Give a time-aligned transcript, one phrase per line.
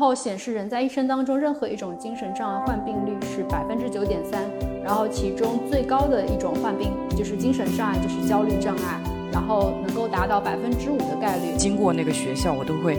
[0.00, 4.50] 后显示人在一生当中任何一种精神障碍患病率是百分之九点三，
[4.82, 8.98] 然后其中最高的一种患病就是精神障碍，就是焦虑障碍，
[9.30, 11.54] 然后能够达到百分之五的概率。
[11.58, 12.98] 经过那个学校，我都会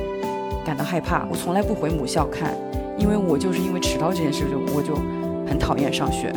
[0.64, 2.56] 感到害怕，我从来不回母校看，
[3.00, 4.94] 因为我就是因为迟到这件事就我就
[5.49, 6.31] 很讨厌上学。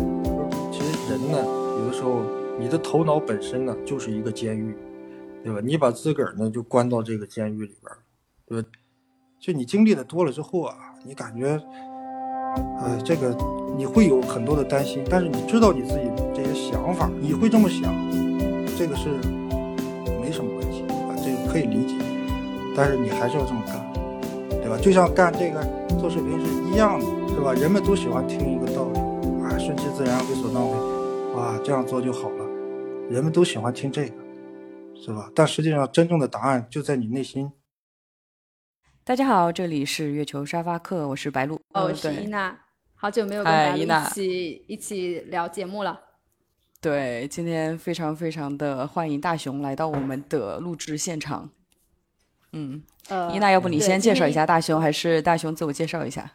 [0.73, 1.37] 其实人呢，
[1.79, 2.23] 有的时候
[2.59, 4.75] 你的头脑本身呢就是一个监狱，
[5.45, 5.61] 对吧？
[5.63, 7.95] 你把自个儿呢就关到这个监狱里边，
[8.49, 8.69] 对吧？
[9.45, 10.75] 就你经历的多了之后啊，
[11.05, 11.61] 你感觉，
[12.81, 13.37] 呃，这个
[13.77, 17.93] 你会有很多的担心，但是你知道你自己这些想法，你会这么想，
[18.75, 19.11] 这个是
[20.19, 21.95] 没什么问题啊，这个可以理解，
[22.75, 23.77] 但是你还是要这么干，
[24.63, 24.79] 对吧？
[24.81, 25.63] 就像干这个
[26.01, 27.05] 做视频是一样的，
[27.35, 27.53] 是吧？
[27.53, 28.99] 人们都喜欢听一个道理
[29.45, 32.47] 啊，顺其自然，为所当为，啊，这样做就好了，
[33.11, 34.15] 人们都喜欢听这个，
[34.95, 35.31] 是吧？
[35.35, 37.53] 但实际上，真正的答案就在你内心。
[39.07, 41.61] 大家好，这里是月球沙发客，我是白露。
[41.75, 42.59] 哦，我是伊娜，
[42.95, 46.01] 好久没有跟白露一起一起聊节目了。
[46.81, 51.51] 对，今天非常非常的欢迎大熊来到我们的录制现场。
[52.53, 56.33] 嗯，呃，伊娜，要不你先介绍一下大熊，还是大熊自我介绍一下？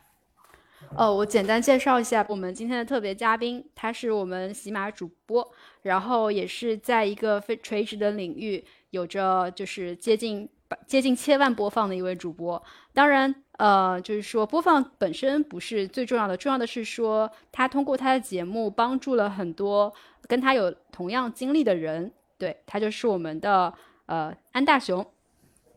[0.96, 5.52] 哦，我简单介绍一下我们今天的特别嘉宾，他是我们喜马主播，
[5.82, 10.48] 然后也是在一个非垂直的领域有着就是接近。
[10.86, 12.62] 接近千万播放的一位主播，
[12.94, 19.94] 当然，呃，就是说播放本身不是最重要的，重要的是说他通过他的节目帮助了很多
[20.28, 22.12] 跟他有同样经历的人。
[22.38, 23.74] 对他就是我们的
[24.06, 25.06] 呃安大雄。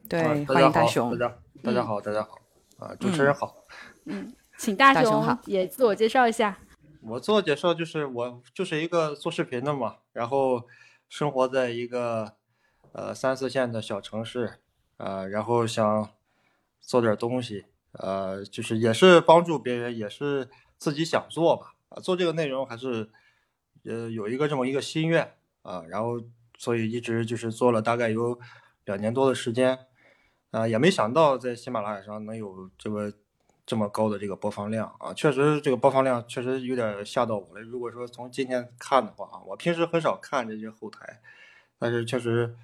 [0.09, 1.19] 对，欢迎大雄。
[1.19, 2.39] 大家大家好，大家好
[2.79, 3.57] 啊，主持人好。
[4.05, 6.57] 嗯，请大雄也自我介绍一下。
[7.03, 10.63] 我自我介绍就是我就是一个做视频的嘛，然后
[11.09, 12.35] 生活在一个
[12.93, 14.62] 呃三四线的小城市。
[15.03, 16.09] 呃，然后想
[16.81, 21.75] 做点东西，呃，就是也是帮助别人，也是自己想做吧。
[21.89, 23.11] 啊，做这个内容还是
[23.85, 26.23] 呃有一个这么一个心愿啊，然后
[26.57, 28.39] 所以一直就是做了大概有
[28.85, 29.77] 两年多的时间，
[30.53, 33.13] 啊，也没想到在喜马拉雅上能有这么
[33.67, 37.61] 这么高的这个播放量啊，确实这个播放量确实有点吓到我了。
[37.61, 41.21] 如果说从今天看的话啊，我平时很少看这些后台，
[41.77, 42.55] 但是确实。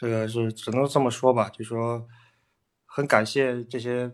[0.00, 2.08] 这个是只能这么说吧，就说
[2.86, 4.10] 很感谢这些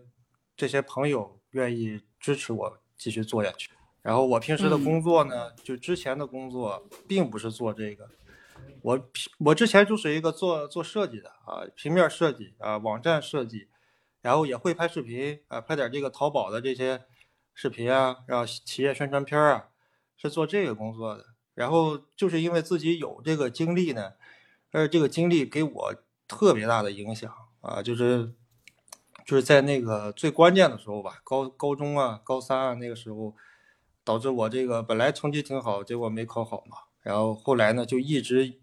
[0.53, 3.69] 这些朋友愿意支持我继续做下去。
[4.01, 8.09] 然后我平时的工作呢，就之前的工作并不是做这个，
[8.81, 9.09] 我
[9.45, 13.69] 我之前就是一个做做设计的啊，平面设计啊，网站设计，
[14.19, 17.05] 然后也会拍视频啊，拍点这个淘宝的这些
[17.53, 19.69] 视频啊，然后企业宣传片啊，
[20.17, 21.27] 是做这个工作的。
[21.53, 24.11] 然后就是因为自己有这个经历呢。
[24.71, 25.95] 但是这个经历给我
[26.27, 28.33] 特别大的影响啊，就是
[29.25, 33.35] 就是在那个最关键的时候吧，高高中啊，高三啊那个时候，
[34.03, 36.77] 导致我这个本来成绩挺好，结果没考好嘛。
[37.01, 38.59] 然后后来呢，就一直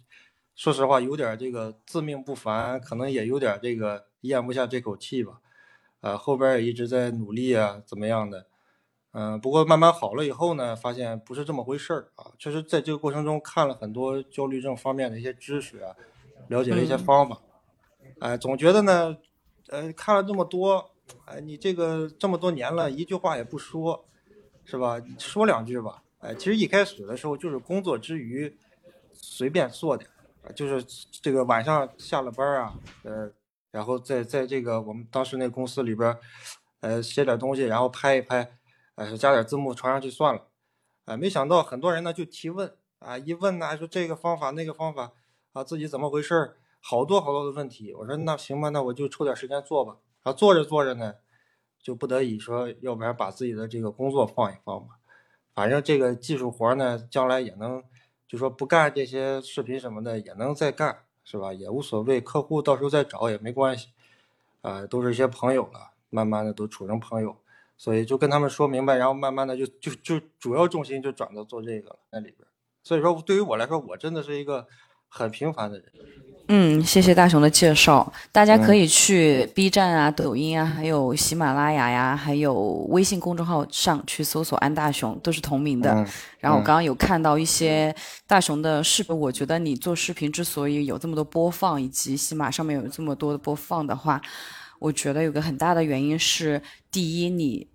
[0.55, 5.41] 说实话有点这个自命不凡，可能也有点这个咽不下这口气吧。
[6.01, 8.47] 啊，后边也一直在努力啊，怎么样的？
[9.17, 12.33] 嗯，不过慢慢好了以后呢，发现不是这么回事儿啊。
[12.37, 15.95] 确实在这个过程中看了很多焦虑症方面的一些知识啊，
[16.49, 17.41] 了解了一些方法。
[18.19, 19.17] 哎，总觉得呢，
[19.69, 20.91] 呃，看了这么多，
[21.27, 24.05] 哎，你这个这么多年了，一句话也不说，
[24.65, 25.01] 是吧？
[25.17, 26.03] 说两句吧。
[26.19, 28.53] 哎，其实一开始的时候就是工作之余
[29.13, 30.11] 随便做点，
[30.57, 30.85] 就是
[31.23, 32.75] 这个晚上下了班啊，
[33.05, 33.31] 呃，
[33.71, 36.19] 然后在在这个我们当时那公司里边，
[36.81, 38.59] 呃，写点东西，然后拍一拍。
[38.97, 40.47] 哎，加点字幕传上去算了。
[41.07, 45.13] 哎，没想到很多人呢就提问啊，一问呢说这个方法那个方法
[45.53, 47.93] 啊，自己怎么回事，好多好多的问题。
[47.93, 49.97] 我说那行吧，那我就抽点时间做吧。
[50.23, 51.15] 然后做着做着呢，
[51.83, 54.97] 就不得已说，要不然把自己的这个工作放一放吧。
[55.55, 57.83] 反正这个技术活呢，将来也能，
[58.27, 61.53] 就说不干这些视频什么的也能再干，是吧？
[61.53, 63.89] 也无所谓，客户到时候再找也没关系。
[64.63, 67.37] 啊，都是一些朋友了，慢慢的都处成朋友。
[67.77, 72.47] 所以就跟他们说明白，然后慢慢的就就就主要重心就转到做这个了那里边。
[72.83, 74.67] 所以说对于我来说，我真的是一个
[75.09, 75.87] 很平凡的人。
[76.49, 78.13] 嗯，谢谢大雄的介绍。
[78.31, 82.55] 大家可以去 B 站啊、抖音啊，还有喜马拉雅呀，还有
[82.91, 86.07] 微信公众号上去搜索“安大雄”，都是同名的。
[86.39, 87.97] 然后我刚刚有看到一些
[88.27, 94.21] 大雄的视频，我觉得你做视频之所以有这么多播放，以及喜马上面有这么多的播放的话。
[94.79, 96.61] 我觉得有个很大的原因是，
[96.91, 97.67] 第一，你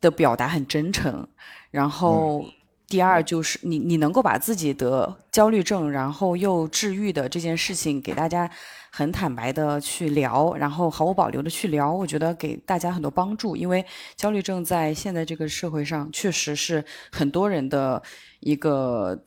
[0.00, 1.26] 的表达很真诚，
[1.70, 2.44] 然后
[2.86, 8.48] 第二就是你你能够把自己得焦虑症，然后又治愈的这件事情给大家
[8.90, 13.56] 很坦白的去聊，然后毫无保留的去聊，我觉得给大家很多帮助。
[13.56, 13.84] 因为
[14.14, 18.02] 焦虑症在现在这个社会上确实是很多人的
[18.40, 19.20] 一个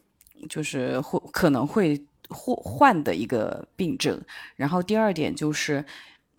[0.48, 4.20] 就是会可能会患患的一个病症。
[4.56, 5.84] 然后第二点就是，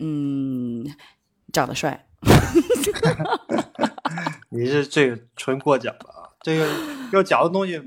[0.01, 0.83] 嗯，
[1.53, 2.07] 长得帅。
[4.49, 6.29] 你是这个纯过奖了啊！
[6.41, 6.67] 这个
[7.13, 7.79] 要讲的东西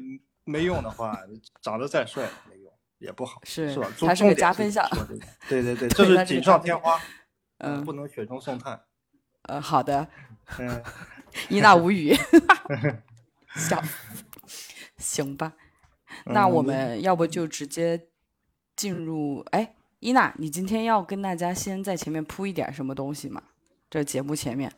[0.44, 1.18] 没用的话，
[1.60, 3.88] 长得再帅没用，也不好，是是吧？
[4.06, 4.88] 还是个加分项。
[5.48, 7.00] 对对对，这是锦上添花，
[7.58, 8.80] 嗯，不能雪中送炭。
[9.42, 10.08] 呃，好的。
[10.58, 10.82] 嗯，
[11.48, 12.16] 伊娜无语，
[13.56, 13.82] 笑。
[14.98, 15.54] 行吧，
[16.26, 18.08] 那我们要不就直接
[18.76, 19.40] 进入？
[19.50, 19.74] 哎，
[20.04, 23.42] 伊娜，你今天要跟大家先在前面铺一点什么东西吗？
[23.88, 24.70] 这节目前面。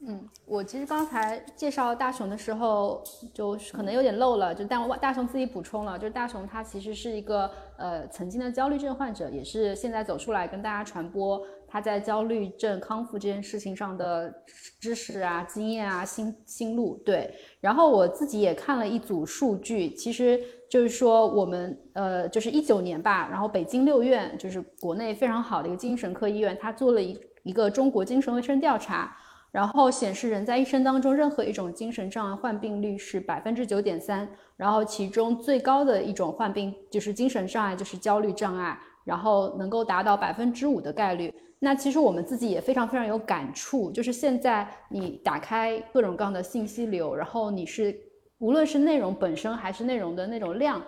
[0.00, 3.04] 嗯，我其实刚才介绍大熊的时候，
[3.34, 14.34] 就可能有点漏了，就但我大熊自己补充了，就是大熊他其实是一个呃曾经的焦虑症患者，也是现在走出来跟大家传播他在焦虑症康复这件事情上的
[14.80, 16.96] 知识啊、经验啊、心心路。
[17.04, 17.30] 对，
[17.60, 20.40] 然后我自己也看了一组数据，其实
[20.72, 29.14] 就是说我们呃就是一九年吧，然后北京六院就是国内非常好的一个精神科医院，他做了一一个中国精神卫生调查。
[29.50, 34.26] 然后显示，人在一生当中任何一种精神障碍患病率是百分之九点三，
[34.56, 41.30] 然后其中最高的一种患病就是精神障碍，就是焦虑障碍，然后能够达到百分之五的概率。
[41.58, 47.94] 那其实我们自己也非常非常有感触，就是现在你打开各种各样的信息流，然后你是
[48.42, 50.82] 无论是内容本身还是内容的那种量。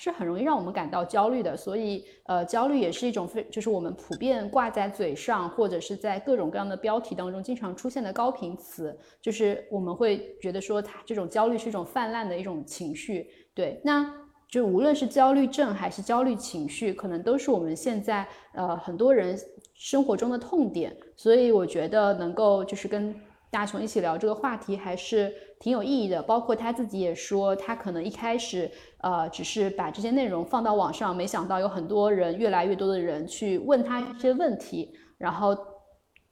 [0.00, 13.28] 是很容易让我们感到焦虑的，所以呃，焦虑也是一种非，就是我们普遍挂在嘴上，或者是在各种各样的标题当中经常出现的高频词，就是我们会觉得说，它这种焦虑是一种泛滥的一种情绪。
[13.52, 14.08] 对，那
[14.48, 18.24] 就无论是焦虑症还是焦虑情绪，可能都是我们现在
[18.54, 19.36] 呃很多人
[19.74, 23.12] 生活中的痛点，所以我觉得能够就是跟
[23.50, 26.22] 大雄一起聊这个话题，还是挺有意义的。
[26.22, 28.70] 包括他自己也说，他可能一开始。
[29.00, 35.56] 呃，只是把这些内容放到网上，没想到有很多人，越来越多的人去问他一些问题，然后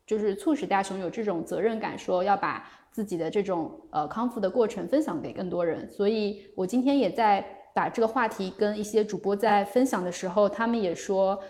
[0.05, 5.89] 就是促使大雄有这种责任感，说要把自己的这种呃康复的过程分享给更多人。
[5.89, 11.41] 所以我今天也在把这个话题跟一些主播在分享的时候，他们也说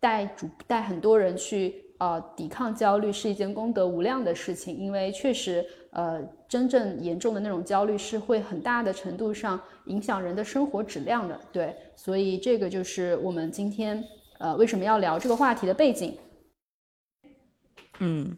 [0.00, 5.64] 带主带很多人去呃抵抗焦虑是一件功德无量的事情，因为确实。
[5.94, 14.02] 呃，真正严重的那种焦虑是会很大的程度上影响人的生活质量的，对，所以这个就是我们今天
[14.38, 16.16] 呃为什么要聊这个话题的背景。
[17.98, 18.34] 嗯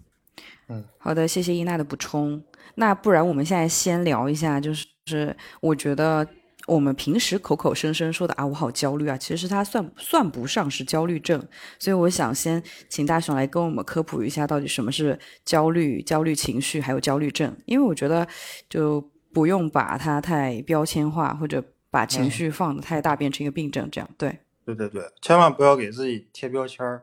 [0.69, 2.43] 嗯，好的，谢谢伊娜的补充。
[2.75, 6.27] 那不然我们现在先聊一下，就是我觉得。
[6.67, 11.47] 我们平时口口声声说的啊，我好焦虑啊，其实它算算不上是焦虑症。
[11.79, 17.55] 所以我想先请大雄来跟我们科普一下，到底什么是焦虑、焦虑情绪还有焦虑症。
[17.67, 18.27] 因为我觉得
[18.69, 19.01] 就
[19.33, 24.09] 不用把它太标签化，或者把情绪放的太大，变成一个病症这样。
[24.17, 27.03] 对，对对对，千万不要给自己贴标签儿。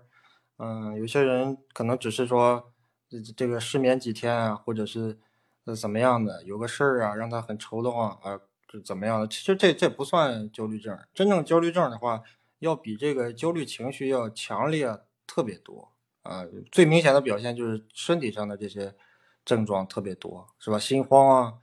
[0.58, 2.72] 嗯，有些人可能只是说
[3.08, 5.20] 这这个失眠几天啊，或者是
[5.66, 8.40] 呃怎么样的，有个事儿啊，让他很愁得慌啊。
[8.72, 9.28] 是怎么样的？
[9.28, 10.98] 其实这这不算焦虑症。
[11.14, 12.24] 真正焦虑症的话，
[12.60, 14.88] 要比这个焦虑情绪要强烈
[15.28, 15.92] 特别多
[16.22, 16.46] 啊。
[16.72, 18.96] 最明显的表现就是身体上的这些
[19.44, 20.80] 症状特别多，是吧？
[20.80, 21.54] 心慌啊，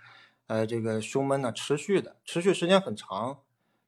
[0.49, 3.39] 呃，这个胸闷呢，持续的，持续时间很长，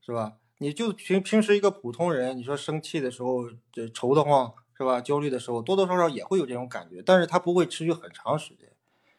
[0.00, 0.39] 是吧？
[0.57, 4.99] 你就平平时一个普通人，你说生气的时候这愁得慌，是吧？
[4.99, 8.71] 焦虑的时候多多少少也会有这种感觉，但是它不会持续很长时间，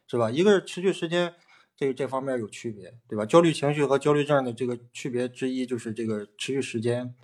[0.08, 0.32] 是吧？
[0.32, 1.36] 一个是持续时间。
[1.82, 3.26] 这这方面有区别，对吧？
[3.26, 7.16] 焦虑情绪和焦虑症的这个区别之一就是这个持续时间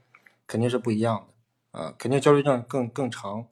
[0.47, 1.27] 肯定是不一样
[1.71, 3.47] 的啊，肯定焦虑症更更长。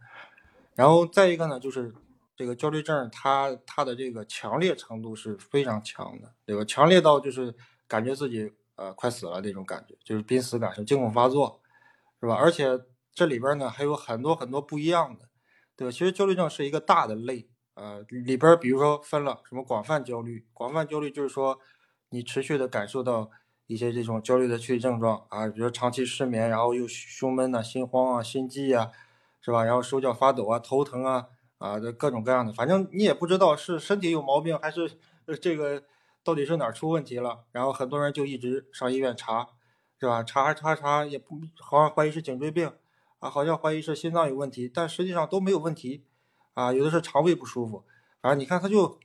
[0.73, 1.93] 然后再一个呢，就是
[2.35, 6.65] 这个焦虑症它它的这个强烈程度是非常强的，对吧？
[6.65, 7.53] 强烈到就是
[7.87, 11.61] 感觉自己呃快死了那种感觉，就是濒死感受、惊恐发作，
[12.19, 12.33] 是吧？
[12.33, 12.81] 而且
[13.13, 15.29] 这里边呢还有很多很多不一样的，
[15.75, 15.91] 对吧？
[15.91, 17.47] 其实焦虑症是一个大的类。
[17.75, 21.59] 呃，里边比如说分了什么广泛焦虑，广泛焦虑就是说
[22.09, 23.29] 你持续的感受到
[23.67, 28.91] 一些这种焦虑的躯体症状啊，比如长期失眠，然后又胸闷呐、心慌啊、心悸啊，
[29.41, 29.63] 是吧？
[29.65, 31.27] 然后手脚发抖啊、头疼啊
[31.57, 34.97] 啊，这各种各样的，反正你也不知道是身体有毛病还是
[35.41, 35.83] 这个
[36.23, 37.43] 到底是哪儿出问题了。
[37.51, 39.49] 然后很多人就一直上医院查，
[39.99, 40.23] 是吧？
[40.23, 42.71] 查查查也不好像怀疑是颈椎病
[43.19, 46.05] 啊，好像怀疑是心脏有问题，但实际上都没有问题。
[46.55, 47.83] 啊，有的是肠胃不舒服，
[48.21, 48.97] 反正你看他就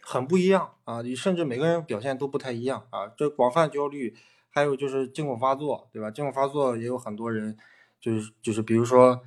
[0.00, 3.08] 很不一样啊，你甚至每个人表现都不太一样啊。
[3.16, 4.14] 这广泛焦虑，
[4.48, 6.10] 还有就是惊恐发作，对吧？
[6.10, 7.56] 惊恐发作也有很多人，
[8.00, 9.20] 就是就是比如说，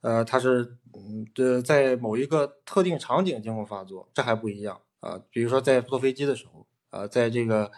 [0.00, 5.20] 呃，他是嗯，这在某一个特定场景惊恐发作，这还不一样啊。
[5.30, 7.70] 比如说在坐飞机的时候啊，在这个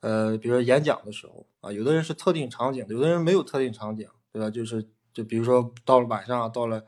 [0.00, 4.48] 呃，比如说演讲的时候啊，有的人是特定场景，有的人没有特定场景，对吧？
[4.48, 6.84] 就是就比如说到了晚上，到了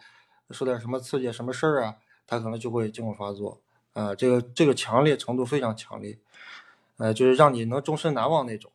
[0.50, 3.60] 说点什么刺激什么事儿啊，他可能就会惊恐发作。
[3.92, 6.16] 啊，这个这个强烈程度非常强烈，
[6.98, 8.70] 呃，就是让你能终身难忘那种。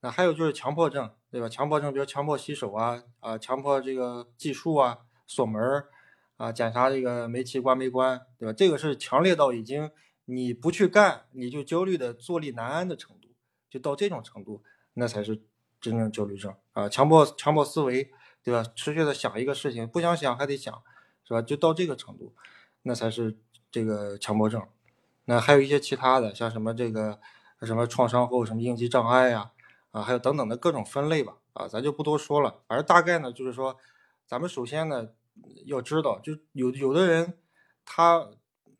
[0.00, 1.48] 那还有就是强迫症，对吧？
[1.48, 5.84] 强迫症，比如强迫洗手啊，啊，强迫这个计数啊，锁门
[6.36, 8.52] 啊，检查这个煤气关没关，对吧？
[8.52, 9.90] 这个是强烈到已经
[10.26, 13.28] 你不去干，你就焦虑的坐立难安的程度，
[13.70, 14.62] 就到这种程度，
[14.94, 15.40] 那才是
[15.80, 16.88] 真正焦虑症啊。
[16.88, 18.10] 强迫强迫思维，
[18.44, 18.62] 对吧？
[18.76, 20.82] 持续的想一个事情，不想想还得想，
[21.28, 21.42] 是吧？
[21.42, 22.32] 就到这个程度，
[22.82, 23.36] 那才是。
[23.70, 24.66] 这个强迫症，
[25.26, 27.20] 那还有一些其他的，像什么这个
[27.60, 29.50] 什么创伤后什么应激障碍呀，
[29.90, 32.62] 啊，还有等等的各种分类吧，啊，咱就不多说了。
[32.66, 33.76] 反正大概呢，就是说，
[34.24, 35.06] 咱们首先呢
[35.66, 37.34] 要知道，就有有的人，
[37.84, 38.30] 他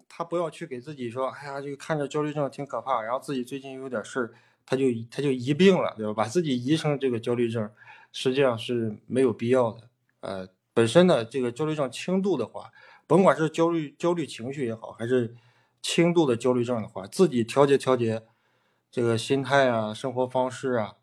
[0.08, 4.32] 他不要去给自己说，哎呀，这个看着焦虑症挺可怕，然后自己最近有点事，
[4.64, 6.14] 他就他就疑病了，对吧？
[6.14, 7.70] 把自己疑成这个焦虑症，
[8.10, 9.82] 实际上是没有必要的。
[10.20, 10.48] 呃，
[10.78, 12.70] 本身呢，这个焦虑症轻度的话。
[13.08, 15.34] 甭管是焦虑焦虑情绪也好，还是
[15.80, 18.22] 轻度的焦虑症的话，自己调节调节
[18.90, 20.94] 这个心态啊、生活方式啊，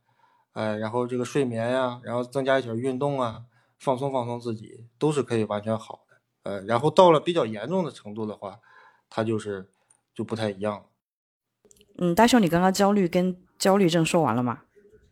[0.54, 3.46] 哎，然后这个睡眠呀，然后增加一点运动啊，
[3.80, 6.22] 放松放松自己，都是可以完全好的。
[6.44, 8.60] 呃，然后到了比较严重的程度的话，
[9.10, 9.68] 它就是
[10.14, 10.86] 就不太一样了。
[11.98, 14.62] 嗯，大雄，你刚刚焦虑跟焦虑症说完了吗？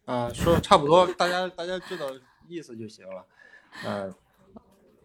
[0.05, 2.05] 啊，说的差不多，大家大家知道
[2.48, 3.25] 意思就行了。
[3.84, 4.13] 嗯。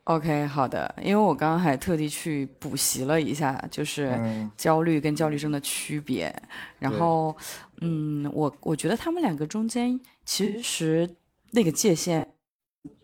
[0.08, 4.18] OK，好的，因为我刚刚还特地去补习了一下，就是
[4.56, 6.34] 焦虑跟焦虑症的区别。
[6.78, 7.36] 然后，
[7.82, 11.06] 嗯，我我觉得他们两个中间其实
[11.50, 12.26] 那个界限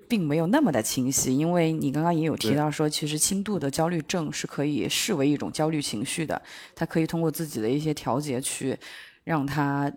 [0.08, 6.40] 并没有那么的清晰，因为你刚刚也有提到说，其实轻度的焦虑症是可以视为一种焦虑情绪的，
[6.74, 8.78] 它可以通过自己的一些调节去
[9.24, 9.92] 让它。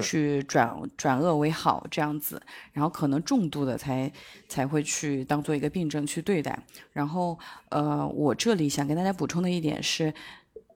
[0.00, 2.40] 去转转恶为好这样子，
[2.72, 4.10] 然后可能重度的才
[4.48, 6.58] 才会去当做一个病症去对待。
[6.92, 7.38] 然后，
[7.70, 10.12] 呃，我这里想跟大家补充的一点是，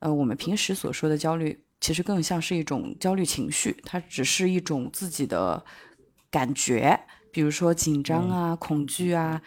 [0.01, 5.65] 呃，我们平时所说的焦虑，其实更像是一种焦虑情绪，它只是一种自己的
[6.31, 6.99] 感觉，
[7.33, 9.41] 比如说紧张啊、恐惧啊，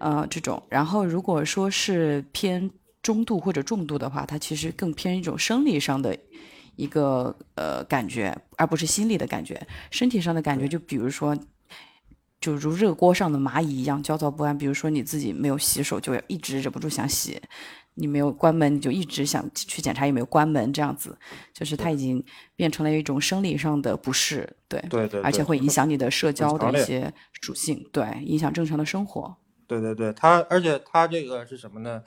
[0.00, 0.62] 呃，这种。
[0.68, 2.70] 然后，如果说是偏
[3.02, 6.18] 中度或者重度的话，它其实更偏一种生理上的。
[6.78, 11.36] 一个呃感觉，而不是心理的感觉，身体上的感觉，就比如说，
[12.40, 14.56] 就如热锅上的蚂蚁一样焦躁不安。
[14.56, 17.36] 比如说你自己没有洗手，就一直忍不住想洗；
[17.94, 20.72] 你没有关门，你就一直想去检查有没有关门。
[20.72, 21.18] 这样子，
[21.52, 29.36] 就是它已经变成了一种生理上的不适，对对对，而且会影响你的社交的一些属性，对，影响正常的生活。
[29.66, 32.00] 对对对，它而且它这个是什么呢？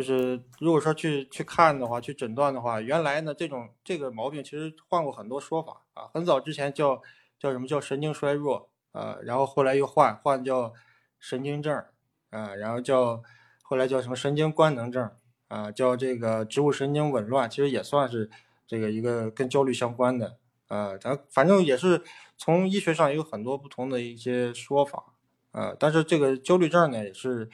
[0.00, 7.02] 就是如果说去去看的话，去诊断的话，原来呢这种这个毛病其实换过很多说法啊，很早之前叫
[7.38, 10.72] 叫什么叫神经衰弱啊，然后后来又换换叫
[11.18, 11.84] 神经症
[12.30, 13.22] 啊，然后叫
[13.62, 15.10] 后来叫什么神经官能症
[15.48, 18.30] 啊，叫这个植物神经紊乱，其实也算是
[18.66, 20.38] 这个一个跟焦虑相关的
[20.68, 22.02] 啊，咱反正也是
[22.38, 25.12] 从医学上有很多不同的一些说法
[25.52, 27.50] 啊，但是这个焦虑症呢也是。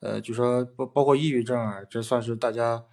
[0.00, 2.84] 呃，就说包包括抑郁症啊，这算是大家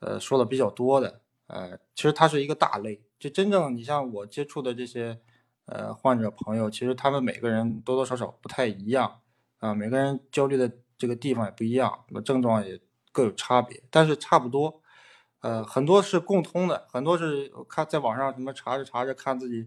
[0.00, 1.20] 呃说的比较多的。
[1.48, 3.02] 呃，其实它是一个大类。
[3.18, 5.20] 就真正你像我接触的这些
[5.66, 9.20] 呃患者朋友，其实他们每个人多多少少不太一样
[9.58, 12.80] 啊，每个人焦虑的这个地方也不一样，那症状也
[13.12, 14.82] 各有差别，但是差不多。
[15.40, 19.66] 呃，很多是共通的，很多是看在网上什么查着查着看自己。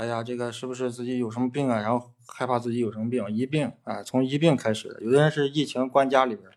[0.00, 1.78] 哎呀，这个是不是自己有什么病啊？
[1.78, 4.98] 然后害怕自己有什么病，一病啊，从一病开始的。
[5.02, 6.50] 有的人是疫情关家里边，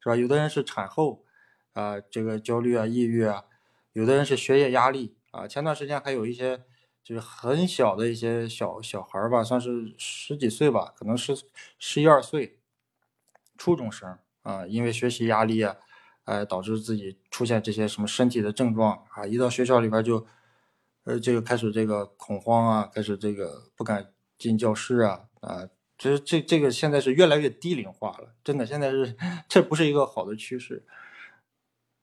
[0.00, 0.16] 是吧？
[0.16, 1.24] 有的人是产后
[1.72, 3.44] 啊，这个焦虑啊、抑郁啊。
[3.92, 5.46] 有的人是学业压力啊。
[5.46, 6.64] 前段时间还有一些
[7.04, 11.40] 就是很小的一些小小孩吧，算是十几岁吧，可能是
[11.78, 12.58] 十一二岁，
[13.56, 15.76] 初中生啊，因为学习压力啊，
[16.24, 20.26] 哎，导致自己出现这些什么身体的症状啊，一到学校里边就。
[21.04, 29.16] 呃，这个开始这个恐慌啊，开始这个不敢进教室啊，啊，其实这这个现在是越来越低龄化了，真的，现在是
[29.48, 30.84] 这不是一个好的趋势。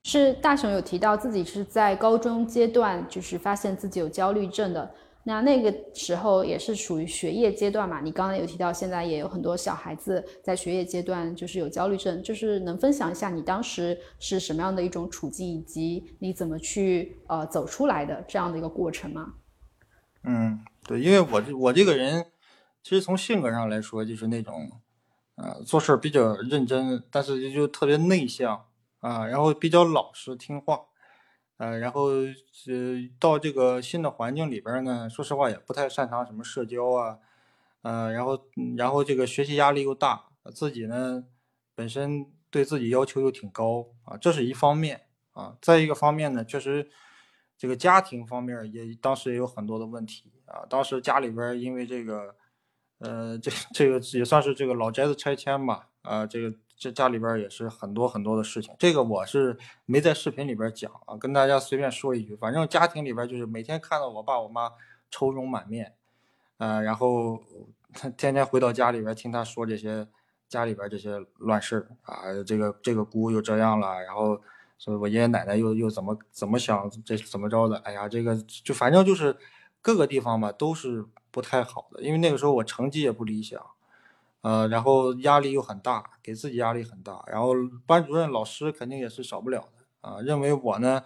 [0.04, 4.90] 是大雄有提到自己是在高中阶段，就是发现自己有焦虑症的。
[5.28, 8.00] 那那个时候也是属于学业阶段嘛？
[8.00, 19.34] 你刚刚有提到，现在也有很多小孩子在学业阶段就是有焦虑症，就是能分享一下你当时是什么样的一种处境，以及你怎么去呃走出来的这样的一个过程吗？
[20.24, 22.28] 嗯，对，因为我这我这个人，
[22.82, 24.72] 其实从性格上来说，就是那种，
[25.36, 28.64] 呃，做事比较认真，但是就特别内向
[29.02, 30.80] 啊，然后比较老实听话。
[31.58, 32.10] 呃，然后
[32.68, 37.18] 呃，到这个新的环境里边呢，说实话也不太擅长什么社交啊，
[37.82, 38.46] 呃，然后
[38.78, 41.24] 然后这个学习压力又大，自己呢
[41.74, 45.58] 本身对自己要求又挺高啊，这是一方面啊。
[45.60, 46.90] 再一个方面呢，确实
[47.58, 50.64] 这个家庭方面也当时也有很多的问题啊。
[50.70, 52.36] 当时家里边因为这个，
[53.00, 56.54] 呃，这这个也算是这个老宅子拆迁吧，啊，这个。
[56.78, 64.72] 这家里边也是很多很多的事情，这个我是没在视频里边讲啊，跟大家随便说一句，反正家庭里边就是每天看到我爸我妈
[65.10, 65.96] 愁容满面，
[66.58, 67.40] 呃，然后
[68.16, 70.08] 天天回到家里边听他说这些
[70.48, 74.40] 家里边这些乱事啊，这个这个姑又这样了，然后
[74.78, 79.36] 所以我爷爷奶奶又又怎么怎么想这怎么着的，哎呀，这个就反正就是
[79.82, 83.60] 各个地方吧都是不太好的，因为那个时候我成绩也不理想。
[84.42, 87.54] 呃，然后压力又很大，给自己压力很大，然后
[87.86, 90.22] 班主任老师肯定也是少不了的啊。
[90.22, 91.04] 认为我呢，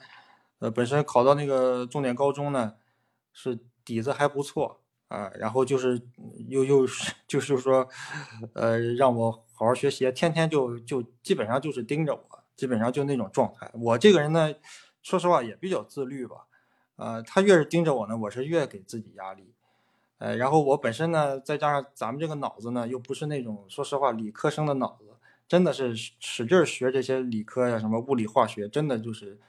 [0.59, 2.75] 呃，本身考到那个重点高中呢，
[3.33, 6.01] 是底子还不错啊，然后就是
[6.49, 6.85] 又又
[7.27, 7.87] 就是说，
[8.53, 13.71] 呃，让我好好学习，天天就就基本上就是盯着我，基本上就那种状态。
[13.73, 14.53] 我这个人呢，
[15.01, 16.45] 说实话也比较自律吧，
[16.97, 19.53] 呃，他越是盯着我呢，我是越给自己压力。
[20.21, 25.07] 呃，然后我本身呢，再加上咱们这个脑子呢，又不是那种说实话理科生的脑子，
[25.47, 29.39] 真的是使劲学这些理科呀，什么物理化学，真的就是，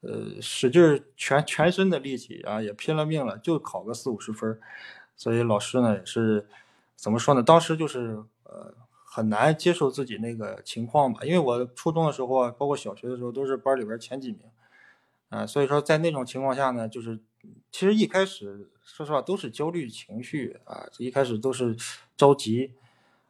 [0.00, 4.58] 呃，使劲全全身的力气啊，也拼了命了，就考个四五十分
[5.14, 6.48] 所以老师呢也是
[6.96, 7.42] 怎么说呢？
[7.42, 8.74] 当时就是呃
[9.04, 14.40] 很难接受自己那个情况吧，因为我初中的时候啊，包括小学的时候都是班里边前几名，
[15.28, 17.20] 啊，所以说在那种情况下呢，就是
[17.72, 18.68] 其实一开始。
[18.84, 21.74] 说实话，都是焦虑情绪啊，一开始都是
[22.16, 22.74] 着急，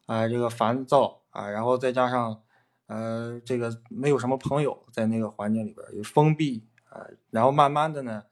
[0.06, 2.42] 啊，这个烦躁啊，然后再加上，
[2.86, 8.24] 呃，这个没有什么朋友在那个环境里边有封闭啊，然后慢慢的呢，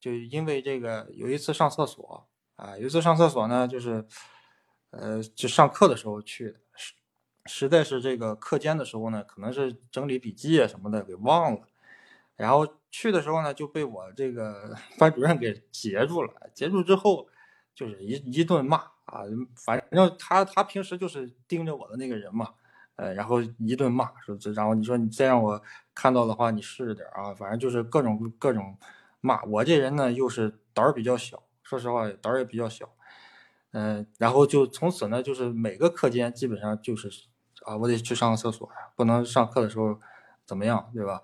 [0.00, 4.04] 就因为这个有一次上厕所啊，有一次上厕所呢，就是，
[4.90, 6.94] 呃，就上课的时候去，实
[7.44, 11.68] 实在是这个课间的时候呢，可能是整理笔记啊什么的给忘了，
[12.42, 12.66] 然后。
[12.94, 16.30] 去的时候呢，就被我这个 班主任给截住了。
[16.52, 17.26] 截住之后，
[17.74, 18.76] 就是一一顿骂
[19.06, 19.24] 啊，
[19.64, 22.50] 反正他他平时就是盯着我的那个人嘛，
[22.96, 25.62] 呃，然后一顿骂，说这，然后你说你再让我
[25.94, 28.76] 看到的话，你试着点啊，反正就是各种各种
[29.22, 29.42] 骂。
[29.44, 32.90] 我这人呢，又是胆儿比较小，说实话胆儿也比较小，
[33.70, 37.08] 嗯，然后就从此呢，就是每个课间基本上就是
[37.64, 39.98] 啊，我得去上个厕所呀，不能上课的时候
[40.44, 41.22] 怎么样，对吧？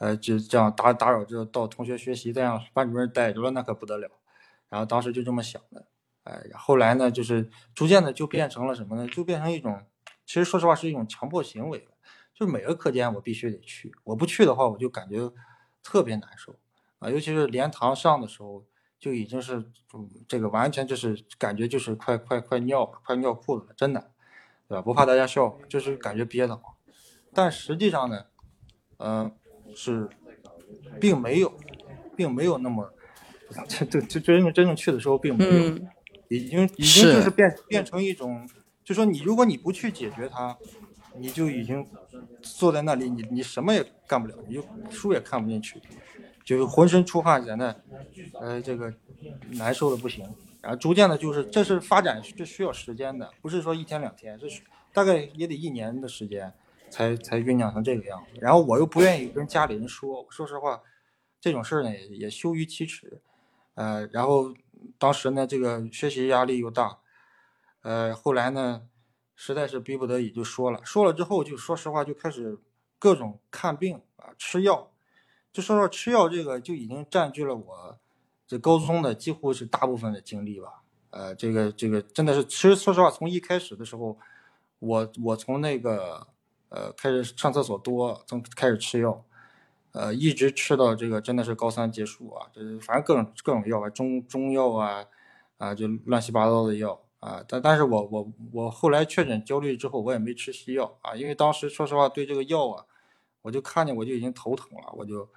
[0.00, 4.08] 呃，就这样打打扰这到同学学习，这样班主任逮着了，那可不得了。
[4.70, 5.86] 然后当时就这么想的，
[6.22, 9.06] 哎，后来呢，就是逐渐的就变成了什么呢？
[9.06, 9.78] 就变成一种，
[10.24, 11.90] 其实说实话是一种强迫行为了。
[12.32, 15.30] 就每个课间我必须得去，我不去的话，我就感觉
[15.82, 16.56] 特别难受
[16.98, 17.10] 啊。
[17.10, 18.64] 尤其是连堂上的时候，
[18.98, 19.70] 就已经是
[20.26, 24.12] 这个完全就是感觉就是快快快尿快尿裤子了，真的，
[24.66, 24.80] 对吧？
[24.80, 26.74] 不怕大家笑，就是感觉憋得慌。
[27.34, 28.24] 但实际上呢，
[28.96, 29.30] 嗯。
[29.74, 30.08] 是，
[31.00, 31.52] 并没有，
[32.16, 32.92] 并没有那么，
[33.68, 35.78] 这这这真正真正去的时候并没有，
[36.28, 38.48] 已经已经就是变变成一种，
[38.84, 40.56] 就说你如果你不去解决它，
[41.16, 41.86] 你就已经
[42.42, 45.80] 坐在那里，你你什么也干不了，你就书也看不进去，
[46.44, 47.74] 就浑身出汗在那，
[48.40, 48.92] 呃，这个
[49.50, 50.24] 难受的不行，
[50.60, 56.52] 然后逐渐的就是这是发展是需要时间的，不是说一天两天，是大概也得一年的时间。
[56.90, 60.82] 才才酝酿成这个样子，然后我又不愿意跟家里人说，说实话，
[61.40, 63.22] 这种事儿呢也羞于启齿，
[63.74, 64.52] 呃，然后
[64.98, 66.98] 当时呢这个学习压力又大，
[67.82, 68.82] 呃，后来呢
[69.36, 72.58] 实在是逼不得已就说了，说了之后就说实话就开始
[72.98, 74.90] 各种看病啊吃药，
[75.52, 77.98] 就说说吃药这个就已经占据了我
[78.46, 84.18] 这高中的几乎是大部分的精力吧，呃，这个这个真的是，其实说实话从一开始的时候，
[84.80, 86.26] 我我从那个。
[86.70, 89.24] 呃，开始上厕所多，从开始吃药，
[89.92, 95.04] 呃，一直吃到这个真的是高三结束啊，这反正各种各种药啊，中中药啊，
[95.58, 97.44] 啊，就乱七八糟的药啊。
[97.48, 102.84] 但但是我我我后来确诊焦虑之后，我也没吃西药啊，因为当时说实话对这个药啊，
[103.42, 105.28] 我就看见我就已经头疼了，我就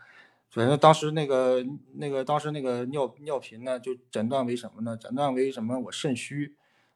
[0.52, 1.66] 反正当时那个
[1.96, 4.96] 那个当时那个尿尿频呢，就诊断为什么呢？
[4.96, 5.80] 诊断为什么？
[5.80, 6.56] 我肾虚，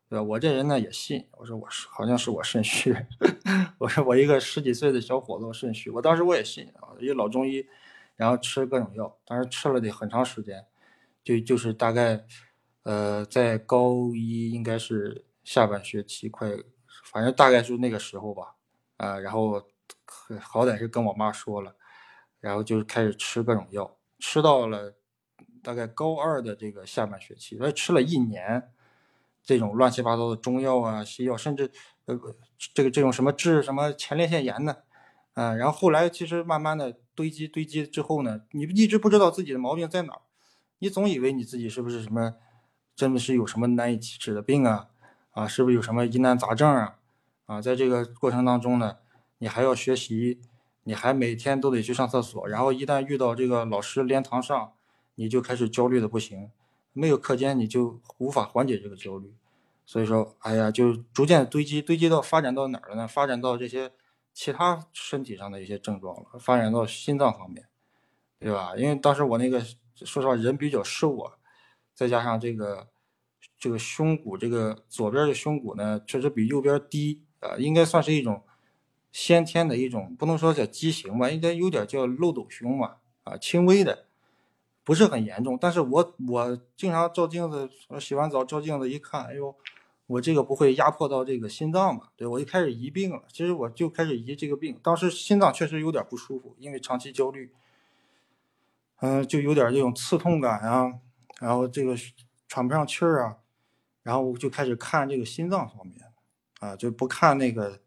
[0.10, 0.24] 对吧？
[0.24, 2.96] 我这人呢也信，我说我是好像是我肾虚，
[3.78, 7.66] 我说我一个十几岁的小伙子肾虚，我当时我也信啊，一老中医，
[8.16, 10.66] 然后吃各种药，当时吃了得很长时间，
[11.24, 12.26] 就就是大概，
[12.84, 16.50] 呃，在高一应该是下半学期快，
[17.12, 18.56] 反正大概是那个时候吧，
[18.98, 19.62] 啊，然后
[20.42, 21.76] 好歹是跟我妈说了。
[22.40, 24.94] 然后就开始吃各种药，吃到了
[25.64, 28.72] 大概高二的这个下半学期，所以吃了一年
[29.48, 31.72] 这种乱七八糟的中药啊、西药，甚至
[32.06, 32.20] 呃
[32.76, 34.84] 这个这种什么治什么前列腺炎的，
[35.34, 40.22] 啊，然后后来其实慢慢的堆积堆积之后呢，你一直不知道自己的毛病在哪儿，
[40.80, 42.36] 你总以为你自己是不是什么
[42.96, 44.90] 真的是有什么难以启齿的病啊，
[45.32, 47.00] 啊，是不是有什么疑难杂症啊，
[47.46, 48.98] 啊，在这个过程当中呢，
[49.40, 50.42] 你还要学习。
[50.84, 54.72] 你还每天都得去上厕所，然后一旦遇到这个老师连堂上，
[55.16, 56.50] 你就开始焦虑的不行。
[56.98, 59.34] 没有课间，你就无法缓解这个焦虑。
[59.86, 63.08] 所以说，哎呀，就逐渐堆积，堆积到发展到哪儿了呢？
[63.08, 63.92] 发展到这些
[64.34, 67.68] 其他身体上的一些症状了，发展到心脏方面，
[68.40, 68.76] 对吧？
[68.76, 69.62] 因为当时我那个
[69.96, 71.34] 说实话人比较瘦啊，
[71.94, 72.88] 再加上这个
[73.58, 78.44] 这个胸骨，这个左边的胸骨呢，确实比右边低啊，应该算是一种。
[79.10, 84.06] 先天的一种，不能说叫畸形吧，应该有点叫漏斗胸嘛，啊，轻微的，
[84.88, 85.58] 不是很严重。
[85.60, 87.70] 但是我我经常照镜子，
[88.00, 89.54] 洗完澡照镜子一看，哎呦，
[90.06, 92.04] 我这个不会压迫到这个心脏嘛？
[92.16, 93.24] 对我就开始疑病了。
[93.28, 97.52] 其实我就开始疑这个病，当时心脏确实有点不舒服，因为长期焦虑，
[99.02, 100.94] 嗯，就有点这种刺痛感啊，
[101.42, 101.94] 然后这个
[102.48, 103.36] 喘不上气儿啊，
[104.04, 105.98] 然后我就开始看这个心脏方面，
[106.62, 107.82] 啊，就不看那个。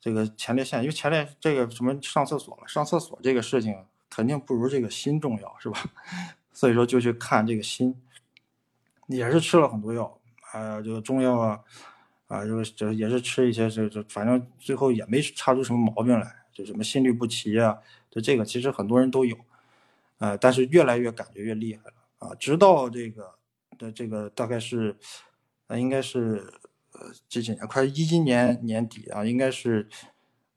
[0.00, 5.80] 这个前列腺，因为前列这个什么上厕所了，上厕所这个事情肯定不如这个心重要，是吧？
[6.58, 7.94] 所以说就去看这个心，
[9.06, 11.60] 也是吃了很多药，啊，这个中药啊，
[12.26, 17.78] 啊，就是就也是吃一些，这这反正最后也没查出什么毛病来，就什么心律不齐啊，
[18.10, 19.36] 就这个其实很多人都有，
[20.18, 23.34] 啊，但是越来越感觉越厉害了啊，直到这个
[23.78, 24.96] 的这个大概是，
[25.68, 26.52] 啊，应该是。
[26.90, 29.88] 呃，这几年快一一年年底啊，应该是，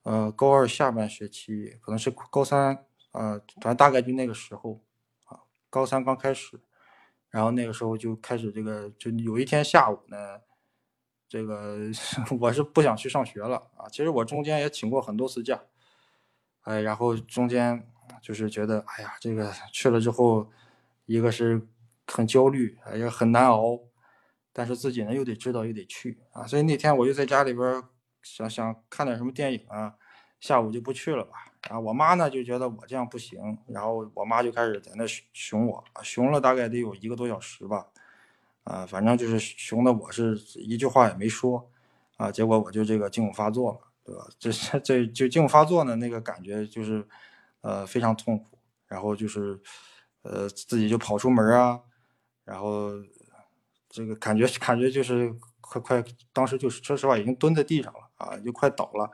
[0.01, 2.73] 呃，高二下半学期，可能是高三
[3.11, 4.79] 啊，反正大概就那个时候，
[5.71, 6.59] 高三刚开始，
[7.29, 10.41] 然后那个时候就开始这个，就有一天下午呢，
[11.27, 11.77] 这个
[12.39, 15.59] 我是不想去上学了啊，其实我中间也请过很多次假，
[16.63, 17.89] 哎，然后中间
[18.21, 20.51] 就是觉得，哎呀，这个去了之后，
[21.05, 21.65] 一个是
[22.05, 23.79] 很焦虑，哎呀，很难熬。
[24.53, 27.81] 但是自己呢又得知道又得去啊，所以那天我就在家里边
[28.21, 29.95] 想想看点什么电影啊，
[30.41, 31.50] 下午就不去了吧。
[31.69, 37.87] 啊我妈呢就觉得我这样不行，然后我妈就开始在那熊我，熊了大概得有一个多小时吧，
[38.63, 41.69] 啊，反正就是熊的我是一句话也没说，
[42.17, 44.27] 啊，结果我就这个惊恐发作了，对吧？
[44.39, 47.07] 这这就惊恐发作呢，那个感觉就是
[47.61, 49.61] 呃非常痛苦，然后就是
[50.23, 51.79] 呃自己就跑出门啊，
[52.43, 52.91] 然后。
[53.93, 59.11] 这个感觉感觉就是快快，当时就是说实话已经蹲在地上了啊，就快倒了。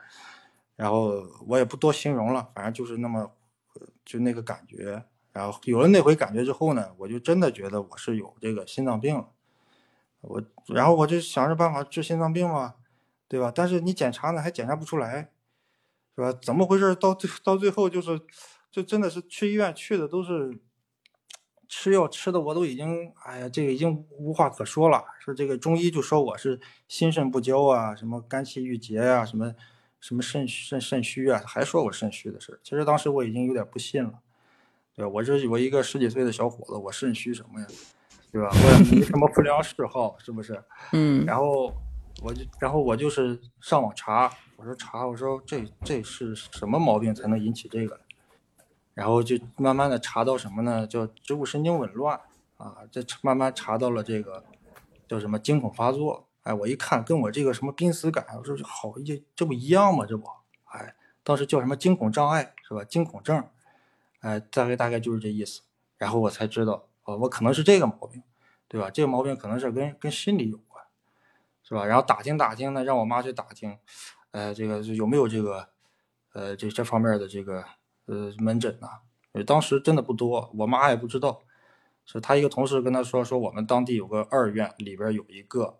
[0.78, 3.32] 然后我也不多形容了，反正就是那么
[4.04, 5.04] 就那个感觉。
[5.32, 9.28] 然后有了那回感觉之后呢，我就真的觉得我是有这个心脏病了。
[10.20, 12.76] 我然后我就想着办法治心脏病嘛，
[13.26, 13.52] 对吧？
[13.52, 15.32] 但是你检查呢还检查不出来，
[16.14, 16.32] 是吧？
[16.40, 16.94] 怎么回事？
[16.94, 18.20] 到最到最后就是，
[18.70, 20.60] 就真的是去医院去的都是。
[21.70, 25.04] 吃药吃的我都已经，哎呀，这个已经无话可说了。
[25.20, 29.54] 说这个中医就说我是心肾不交啊，什么肝气郁结呀，什么
[30.00, 32.60] 什么肾肾肾虚啊，还说我肾虚的事儿。
[32.62, 34.20] 其实当时我已经有点不信了，
[34.94, 35.10] 对吧？
[35.12, 37.66] 我这我一个十几岁的小伙子，我肾虚什么呀？
[38.30, 38.48] 对吧？
[38.52, 40.62] 我也没什么不良嗜好，是不是？
[40.92, 41.24] 嗯。
[41.26, 41.74] 然后
[42.22, 47.98] 我就然后我就是上网查，我说查，我说这这是什么毛病才能引起这个？
[48.94, 50.86] 然后就慢慢的查到什么呢？
[50.86, 52.20] 叫植物神经紊乱
[52.56, 54.44] 啊，这慢慢查到了这个
[55.08, 56.27] 叫什么惊恐发作。
[56.48, 60.06] 哎，我一看跟我这个什么濒死感，我说好这这不一样吗？
[60.08, 60.26] 这不，
[60.64, 62.82] 哎，当时叫什么惊恐障碍是吧？
[62.84, 63.44] 惊恐症，
[64.20, 65.60] 哎，大概大概就是这意思。
[65.98, 68.22] 然后我才知道，哦，我可能是这个毛病，
[68.66, 68.90] 对吧？
[68.90, 70.82] 这个毛病可能是跟跟心理有关，
[71.62, 71.84] 是吧？
[71.84, 73.76] 然后打听打听呢，让我妈去打听，
[74.30, 75.68] 呃，这个有没有这个，
[76.32, 77.64] 呃，这这方面的这个。
[78.10, 78.88] 呃，门诊呐，
[79.44, 81.42] 当时真的不多，我妈也不知道，
[82.06, 85.78] 是她一个同事跟她说，说我们当地有个二院，里边有一个，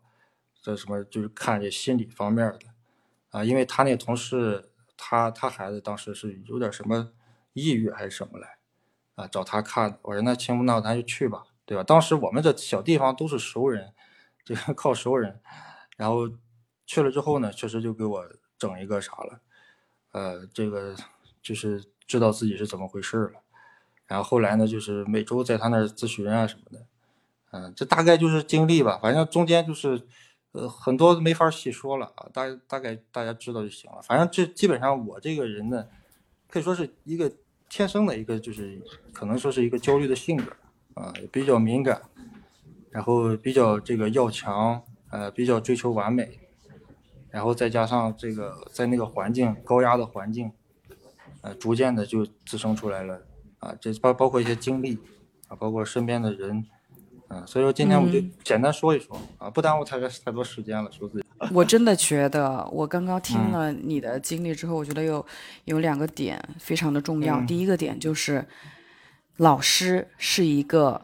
[0.61, 2.61] 这什么就是看这心理方面的，
[3.31, 7.13] 啊，因为他那同事，他他孩子当时是有点什么
[7.53, 8.59] 抑郁还是什么来，
[9.15, 9.99] 啊找他看。
[10.03, 11.85] 我说那行，那咱就去吧，对吧？
[11.85, 13.93] 当时我们这小地方都是熟人，
[14.45, 15.41] 这个靠熟人。
[15.97, 16.29] 然后
[16.87, 18.25] 去了之后呢，确实就给我
[18.59, 19.41] 整一个啥了，
[20.11, 20.95] 呃，这个
[21.41, 23.41] 就是知道自己是怎么回事了。
[24.07, 26.87] 然后后来呢，就是每周在他那儿咨询啊什么的，
[27.53, 28.99] 嗯，这大概就是经历吧。
[29.01, 30.07] 反正中间就是。
[30.59, 34.03] 呃，很多没法细说了啊，大大概大家知道就行了。
[34.03, 35.87] 反正这基本上我这个人呢，
[36.49, 37.31] 可以说是一个
[37.69, 40.51] 天生的一个，就是可能说是一个焦虑的性格
[40.95, 42.03] 啊，比较敏感，
[42.91, 46.41] 然后比较这个要强，呃，比较追求完美，
[47.31, 50.51] 然后再加上这个在那个环境高压的环境，
[51.43, 53.23] 呃，逐渐的就滋生出来了
[53.61, 54.99] 啊，这包包括一些经历
[55.47, 56.67] 啊，包括身边的人。
[57.31, 61.25] 嗯，所以说今天我就简单说一说啊，不耽误太太多时间了，说自己。
[61.53, 65.25] 我真的觉得，我刚刚听了你的经历之后，我觉得有
[65.67, 67.41] 有两个点非常的重要。
[67.43, 68.45] 第一个点就是，
[69.37, 71.01] 老师是一个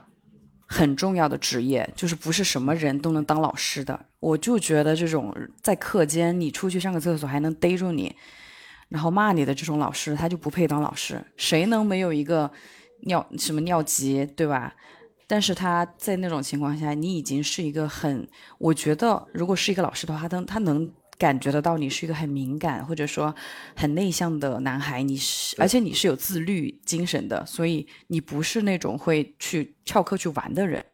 [0.66, 4.06] 很重要的职业，就是不是什么人都能当老师的。
[4.18, 5.32] 我就觉得这种
[5.62, 8.16] 在课间你出去上个厕所还能逮住你，
[8.88, 11.22] 然后骂你的这种老师，他就不配当老师。
[11.36, 12.50] 谁能没有一个
[13.02, 14.74] 尿什么尿急，对吧？
[15.26, 23.34] 但是他在那种情况下，你已经是一个很，我觉得如果是一个老师的话，他他能感觉得到你是一个很敏感或者说
[23.76, 30.84] 很内向的男孩，你是而且你是有自律精神的，所以你不是那种会去翘课去玩的人。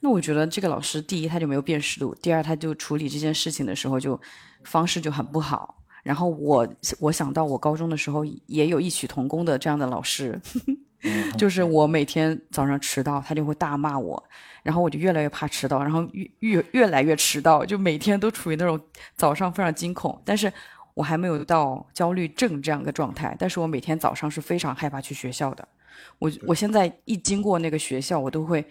[0.00, 4.20] 那我觉得这个老师，第一他就没有辨识度，第二他就处理这件事情的时候就
[4.64, 5.82] 方式就很不好。
[6.02, 6.68] 然后我
[7.00, 10.40] 我想到我高中的时候也有异曲同工的这样的老师。
[11.36, 14.22] 就是我每天早上迟到，他就会大骂我，
[14.62, 18.78] 然后我就越来越怕迟到，然后越越越来越迟到，就每天都处于那种
[19.14, 20.20] 早上非常惊恐。
[20.24, 20.52] 但是
[20.94, 25.66] 我还没有到焦虑症这样的状态，但是我每天早上是非常害怕去学校的。
[26.18, 28.64] 我我现在一经过那个学校，我都会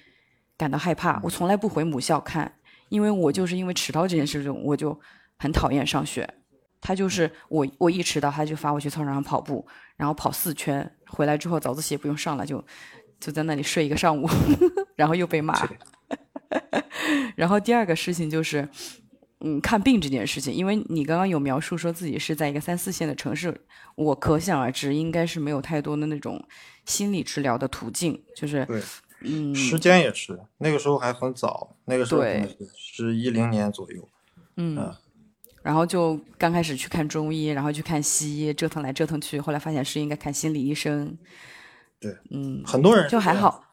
[0.58, 1.20] 感到害怕。
[1.24, 2.52] 我从来不回母校看，
[2.90, 5.00] 因为我就是因为迟到这件事情，我就
[5.38, 6.28] 很讨厌上学。
[6.80, 12.63] 他就是我，我一迟到，他就罚我去操场上跑步，然后跑四圈，回来之后早自习也不用上了，就
[13.20, 14.28] 就在那里睡一个上午，
[14.96, 15.54] 然后又被骂。
[17.36, 18.67] 然后第二个事情就是，
[19.41, 23.62] 嗯，看病这件事情，因为你刚刚有描述说自己是在一个三四线的城市，
[23.96, 26.43] 我可想而知，应该是没有太多的那种
[26.86, 28.82] 心理治疗的途径，就是对，
[29.22, 32.24] 嗯，时间也是那个时候还很早，那个时候
[32.76, 34.08] 是一零年左右，
[34.56, 34.93] 嗯。
[35.67, 41.17] 然后就刚开始去看中医，然后去看西医，折腾来折腾去，后来发现是应该看心理医生。
[41.99, 43.65] 对，嗯，很多人就还好。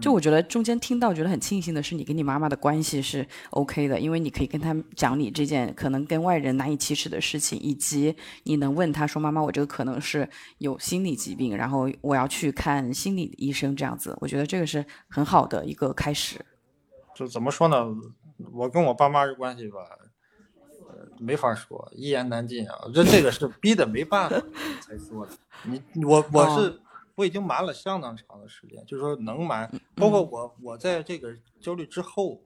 [0.00, 16.36] 就我觉得中间听到觉得很庆幸的是，你跟你妈妈的关系是 OK 的，因为你可以跟她讲你这件可能跟外人难以启齿的事情，以及你能问她说：“妈妈，我这个可能是有心理疾病，然后我要去看心理医生。”这样子，我觉得这个是很好的一个开始。
[17.16, 17.84] 就怎么说呢？
[18.52, 19.80] 我跟我爸妈的关系吧。
[21.20, 22.76] 没法说，一言难尽啊！
[22.94, 24.36] 这这个是逼的没办法
[24.80, 25.32] 才说的。
[25.64, 26.80] 你我我是
[27.14, 32.40] 我已经瞒了相当长的时间，就是说能瞒，包括我我在这个焦虑之后，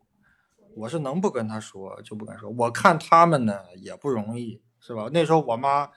[0.75, 2.49] 我是能不跟他说就不敢说。
[2.51, 5.09] 我看他们呢也不容易，是吧？
[5.13, 5.89] 那时候我妈，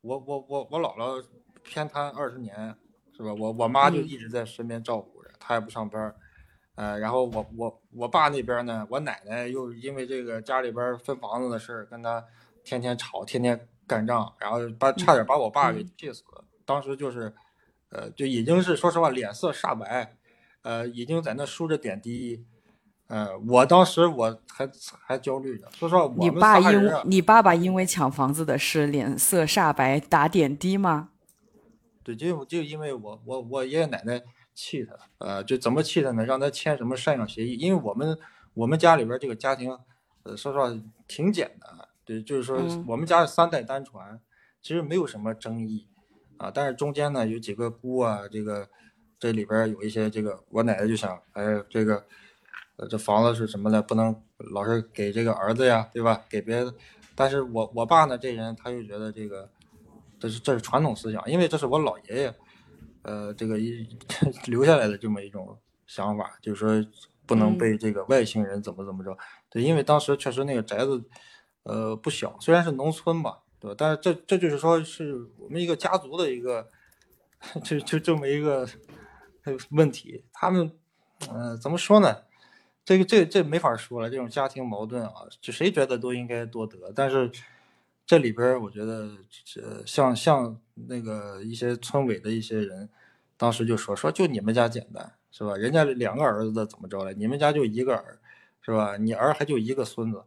[0.00, 1.24] 我我我我姥姥
[1.62, 2.76] 偏瘫二十年，
[3.16, 3.34] 是吧？
[3.34, 6.14] 我我妈就一直在身边照顾着，她也不上班。
[6.76, 12.24] 呃，然后我我我爸那边呢，我奶奶又因为这个家里边分房子的事儿，跟他
[12.64, 16.44] 天天吵，天天干仗，然后把差点把我爸给气死了。
[16.64, 17.32] 当时就是，
[17.90, 20.16] 呃，就已经是说实话脸色煞白，
[20.62, 22.44] 呃，已经在那输着点滴。
[23.06, 24.68] 呃，我当时我还
[25.06, 31.10] 还焦虑着，说实话，你爸因你爸爸因为抢房子的事脸色煞白，打点滴吗？
[32.02, 34.20] 对，就就因为我我我爷爷奶奶。
[34.54, 36.24] 气他，呃，就怎么气他呢？
[36.24, 37.54] 让他签什么赡养协议？
[37.54, 38.16] 因为我们
[38.54, 39.76] 我们家里边这个家庭，
[40.22, 40.72] 呃，说实话
[41.08, 44.20] 挺简单，对，就是说我们家三代单传，
[44.62, 45.88] 其实没有什么争议，
[46.36, 48.68] 啊，但是中间呢有几个姑啊，这个
[49.18, 52.04] 这里边有一些这个，我奶奶就想，哎，这个，
[52.76, 53.82] 呃，这房子是什么呢？
[53.82, 54.14] 不能
[54.52, 56.24] 老是给这个儿子呀，对吧？
[56.30, 56.72] 给别的，
[57.16, 59.50] 但是我我爸呢这人他又觉得这个，
[60.20, 62.34] 这是这是传统思想，因为这是我老爷爷。
[63.04, 63.86] 呃，这个一
[64.46, 66.90] 留下来的这么一种想法，就是说
[67.26, 69.16] 不能被这个外星人怎么怎么着。
[69.48, 71.02] 对，因为当时确实那个宅子，
[71.62, 73.74] 呃，不小，虽然是农村吧，对吧？
[73.78, 76.68] 但是这这就是说是我们一个家族的一个，
[77.62, 78.68] 就就这么一个
[79.70, 80.24] 问题。
[80.32, 80.72] 他们，
[81.30, 82.16] 呃，怎么说呢？
[82.84, 87.30] 这个这这没法说了，这种家庭矛盾啊，就谁觉得都应该多得，但是。
[88.06, 89.16] 这里边我觉得，
[89.62, 92.88] 呃，像像那个一些村委的一些人，
[93.36, 93.52] 当。
[93.52, 95.56] 时就说说就你们家简单是吧？
[95.56, 97.12] 人家两个儿子怎么着了？
[97.12, 98.18] 你们家就一个儿
[98.60, 98.96] 是吧？
[98.96, 100.24] 你儿还就一个孙子，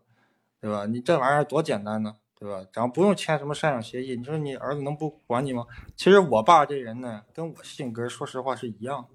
[0.61, 0.85] 对吧？
[0.85, 2.65] 你这玩意儿多简单呢，对吧？
[2.73, 5.65] 然后不用签什么赡养协议，你说你儿子能不管你吗？
[5.95, 9.09] 其实我爸这人呢，跟我性格说实话是一样的，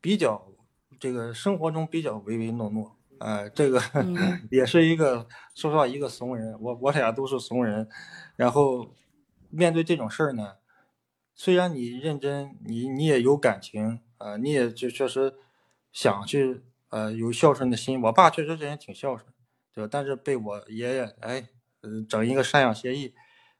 [0.00, 0.46] 比较
[1.00, 3.80] 这个生活中比较唯唯诺诺，哎，这个
[4.50, 7.88] 也是一个说实话一个怂人，我我俩都是怂人，
[8.36, 8.88] 然后
[9.56, 10.56] 面对这种事儿呢。
[11.38, 15.34] 虽然你认真，你你也有感情啊，你也就确实
[15.92, 18.00] 想去呃有孝顺的心。
[18.00, 19.30] 我爸确实这人挺孝顺，
[19.74, 19.88] 对吧？
[19.92, 21.46] 但是被我爷爷哎，
[22.08, 23.12] 整一个赡养协议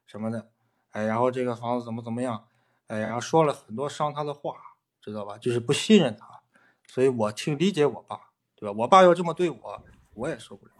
[0.07, 0.49] 什么的，
[0.89, 2.47] 哎，然后这个房子怎么怎么样，
[2.87, 4.55] 哎，然后说了很多伤他的话，
[4.99, 5.37] 知道吧？
[5.37, 6.41] 就是不信任他，
[6.87, 8.19] 所以我挺理解我爸，
[8.55, 8.75] 对吧？
[8.75, 9.83] 我爸要这么对我，
[10.15, 10.71] 我也受不了。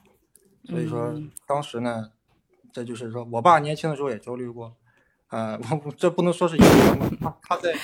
[0.65, 1.13] 所以说
[1.45, 2.11] 当时呢，
[2.73, 4.75] 这就是说我爸年轻的时候也焦虑过。
[5.27, 7.75] 啊，我这不能说是一个人他他在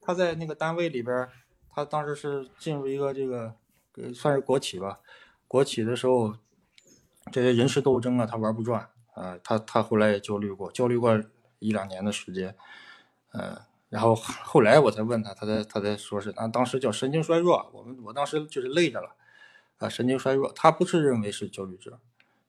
[0.00, 1.28] 他在那个单位里边，
[1.70, 3.54] 他当时是进入一个这个
[3.96, 4.98] 呃算是国企吧，
[5.46, 6.34] 国企的时候，
[7.30, 11.22] 这些人事斗争啊，他玩不转啊，他他后来也焦虑过，焦虑过
[11.60, 12.56] 一两年的时间，
[13.32, 13.56] 嗯，
[13.88, 19.14] 然后后来我才问他，他才他才说是啊，当时叫神经衰弱，我们我当时就是累着了，
[19.78, 21.96] 啊，神经衰弱，他不是认为是焦虑症，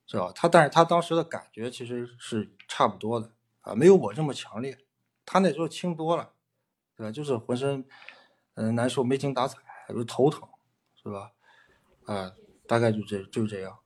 [0.08, 0.32] 是吧？
[0.34, 3.30] 他但是他当时的感觉其实是差不多的。
[3.63, 4.78] 啊，没有我这么强烈，
[5.26, 6.30] 他那时候轻多了，
[6.95, 7.12] 对吧？
[7.12, 7.84] 就是浑身，
[8.56, 9.58] 嗯，难受，没精打采，
[9.89, 10.47] 又头疼，
[11.02, 11.32] 是吧？
[12.06, 12.32] 啊，
[12.67, 13.78] 大概就这就这样。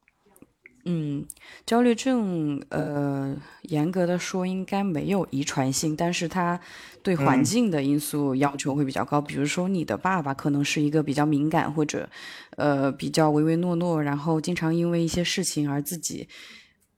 [0.90, 1.28] 嗯，
[1.66, 6.60] 焦虑症，呃，严格的说应该没有遗传性，但是他
[7.04, 9.22] 对环境的因素要求会比较高。
[9.22, 12.10] 比如说你的爸爸可能是一个比较敏感或者，
[12.52, 16.30] 呃，比较唯唯诺诺，然后经常因为一些事情而自己。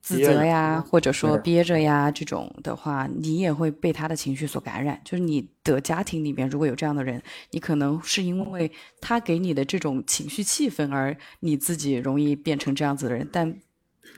[0.02, 5.00] 自责呀，或者说憋着呀，这种的话，你也会被他的情绪所感染。
[5.04, 13.28] 就是你的家庭里面如果有这样的人，你可能是因为他给你的这种情绪气氛，而你自己容易变成这样子的人。
[13.32, 13.60] 但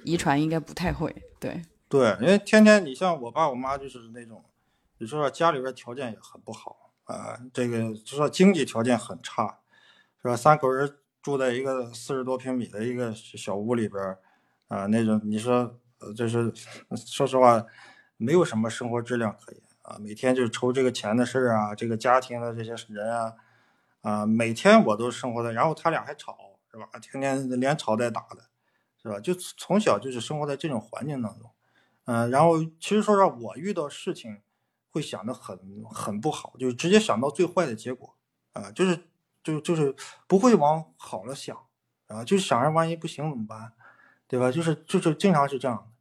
[0.06, 1.14] 遗传应该不太会。
[1.40, 4.46] 对对，因为天天你像我爸我妈就是那种，
[5.00, 9.58] 你说家里边条件也很不好啊，这个就说经济条件很差，
[10.22, 10.38] 是吧？
[10.38, 14.16] 三口人住在一个四十多平米的一个小屋里边。
[14.72, 15.78] 啊，那种你说，
[16.16, 16.50] 就是
[16.96, 17.66] 说实话，
[18.16, 19.98] 没有什么生活质量可言啊。
[20.00, 23.34] 每天就愁这个钱的事儿啊，这个家庭的这些人啊，
[24.00, 26.38] 啊，每天我都生活在，然后他俩还吵，
[26.72, 26.88] 是吧？
[27.02, 28.46] 天天连吵带打的，
[29.04, 29.20] 是吧？
[29.20, 31.52] 就从小就是生活在这种环境当中，
[32.06, 34.40] 嗯，然后其实说实话，我遇到事情
[34.90, 35.60] 会想的很
[35.92, 38.16] 很不好，就是直接想到最坏的结果，
[38.54, 38.98] 啊，就是
[39.44, 39.94] 就就是
[40.28, 41.58] 不会往好了想，
[42.08, 43.74] 啊，就想着万一不行怎么办？
[44.32, 44.50] 对吧？
[44.50, 45.92] 就是就是经常是这样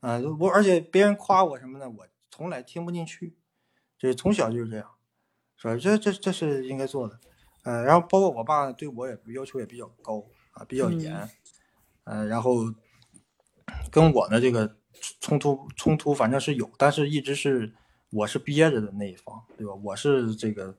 [0.00, 3.36] 的，啊，我而且别人夸我什么的，我从来听不进去，
[3.98, 4.90] 就是从小就是这样，
[5.58, 5.76] 是吧？
[5.76, 7.20] 这这这是应该做的，
[7.64, 11.28] 呃，然后包括我爸对我也要求也比较高啊，比较严，
[12.04, 12.72] 嗯，然后
[13.90, 14.74] 跟我的这个
[15.20, 17.74] 冲突冲突反正是有，但是一直是
[18.10, 19.74] 我是憋着的那一方，对吧？
[19.84, 20.74] 我是这个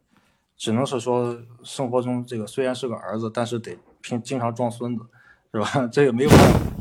[0.56, 5.06] 只能是说生活中这个虽然是个儿子，但是得平经常装孙子，
[5.54, 5.88] 是吧？
[5.94, 6.77] 这个没有办法。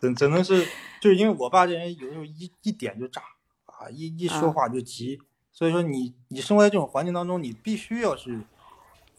[0.00, 0.66] 只只能是，
[1.00, 3.22] 就是因为我爸这人有时候一一点就炸
[3.66, 5.20] 啊，一一说话就急，
[5.52, 8.40] 所以说你你生活在这种环境当中，你必须要是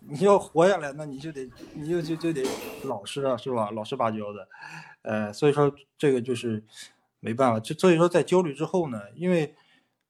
[0.01, 2.43] 你要活下来，那你就得你就就就得
[2.83, 3.71] 老实啊，是吧？
[3.71, 4.47] 老实巴交的，
[5.01, 6.63] 呃，所以说这个就是
[7.19, 9.55] 没办法，就所以说在焦虑之后呢，因为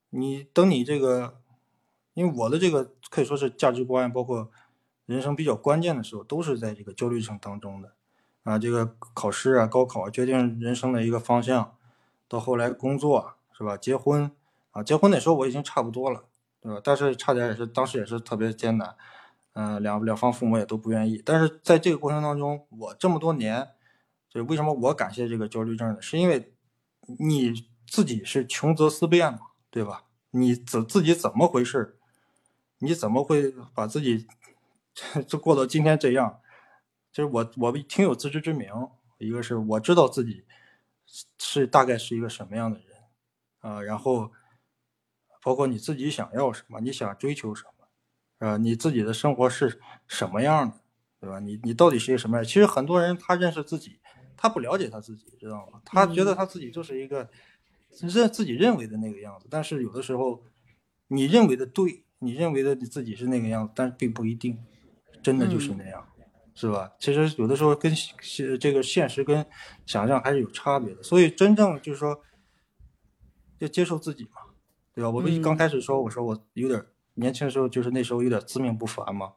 [0.09, 1.37] 你等你这个，
[2.13, 4.51] 因为我的这个可以说是价值观，包括
[5.05, 7.93] 人生比较关键的时候，都是在这个焦虑症当中的。
[8.45, 11.75] 啊，这个考试啊，高考决定人生的一个方向，
[12.27, 13.75] 到后来工作是吧？
[13.75, 14.31] 结婚
[14.69, 16.25] 啊，结婚那时候我已经差不多了，
[16.61, 16.79] 对吧？
[16.83, 18.95] 但是差点也是当时也是特别艰难，
[19.53, 21.19] 嗯，两两方父母也都不愿意。
[21.25, 23.69] 但是在这个过程当中，我这么多年，
[24.29, 25.99] 就为什么我感谢这个焦虑症呢？
[25.99, 26.53] 是因为
[27.19, 29.39] 你自己是穷则思变嘛，
[29.71, 30.03] 对吧？
[30.29, 31.97] 你自自己怎么回事？
[32.77, 34.27] 你怎么会把自己
[35.25, 36.39] 就过到今天这样？
[37.15, 38.67] 就是我，我挺有自知之明。
[39.19, 40.43] 一个是我知道自己
[41.39, 42.87] 是大概是一个什么样的人，
[43.61, 44.33] 啊，然后
[45.41, 50.81] 包括你自己想要什么，你想追求什么，啊，你自己的生活是什么样的，
[51.21, 51.39] 对吧？
[51.39, 52.43] 你你到底是一个什么样？
[52.43, 53.97] 其实很多人他认识自己，
[54.35, 55.81] 他不了解他自己，知道吗？
[55.85, 57.29] 他觉得他自己就是一个
[58.01, 59.47] 认自己认为的那个样子。
[59.49, 60.43] 但是有的时候，
[61.07, 64.61] 你认为的对，你认为的你自己是那个样子，但并不一定
[65.23, 66.05] 真的就是那样。
[66.55, 66.93] 是吧？
[66.97, 69.45] 其实有的时候跟现这个现实跟
[69.85, 72.21] 想象还是有差别的，所以真正就是说，
[73.59, 74.41] 要接受自己嘛，
[74.93, 75.09] 对吧？
[75.09, 76.81] 我们刚开始说，我说我有点
[77.15, 79.33] 年轻的时候就是那时候有点自命不凡嘛，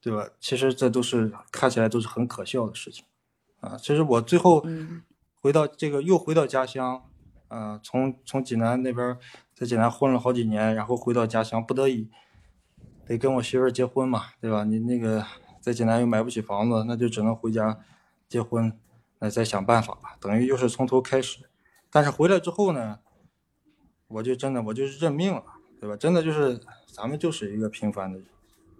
[0.00, 0.28] 对吧？
[0.38, 3.04] 其实这都是看起来都是很可笑的事情，
[3.60, 4.64] 啊，其实我最后
[5.40, 7.02] 回到这个又回到家乡，
[7.48, 9.18] 啊，从从济南那边
[9.52, 12.08] 在济南混了好几年，然后回到家乡，不得已
[13.04, 14.62] 得跟我媳妇儿结婚嘛，对吧？
[14.62, 15.26] 你那个
[15.62, 17.78] 在济南又买不起房子，那就只能回家
[18.28, 18.78] 结婚，
[19.20, 21.48] 那再想办法吧，等于又是从头开始。
[21.88, 22.98] 但是回来之后呢，
[24.08, 25.44] 我就真的我就是认命了，
[25.80, 25.96] 对吧？
[25.96, 26.60] 真的就是
[26.92, 28.26] 咱们就是一个平凡的人，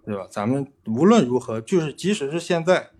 [0.03, 0.27] 对吧？
[0.29, 2.91] 咱们无论如何，就是即使是现在，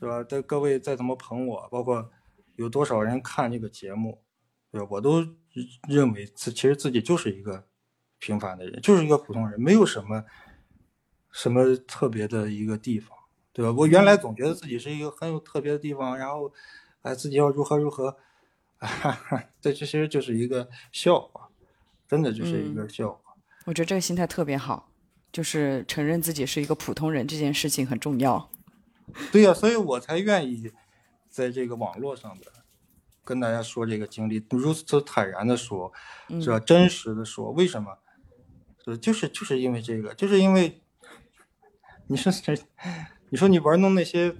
[0.00, 0.24] 是吧？
[0.24, 2.10] 在各位再怎么捧我，包括
[2.56, 4.22] 有多少人看这个节目，
[4.72, 4.88] 对吧？
[4.90, 5.24] 我都
[5.88, 7.66] 认为自其实自己就是一个
[8.18, 10.24] 平凡的人，就是一个普通人，没有什么
[11.30, 13.16] 什么特别的一个地方，
[13.52, 13.72] 对吧？
[13.76, 16.52] 我原来总觉得自己是一个很有特别的地方，然后
[17.02, 18.16] 哎，自己要如何如何。
[18.82, 21.50] 哈哈，这其实就是一个笑话，
[22.08, 23.34] 真的就是一个笑话。
[23.66, 24.90] 我觉得这个心态特别好，
[25.30, 28.50] 就是承认自己是一个普通人这件事情很重要。
[29.30, 30.72] 对呀，所以我才愿意
[31.28, 32.50] 在这个网络上边
[33.22, 35.92] 跟大家说这个经历，如此坦然的说，
[36.40, 36.58] 是吧？
[36.58, 37.98] 真实的说，为什么？
[38.86, 40.80] 呃，就是就是因为这个，就是因为
[42.08, 42.56] 你说这，
[43.30, 44.36] 你说你玩弄那些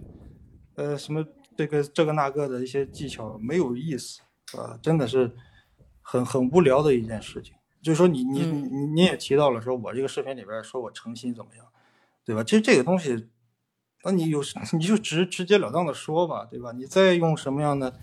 [0.74, 1.24] 呃什么
[1.56, 4.20] 这个这个那个的一些技巧没有意思。
[4.58, 5.36] 啊，真的是
[6.02, 7.54] 很很无聊的一件事情。
[7.80, 11.64] 就是说，你你你你也提到了，说我这个视频里边说我诚心怎么样，
[12.24, 12.42] 对吧？
[12.42, 13.28] 其实这个东西，
[14.02, 14.42] 那你有
[14.76, 16.72] 你就直直截了当的说吧，对吧？
[16.72, 17.98] 你再用什么样的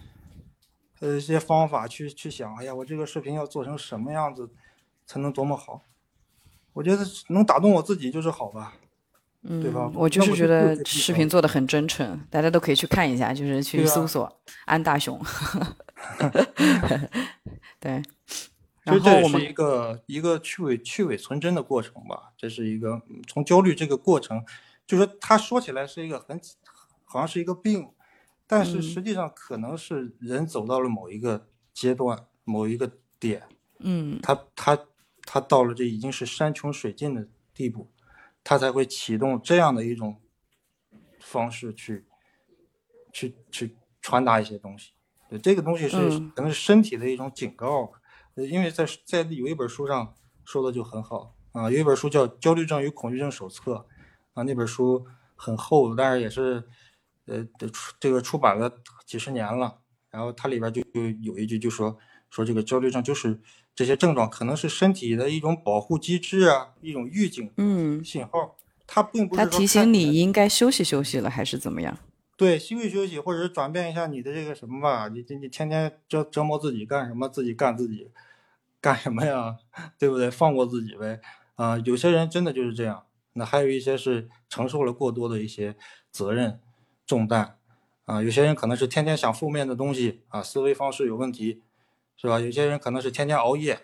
[1.02, 4.50] 呃一些方法去去想，哎呀，我这个视频要做成什么样子
[5.06, 5.82] 才能多么好？
[6.74, 8.78] 我觉得能打动我自己就是好吧，
[9.44, 9.90] 对吧？
[9.94, 15.20] 我就是觉得视频做的很真诚，大家都可以去看一下，就是去搜索安大雄。
[17.80, 18.02] 对，
[18.86, 22.34] 其实这是一个一个去伪去伪存真的过程吧。
[22.38, 24.44] 这是一个从焦虑这个过程，
[24.86, 26.40] 就是说他说起来是一个很
[27.06, 27.90] 好像是一个病，
[28.46, 33.44] 但是实际上可能是人走到了某一个阶段、某一个点，
[33.80, 34.78] 嗯，他他
[35.24, 37.90] 他到了这已经是山穷水尽的地步，
[38.48, 40.22] 他才会启动这样的一种
[41.20, 42.06] 方式去
[43.12, 44.94] 去去传达一些东西。
[45.30, 45.98] 对这个东西是
[46.34, 47.92] 可能是身体的一种警告，
[48.36, 51.36] 呃，因为在在有一本书上说的就很好。
[51.52, 53.74] 啊，有一本书叫《焦虑症与恐惧症手册》
[54.34, 56.64] 啊，那本书很厚，但是也是
[57.26, 58.72] 呃出这个出版了
[59.06, 61.98] 几十年了，然后它里边就就有一句就说
[62.30, 63.42] 说这个焦虑症就是
[63.78, 68.56] 这些症状可能是身体的一种保护机制啊，一种预警嗯信号，
[68.88, 71.96] 它并不是它提醒你应该休息休息了还是怎么样。
[72.36, 77.30] 对，休息休息，或者是转变一下你的这个什么吧，你你你天天折折磨自己干什么？
[77.30, 78.10] 自己干自己，
[78.82, 79.58] 干什么呀？
[80.00, 80.32] 对不对？
[80.32, 81.22] 放过自己呗。
[81.54, 83.04] 啊，有些人真的就是这样。
[83.34, 85.76] 那还有一些是承受了过多的一些
[86.10, 86.60] 责任
[87.06, 87.58] 重担。
[88.06, 91.62] 啊，有些人可能是天天想负面的东西啊，思维方式有问题，
[92.18, 92.40] 是吧？
[92.40, 93.80] 有些人可能是天天熬夜，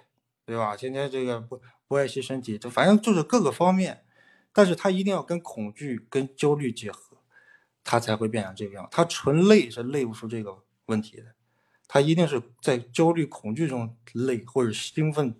[0.45, 0.75] 对吧？
[0.75, 4.03] 天天这个不不爱惜身体，就反正就是各个方面。
[4.51, 7.17] 但是他一定要跟恐惧、跟焦虑结合。
[7.85, 11.25] 他才会变成这个样，他纯累是累不出这个问题的，
[11.85, 15.35] 他一定是在焦虑、恐惧中累，或者兴奋、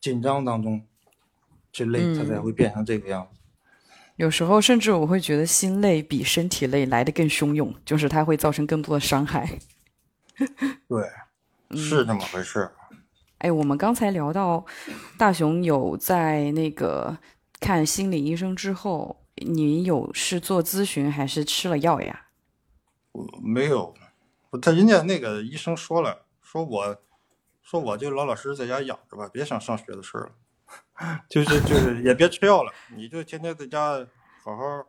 [0.00, 0.86] 紧张当中
[1.72, 3.40] 去累，他才会变成这个样子。
[4.14, 9.58] 有时候甚至我会觉得心累比身体累来的更汹涌，就是它会造成更多的伤害。
[10.86, 11.02] 对，
[11.70, 12.70] 是这么回事。
[13.38, 14.64] 哎，我们刚才聊到
[15.18, 17.16] 大雄有在那个
[17.60, 19.22] 看心理医生之后。
[19.44, 22.28] 你有是做咨询还是吃了药呀？
[23.12, 23.94] 我没有，
[24.62, 27.02] 他人家那个医生说了，说我
[27.62, 30.32] 说我就老老实实在家养着吧，别想上学的事儿
[30.96, 33.98] 了， 就是就是也别吃药了，你就天天在家
[34.42, 34.86] 好好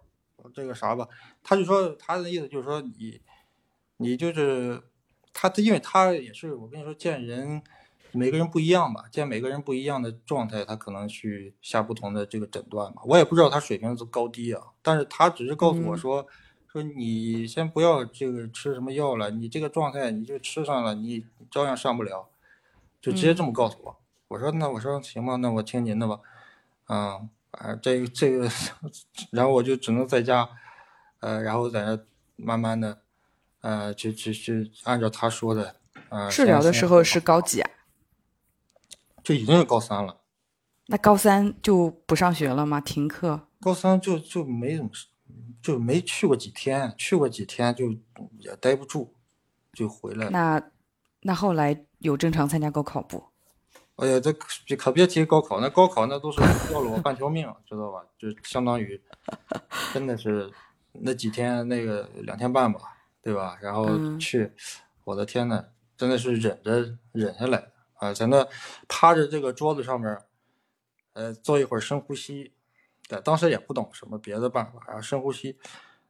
[0.54, 1.06] 这个啥吧。
[1.44, 3.22] 他就说他的意思就是说你
[3.98, 4.82] 你就是
[5.38, 7.62] 他他，因为他也是我跟你说见人。
[8.14, 13.02] 每个人不一样吧，见每个人不一样的状态，他可能去下不同的这个诊断嘛。
[13.06, 16.26] 我也不知道他水平的高低啊，但是他只是告诉我说，
[16.72, 22.30] 说你先不要这个吃什么药了，你这个状态你就吃上了，你照样上不了，
[23.02, 23.98] 就直接这么告诉我。
[24.30, 26.20] 我说那我说行吧，那我听您的吧。
[26.88, 28.50] 嗯，啊这这个，
[29.32, 30.50] 然后我就只能在家，
[31.20, 32.00] 呃，然后在那
[32.38, 33.02] 慢慢的，
[33.68, 34.54] 呃，就就就
[34.86, 35.76] 按照他说的，
[36.08, 37.70] 呃，治疗的时候是高几啊？
[39.22, 40.22] 就已经是高三了，
[40.86, 42.80] 那高三就不上学了吗？
[42.80, 43.50] 停课？
[43.60, 44.90] 高三就就没怎么，
[45.62, 47.92] 就没去过几天，去过几天就
[48.40, 49.14] 也待不住，
[49.74, 50.32] 就回来了。
[50.32, 50.64] 那
[51.24, 53.22] 那后来有正常参加高考不？
[53.98, 54.18] 哎呀，
[54.66, 56.40] 这可别提高考，那高考那都是
[56.72, 58.02] 要了我半条命，知道吧？
[58.18, 59.02] 就相当于
[59.94, 60.50] 真的是
[60.94, 62.80] 那几天那个两天半吧，
[63.28, 63.58] 对吧？
[63.62, 64.50] 然后去，
[65.04, 65.66] 我的天呐，
[65.98, 68.48] 真的是忍着忍下来啊，在那
[68.88, 70.18] 趴着这个桌子上面，
[71.12, 72.54] 呃，做一会儿深呼吸，
[73.10, 75.60] 对，当时也不懂什么别的办法，然后深呼吸，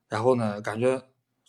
[0.08, 1.02] 然后呢，感觉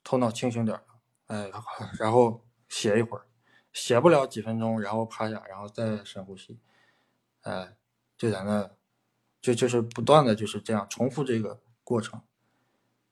[0.03, 0.85] 头脑清醒点了，
[1.27, 1.53] 哎，
[2.01, 3.27] 然后写一会儿。
[3.75, 6.59] 写不了几分钟，然后趴下，然后再深呼吸，
[7.43, 7.77] 哎，
[8.17, 8.71] 就在那，
[9.43, 12.23] 就就是不断的就是这样重复这个过程，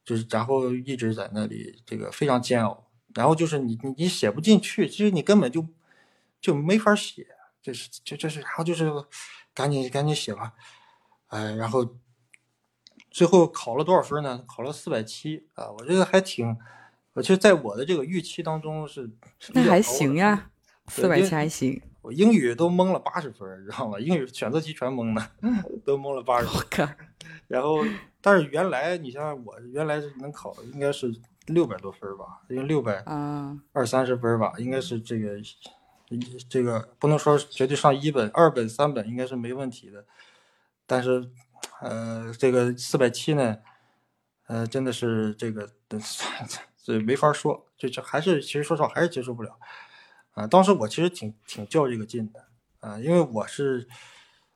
[0.07, 2.89] 就是然后一直在那里，这个非常煎熬。
[3.15, 5.67] 然后就是你你你写不进去，其实你根本就
[6.41, 7.27] 就没法写，
[7.61, 8.91] 这是这这是，然后就是
[9.53, 10.53] 赶紧赶紧写吧，
[11.29, 11.97] 哎，然后
[13.11, 14.45] 最后考了多少分呢？
[14.47, 16.57] 考了四百七啊，我觉得还挺，
[17.15, 19.11] 我其实在我的这个预期当中是
[19.55, 20.51] 那还行呀。
[20.89, 23.99] 四百七还行，我英语都蒙了八十分，知道吗？
[23.99, 25.31] 英语选择题全蒙的，
[25.85, 26.47] 都蒙了八十。
[26.47, 26.89] 我靠！
[27.49, 27.83] 然后，
[28.27, 31.15] 但是原来你像我原来是能考，应该是
[31.47, 32.41] 六百多分吧？
[32.49, 33.01] 因为六百
[33.73, 35.37] 二三十分吧，应该是这个
[36.51, 40.05] 这个不能说绝对上一本、二本、三本应该是没问题的。
[40.89, 41.31] 但是，
[41.81, 43.59] 呃，这个四百七呢，
[44.49, 45.71] 呃，真的是这个
[46.83, 49.57] 这没法说，就这还是其实说实话还是接受不了。
[50.33, 52.45] 啊，当时我其实挺挺较这个劲的，
[52.81, 53.87] 啊，因为我是，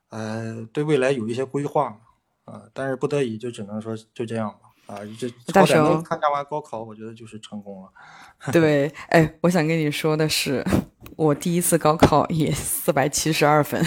[0.08, 2.00] 呃，对未来有一些规划嘛，
[2.50, 4.50] 啊，但是不得已就只能说就这样
[4.86, 7.90] 吧，啊，这 大雄参加完高考，我觉得就是成功了。
[8.50, 10.64] 对，哎，我想跟你说的是，
[11.16, 13.80] 我第一次高考也四百七十二分，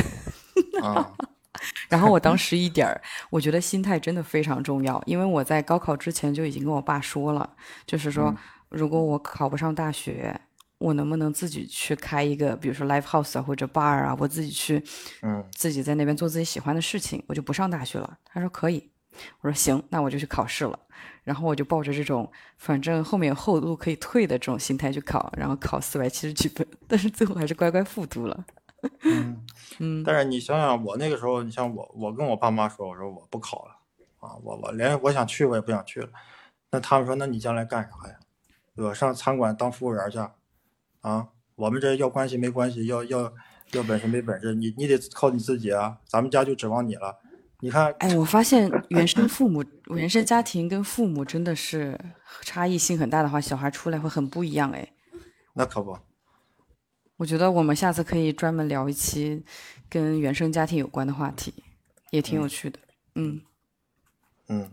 [0.81, 1.11] 啊，
[1.89, 7.49] 然后我当时一点儿，我觉得心态真的非常重要，因为我在高考之前就已经跟我爸说了，
[7.85, 8.33] 就是说
[8.69, 10.39] 如果我考不上大学。
[10.83, 14.83] 我能不能自己去开一个，比如说 live house 啊，或者 bar 啊，我自己去，
[15.21, 18.17] 嗯，自己在那边做自己喜欢的事情，我就不上大学了。
[18.25, 18.91] 他说可以，
[19.39, 20.77] 我说行，那我就去考试了。
[21.23, 28.45] 然后我就抱着这种反正后面有后路可以退的这种心态去考，然后考四百七十几分，但是最后还是乖乖复读了。
[29.03, 29.41] 嗯
[29.79, 30.03] 嗯。
[30.03, 33.71] 但是你想想，我那个时候，你像我，我跟我爸妈说，我说我不考了
[34.19, 36.09] 啊，我我连我想去我也不想去了。
[36.71, 38.15] 那他们说，那你将来干啥呀？
[38.75, 38.93] 对吧？
[38.93, 40.19] 上餐馆当服务员去。
[41.03, 43.31] 啊，我们这要关系没关系，要要
[43.73, 45.97] 要本事没本事，你你得靠你自己啊！
[46.07, 47.19] 咱们家就指望你了。
[47.59, 49.63] 你看，哎，我发现原生父母、
[49.95, 51.99] 原生家庭跟父母真的是
[52.41, 54.93] 差异性很大的话，小孩出来会很不一样哎。
[55.53, 55.97] 那可不。
[57.17, 59.45] 我觉得我们下次可以专门聊一期
[59.89, 61.53] 跟原生家庭有关的话题，
[62.11, 62.79] 也挺有趣的。
[63.15, 63.35] 嗯。
[63.35, 63.41] 嗯，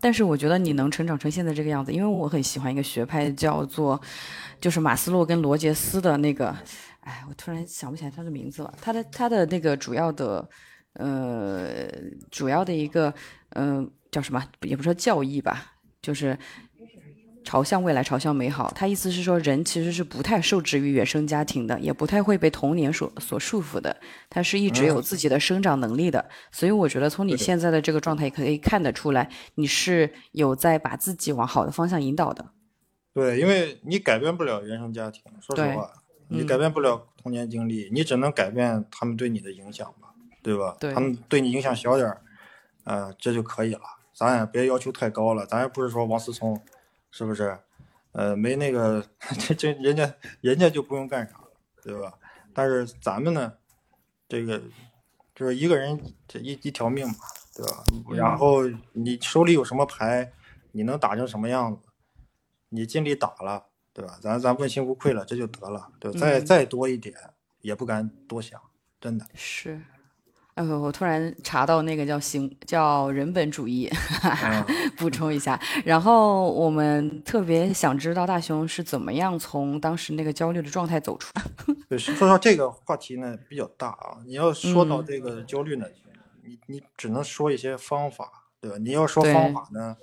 [0.00, 4.00] 但是我觉得你能成长成现在这个样子，因为我很喜欢一个学派，叫做，
[4.60, 6.54] 就是马斯洛跟罗杰斯的那个，
[7.00, 8.74] 哎，我突然想不起来他的名字了。
[8.80, 10.48] 他的他的那个主要的，
[10.94, 11.88] 呃，
[12.30, 13.14] 主要的一个，
[13.50, 14.44] 嗯，叫什么？
[14.62, 16.38] 也不说教义吧，就是。
[17.42, 18.70] 朝向未来，朝向美好。
[18.74, 23.96] 他意思是说，人其实是不太受制于原生家庭的，也不太会被童年所所束缚的。
[24.28, 26.28] 他是一直有自己的生长能力的。
[26.52, 32.44] 所以我觉得，从你现在的这个状态也可以看得出来，你是有在把自己往好的方向引导的。
[33.12, 35.90] 对，因为你改变不了原生家庭，说实话，
[36.28, 40.76] 你改变不了童年经历，你只能改变他们对你的影响吧，对吧？
[40.78, 42.20] 对，他们对你影响小点儿，
[42.84, 43.80] 呃，这就可以了。
[44.14, 46.60] 咱也别要求太高了，咱也不是说王思聪。
[47.10, 47.58] 是不是？
[48.12, 49.06] 呃，没那个，
[49.38, 51.50] 这这人家人家就不用干啥了，
[51.82, 52.12] 对吧？
[52.52, 53.52] 但是咱们呢，
[54.28, 54.60] 这个
[55.34, 57.14] 就是一个人这一一条命嘛，
[57.54, 57.84] 对吧？
[58.12, 60.32] 然后你手里有什么牌，
[60.72, 61.82] 你能打成什么样子，
[62.70, 64.18] 你尽力打了，对吧？
[64.20, 66.18] 咱咱问心无愧了，这就得了，对吧？
[66.18, 67.14] 再再多一点
[67.60, 68.60] 也不敢多想，
[69.00, 69.80] 真的是。
[70.60, 73.90] 呃，我突然查到那个叫行叫人本主义，
[74.96, 75.58] 补充一下。
[75.84, 81.74] 然后我们特别想知道大熊是怎么样从当时那个焦虑的状态走出来。
[81.88, 84.18] 对，说到这个话题呢比较大啊。
[84.26, 85.86] 你要说到这个焦虑呢，
[86.44, 88.30] 你你只能说一些方法，
[88.60, 88.76] 对吧？
[88.78, 89.96] 你要说方法呢，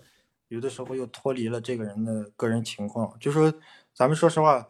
[0.47, 3.15] 有的时候又脱离了这个人的个人情况。
[3.19, 3.53] 就说
[3.93, 4.67] 咱们说实话，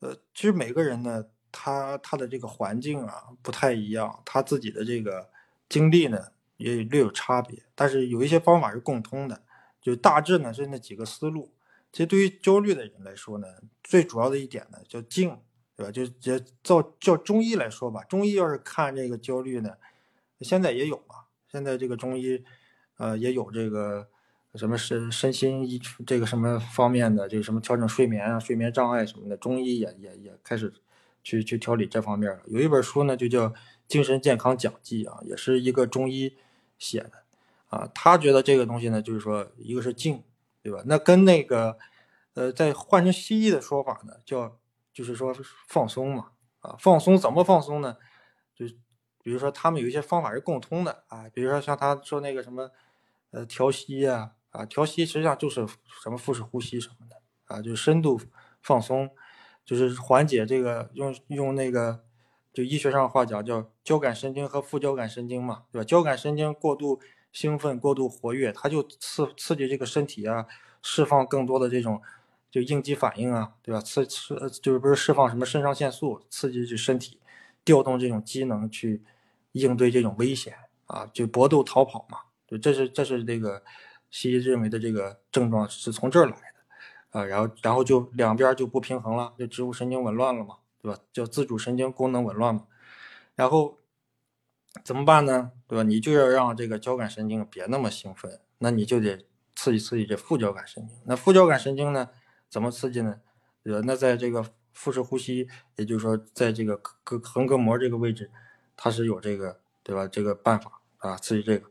[0.00, 1.26] 呃，其实每个人呢。
[1.56, 5.30] 他他的这个环境啊不太一样，他自己的这个
[5.68, 9.40] 经历呢也略有差别，但是有一些方法是共通的，
[9.80, 11.52] 就大致呢是那几个思路。
[11.92, 13.46] 其实对于焦虑的人来说呢，
[13.84, 15.38] 最主要的一点呢叫静，
[15.76, 15.92] 对吧？
[15.92, 19.76] 就就照叫中医来说吧，中医要是看这个焦虑呢，
[20.40, 22.42] 现在也有嘛，现在这个中医，
[22.96, 24.08] 呃，也有这个
[24.56, 30.74] 什么身身心医这个什么方面的，就是什么调整睡眠啊、睡眠障碍什么的，中医也也也开始。
[31.24, 32.40] 去去调理这方面了。
[32.46, 33.48] 有一本书呢，就叫
[33.88, 36.36] 《精神健康讲记》啊，也是一个中医
[36.78, 37.24] 写的
[37.68, 37.90] 啊。
[37.92, 40.22] 他觉得这个东西呢，就是说一个是静，
[40.62, 40.82] 对吧？
[40.86, 41.76] 那跟那个
[42.34, 44.58] 呃，再换成西医的说法呢，叫
[44.92, 45.34] 就是说
[45.66, 46.28] 放松嘛
[46.60, 47.96] 啊，放松怎么放松呢？
[48.54, 48.66] 就
[49.22, 52.70] 比如说他们有一些方法是共通的啊，比如说像他说那个什么
[53.30, 55.66] 呃调息呀啊，调息实际上就是
[56.02, 57.16] 什么腹式呼吸什么的
[57.46, 58.20] 啊，就是深度
[58.60, 59.10] 放松。
[59.64, 62.04] 就是缓解这个用用那个，
[62.52, 65.84] 就医学上话讲叫交感神经和副交感神经嘛，对吧？
[65.84, 67.00] 交感神经过度
[67.32, 70.46] 兴奋、过度活跃，它就刺刺激这个身体啊，
[70.82, 72.00] 释放更多的这种
[72.50, 73.80] 就应激反应啊，对吧？
[73.80, 77.18] 刺刺就是不是释放什么肾上腺素，刺激这身体
[77.64, 79.02] 调动这种机能去
[79.52, 80.54] 应对这种危险
[80.86, 83.62] 啊，就搏斗逃跑嘛，就这是这是这个
[84.10, 86.53] 西医认为的这个症状是从这儿来的。
[87.14, 90.98] 啊，然后然后就两边就不平衡了，就植物神经紊乱了嘛，对吧？
[91.12, 92.66] 叫自主神经功能紊乱嘛。
[93.36, 93.78] 然后
[94.82, 95.52] 怎么办呢？
[95.68, 95.84] 对吧？
[95.84, 100.96] 你就要让这个交感神经别那么兴奋，那你就得刺激刺激这副交感神经。
[101.04, 102.10] 那副交感神经呢，
[102.50, 103.20] 怎么刺激呢？
[103.62, 103.80] 对吧？
[103.84, 108.32] 那在这个腹式呼吸，也就是说，在这个膈横膈膜这个位置，
[108.76, 110.08] 它是有这个，对吧？
[110.08, 111.70] 这个办法啊，刺激这个。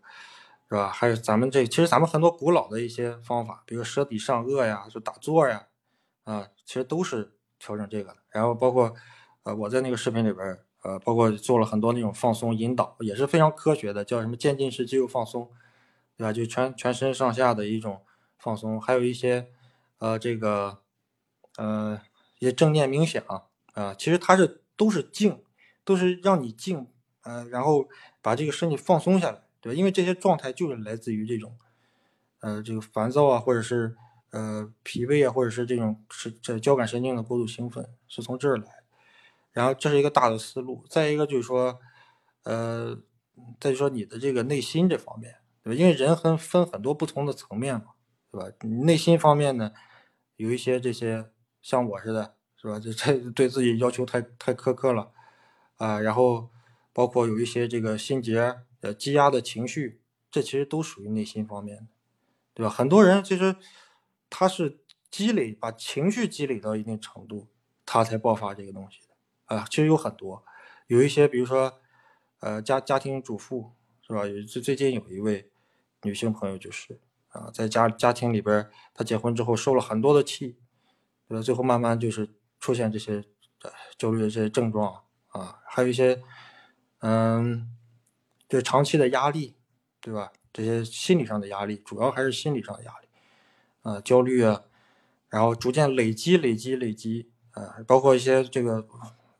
[0.74, 0.90] 是吧？
[0.90, 5.68] 还有咱们这，其实咱们很多古老的一些方法，比如舌底上颚呀，就打坐呀，
[6.24, 8.18] 啊，其实都是调整这个的。
[8.32, 8.92] 然后包括，
[9.44, 15.48] 呃，我在那个视频里边，呃，包括做了很多那种放松引导，也是非常科学的，叫什么渐进式肌肉放松，
[16.18, 16.34] 对吧？
[16.34, 18.02] 就全全身上下的一种
[18.40, 19.50] 放松，还有一些，
[20.00, 20.80] 呃，这个，
[21.58, 22.02] 呃，
[22.40, 23.24] 一些正念冥想
[23.76, 25.44] 啊，其实它是都是静，
[25.84, 26.88] 都是让你静，
[27.22, 27.88] 呃，然后
[28.24, 29.44] 把这个身体放松下来。
[29.64, 29.78] 对吧？
[29.78, 31.58] 因为这些状态就是来自于这种，
[32.42, 33.96] 呃，这个烦躁啊，或者是
[34.32, 38.84] 呃疲惫啊，或者是这种是这交感神经的过度兴奋，是从这儿来。
[39.54, 40.86] 然后这是一个大的思路。
[40.90, 41.80] 再一个就是说，
[42.44, 43.00] 呃，
[43.58, 45.80] 再就说你的这个内心这方面，对吧？
[45.80, 47.94] 因为人很分很多不同的层面嘛，
[48.30, 48.48] 对吧？
[48.84, 49.72] 内心方面呢，
[50.36, 52.78] 有一些这些像我似的，是吧？
[52.82, 55.14] 这这对自己要求太太苛刻了
[55.78, 56.02] 啊。
[56.02, 56.50] 然后
[56.92, 58.58] 包括有一些这个心结。
[58.84, 61.88] 呃，积压的情绪，这其实都属于内心方面的，
[62.54, 62.70] 对吧？
[62.70, 63.56] 很多人其实
[64.30, 67.48] 他是积累，把情绪积累到一定程度，
[67.86, 69.66] 他才爆发这个东西的啊。
[69.70, 70.44] 其实有很多，
[70.88, 71.80] 有一些，比如说，
[72.42, 73.72] 呃，家家庭主妇
[74.06, 74.28] 是吧？
[74.28, 75.50] 有最最近有一位
[76.02, 80.58] 女性朋友就是啊，在家家庭里边，她结婚之后受了很多的气，
[81.30, 81.42] 对吧？
[81.42, 82.30] 最后慢慢就是
[82.60, 83.24] 出现这些
[83.98, 86.22] 焦虑的这些症状啊，还有一些，
[87.00, 87.70] 嗯。
[88.54, 89.56] 就长期的压力，
[90.00, 90.32] 对吧？
[90.54, 93.08] 这些心理上的压力，主要还是心理上的压力，
[93.82, 94.62] 啊，焦虑啊，
[95.28, 98.86] 然后逐渐累积、累积、累积，啊，包括一些这个、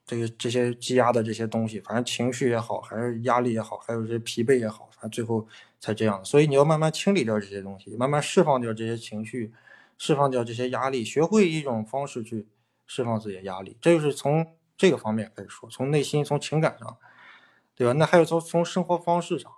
[0.04, 5.48] 这个这些积压的这些东西，反正情绪也好，还是压力也好，还有这些疲惫也好，反正最后
[5.80, 6.26] 才这样。
[6.26, 9.54] 所以你要慢慢清理掉这些东西，慢慢释放掉这些情绪，
[10.00, 12.48] 释放掉这些压力，学会一种方式去
[12.88, 13.78] 释放自己的压力。
[13.80, 16.98] 这就是从这个方面开始说，从内心、从情感上。
[17.76, 17.94] 对吧？
[17.94, 19.52] 那还有从从生活方式上，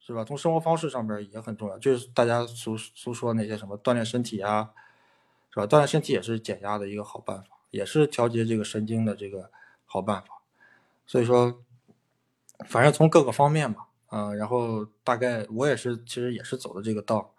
[0.00, 0.24] 是吧？
[0.24, 4.70] 从生活方式上边也很重要，就是大家俗俗说那些什么锻炼身体啊，
[5.50, 5.66] 是吧？
[5.66, 9.50] 锻炼身体也是减压的一个好办法，也是调节这个神经的这个
[9.84, 10.42] 好办法。
[11.06, 11.62] 所以说，
[12.66, 17.32] 反正从各个方面吧，啊，然后大概我也是，其实也是走的这个道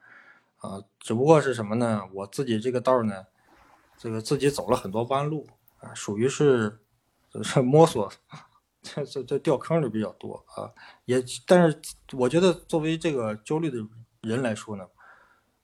[0.59, 2.03] 啊，只不过是什么呢？
[2.13, 3.25] 我自己这个道呢，
[3.97, 5.47] 这个自己走了很多弯路
[5.79, 6.79] 啊，属于是
[7.43, 8.09] 是摸索。
[8.81, 10.73] 这这这掉坑的比较多啊，
[11.05, 11.79] 也但是
[12.13, 13.77] 我觉得作为这个焦虑的
[14.21, 14.87] 人来说呢，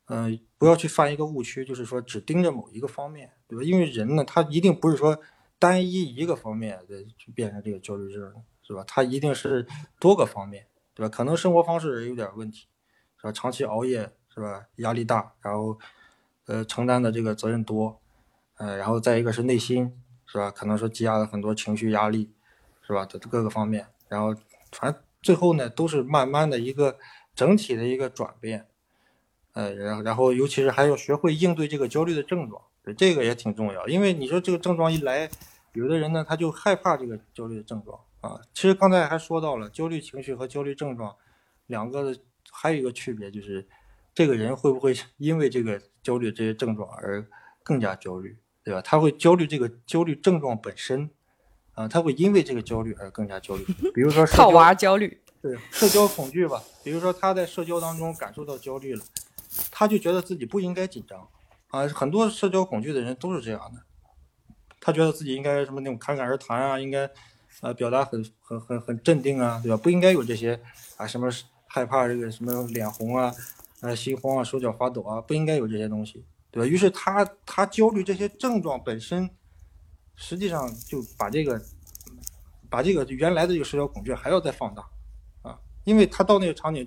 [0.05, 3.63] 嗯，不要去犯一个误区，就是说只盯着某一个方面，对吧？
[3.63, 5.19] 因为人呢，他一定不是说
[5.57, 8.83] 单一一个方面的就变成这个焦虑症，是吧？
[8.87, 9.65] 他一定是
[9.99, 11.09] 多个方面，对吧？
[11.09, 12.67] 可能生活方式有点问题，
[13.19, 13.31] 是吧？
[13.31, 14.67] 长期熬夜，是吧？
[14.75, 15.77] 压力大，然后
[16.45, 17.99] 呃承担的这个责任多，
[18.57, 19.91] 呃，然后再一个是内心，
[20.27, 20.51] 是吧？
[20.51, 22.31] 可能说积压了很多情绪压力。
[22.87, 23.05] 是吧？
[23.05, 24.33] 的各个方面，然后
[24.71, 26.97] 反正最后呢，都是慢慢的一个
[27.35, 28.65] 整体的一个转变，
[29.51, 32.61] 呃，然后然后尤其是还要学会应对这个焦虑的症状，
[32.97, 33.85] 这个也挺重要。
[33.89, 35.29] 因为你说这个症状一来，
[35.73, 38.39] 有的人呢他就害怕这个焦虑的症状啊。
[38.53, 41.13] 其实刚才还说到了，焦虑情绪和焦虑症状
[41.65, 43.67] 两个的还有一个区别就是，
[44.13, 47.27] 这个人会不会因为这个焦虑这些症状而
[47.63, 48.81] 更加焦虑，对吧？
[48.81, 51.09] 他会焦虑这个焦虑症状本身。
[51.77, 53.63] 啊，他会因为这个焦虑而更加焦虑。
[53.93, 56.59] 比如说，套娃焦虑，对社交恐惧吧。
[56.83, 59.05] 比如说，他在社交当中感受到焦虑了，
[59.69, 61.29] 他就觉得自己不应该紧张。
[61.67, 63.83] 啊，很多社交恐惧的人都是这样的，
[64.81, 67.07] 他觉得自己应该什么那种侃侃而谈啊，应该
[67.61, 69.77] 呃，表达很很很很镇定啊，对吧？
[69.77, 70.59] 不应该有这些
[70.95, 71.29] 啊，什么
[71.67, 73.31] 害怕这个什么脸红啊，
[73.81, 76.65] 呃，心慌啊，手脚发抖啊，不应该有这些东西，对吧？
[76.65, 79.29] 于是他他焦虑这些症状本身，
[80.17, 81.61] 实际上就把这个
[82.69, 84.85] 把这个原来的这个社交恐惧还要再放大
[85.43, 86.85] 啊，因为他到那个场景，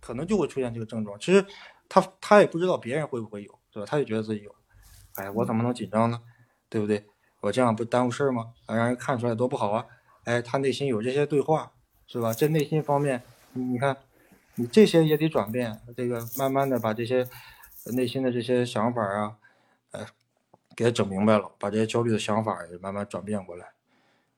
[0.00, 1.18] 可能就会出现这个症状。
[1.18, 1.44] 其实
[1.88, 3.86] 他他也不知道别人会不会有，对吧？
[3.90, 4.54] 他就觉得自己有，
[5.16, 6.20] 哎，我怎么能紧张呢？
[6.68, 7.04] 对不对？
[7.40, 8.52] 我这样不耽误事儿吗？
[8.66, 9.86] 让人看出来多不好啊！
[10.24, 11.72] 哎，他内心有这些对话，
[12.06, 12.34] 是吧？
[12.34, 13.22] 这内心方面，
[13.54, 13.96] 你看，
[14.56, 15.80] 你这些也得转变。
[15.96, 17.26] 这个慢慢的把这些
[17.94, 19.38] 内心的这些想法啊，
[20.78, 23.66] 给他整明白了，把这些焦虑的想法也慢慢转变过来，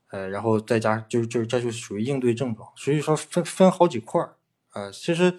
[0.08, 2.66] 呃，然后再加，就就这就属于应对症状。
[2.74, 4.36] 所以说分分好几块儿
[4.70, 4.90] 啊。
[4.90, 5.36] 其实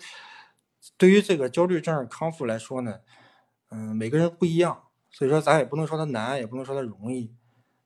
[0.97, 2.99] 对于这个焦虑症康复来说呢，
[3.72, 7.34] 嗯，每个人不一样，所以说咱也不能说它难，也不能说它容易。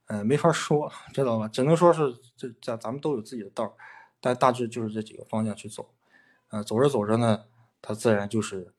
[0.07, 1.47] 呃，没法说，知道吧？
[1.47, 3.71] 只能说是这咱咱们都有自己的道儿，
[4.19, 5.89] 但大致就是这几个方向去走。
[6.49, 7.45] 呃，走着走着呢，
[7.81, 8.73] 它自然就是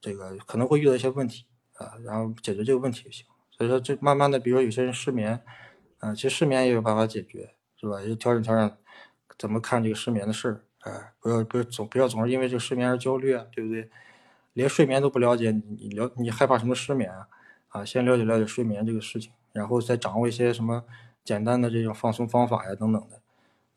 [0.00, 3.26] 这个可能会遇到一些问题啊，然后解决这个问题就行。
[3.60, 5.38] 所以说，这慢慢的，比如说有些人失眠，
[5.98, 8.00] 啊，其实失眠也有办法解决，是吧？
[8.00, 8.74] 也调整调整
[9.38, 13.90] 怎么看这个失眠的事儿，哎，不要不要总不要总是因为这个失眠而焦虑啊，对不对？
[14.54, 17.28] 连睡眠都不了解，你你了你害怕什么失眠啊？
[17.68, 19.30] 啊，先了解了解睡眠这个事情。
[19.52, 20.82] 然后再掌握一些什么
[21.22, 23.20] 简单的这种放松方法呀，等等的，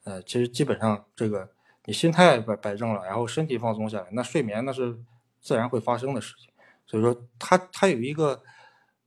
[0.06, 1.50] 呃，其实基本上这个
[1.84, 4.98] 你心态摆摆正了，然后身体放松下来，那睡眠那是
[5.42, 6.50] 自然会发生的事情。
[6.86, 8.42] 所以说，它它有一个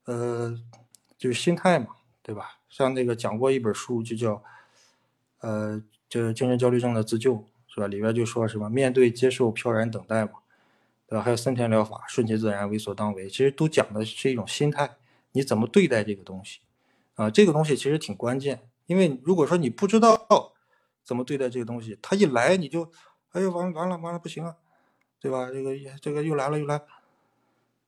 [0.07, 0.59] 呃，
[1.17, 1.89] 就是心态嘛，
[2.23, 2.59] 对吧？
[2.69, 4.43] 像那个讲过一本书，就叫
[5.41, 7.87] 呃，就是精神焦虑症的自救，是吧？
[7.87, 10.33] 里边就说什么面对、接受、飘然、等待嘛，
[11.07, 11.23] 对吧？
[11.23, 14.97] 还有森田疗法，顺其自然、为所当为，其实都讲的是一种心态。
[15.33, 16.61] 你怎么对待这个东西
[17.15, 17.31] 啊？
[17.31, 20.27] 这个东西其实挺关键，因为如果说你不知道
[21.05, 22.91] 怎么对待这个东西，他一来你就，
[23.33, 24.57] 哎呦完完了完了不行啊，
[25.21, 25.51] 对吧？
[25.51, 26.81] 这个这个又来了又来，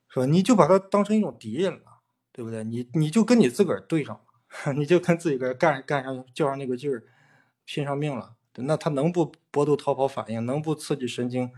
[0.08, 0.26] 是吧？
[0.26, 1.97] 你就把它当成一种敌人了，
[2.38, 2.62] 对不对？
[2.62, 4.14] 你你就跟你自个儿对上
[4.64, 7.02] 了， 你就跟自己个儿干干上较上那个劲儿，
[7.64, 11.50] 拼上命了，那他能不搏斗逃跑反应，能不刺激神经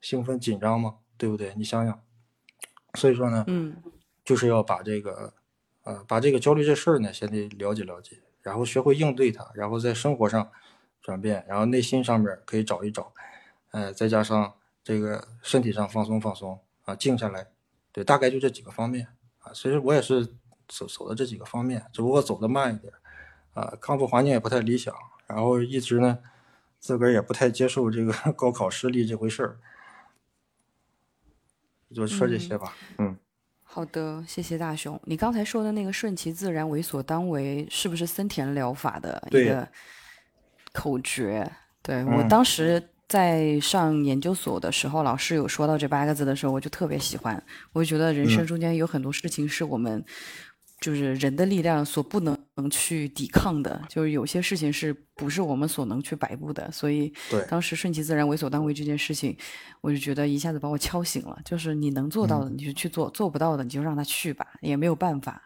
[0.00, 0.98] 兴奋紧张吗？
[1.18, 1.52] 对不对？
[1.56, 2.00] 你想想，
[2.94, 3.76] 所以说呢，嗯。
[4.24, 5.34] 就是要把这个，
[5.82, 10.48] 呃，把这个焦虑这事儿呢，先得了解了解，然后学会应对它，然后在生活上
[11.02, 13.12] 转变，然后内心上面可以找一找，
[13.72, 14.54] 呃，再加上
[14.84, 17.48] 这个身体上放松放松啊，静下来，
[17.92, 19.08] 对，大概就这几个方面
[19.44, 19.52] 啊。
[19.54, 20.26] 其实我也是
[20.66, 22.92] 走走的这几个方面，只不过走的慢一点，
[23.52, 24.94] 啊，康复环境也不太理想，
[25.26, 26.18] 然后一直呢，
[26.80, 29.56] 自个儿也不太接受这个 高考失利这回事儿，
[31.94, 33.16] 就说这些吧，嗯。
[33.66, 35.00] 好的，谢谢大雄。
[35.04, 39.68] 你刚才说的那个“顺其自然，为所当为”，是不是森田疗法的一个
[40.72, 41.50] 口诀？
[41.82, 47.42] 对我当时在上研究所的时候，老师有说到这八个字的时候，我就特别喜欢。
[47.72, 50.04] 我就觉得人生中间有很多事情是我们。
[50.80, 52.36] 就是人的力量所不能
[52.70, 57.10] 去抵抗的，就是有些事情是不是我们所能去摆布的，所以
[57.48, 59.34] 当时顺其自然、为所当为这件事情，
[59.80, 61.40] 我就觉得一下子把我敲醒了。
[61.42, 65.40] 就是你能做到的，你就去做；做不到的，你就让他去吧，也没有办法。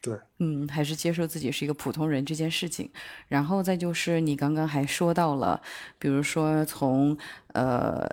[0.00, 2.90] 对，嗯，还是接受自己是一个普通人这件事情。
[3.28, 5.60] 然后再就是你刚刚还说到了，
[5.98, 7.16] 比如说从
[7.54, 8.08] 呃，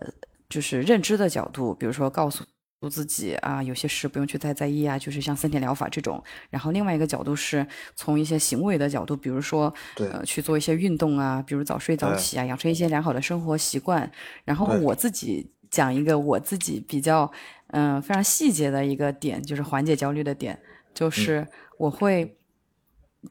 [0.50, 2.44] 就是认知的角度，比如说告诉。
[2.92, 6.24] 自己啊，有些事不用去太在意啊，就是像森田疗法这种。
[6.52, 7.66] 然后另外一个角度是
[7.96, 14.12] 从一些行为的角度，比如说呃去做一些运动啊，比如早睡早起啊，养成一些良好的生活习惯。
[14.44, 17.32] 然后我自己讲一个我自己比较
[17.70, 20.60] 嗯非常细节的一个点，就是缓解焦虑的点，
[20.96, 22.36] 就是我会。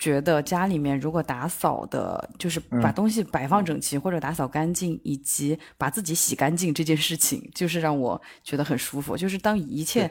[0.00, 9.16] 觉得家里面如果打扫的，就是把东西摆放整齐或者打扫干净，以及把自己洗干净这件事情，就是让我觉得很舒服。
[9.16, 10.10] 就是当一切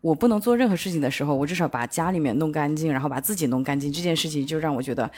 [0.00, 5.08] 我不能做任何事情的时候，我至少把家里面弄干净，然后把自己弄干净，这件事情就让我觉得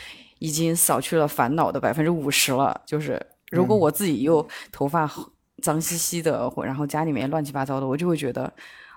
[0.40, 2.78] 已经扫去了烦恼的百分之五十了。
[2.84, 3.18] 就是
[3.50, 5.10] 如果我自己又头发
[5.62, 8.52] 脏兮兮的，然后家里面乱七八糟的，我就会觉得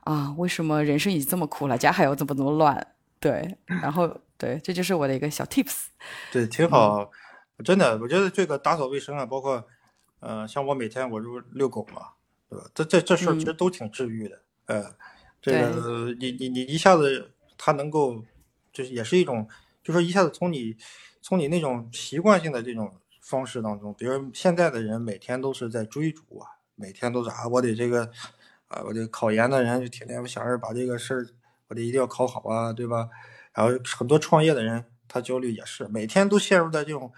[0.06, 2.96] 啊，为什么人生已经这么苦了，家还要这么这么乱？
[3.20, 4.22] 对， 然后。
[4.38, 5.86] 对，这就是我的一个小 tips。
[6.30, 7.10] 对，挺好，
[7.64, 9.66] 真的，我觉得这个打扫卫生啊，包括，
[10.20, 12.10] 呃，像我每天我就遛狗嘛，
[12.50, 12.66] 对吧？
[12.76, 14.94] 这这这事儿其实都挺治愈的，呃，
[15.42, 18.26] 这个你你你一下子它能够，
[18.74, 19.48] 就是也是一种，
[19.82, 20.76] 就说一下子从你
[21.22, 28.12] 从你那种习惯性的这种方式当中，比如现在的人每天都是在追逐啊，每天都是啊，我得这个
[28.76, 31.26] 啊，我这考研的人就天天想着把这个事儿，
[31.70, 33.10] 我得一定要考好啊，对吧？
[33.54, 37.10] 然后很多创业的人，他焦虑也是每天都陷入在这种，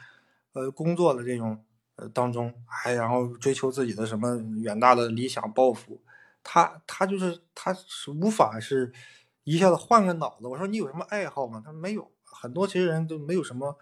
[0.53, 5.99] 呃工作的这种呃当中，还然后追求自己的什么远大的理想抱负，
[6.43, 8.93] 他他就是他是无法是
[9.43, 10.45] 一下子换个脑子。
[10.45, 11.59] 我说你有什么爱好吗？
[11.65, 13.75] 他没有，很多其实人都没有什么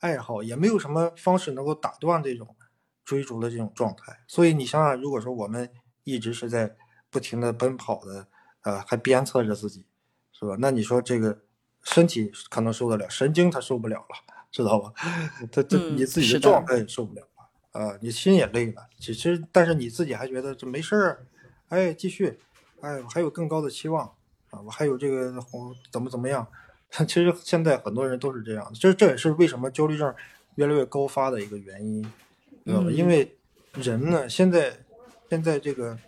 [0.00, 2.56] 爱好，也没有什么方式能够打断这种
[3.04, 4.24] 追逐的这种状态。
[4.26, 5.70] 所以你想想，如果说我们
[6.02, 6.76] 一直是在
[7.10, 8.26] 不停的奔跑的，
[8.62, 9.84] 呃，还鞭策着自己，
[10.32, 10.56] 是吧？
[10.58, 11.40] 那你说这个。
[11.82, 14.92] 身体可能受得了，神经他受不了了，知道吧？
[15.50, 17.98] 他这你自己的状态也受不了了啊！
[18.02, 18.86] 你心也累了。
[18.98, 21.26] 其实，但是你自己还觉得这没事儿，
[21.70, 22.38] 哎，继续，
[22.82, 24.06] 哎，还有更高的期望
[24.50, 24.60] 啊！
[24.60, 25.32] 我还有这个
[25.90, 26.46] 怎么怎么样？
[27.08, 30.14] 其实现在很多人都是这样，这这也是为什么焦虑症
[30.56, 32.02] 越来越高发的一个原因，
[32.66, 32.90] 知道吧？
[32.90, 33.38] 因为
[33.72, 34.80] 人呢，现在
[35.30, 35.98] 现在这个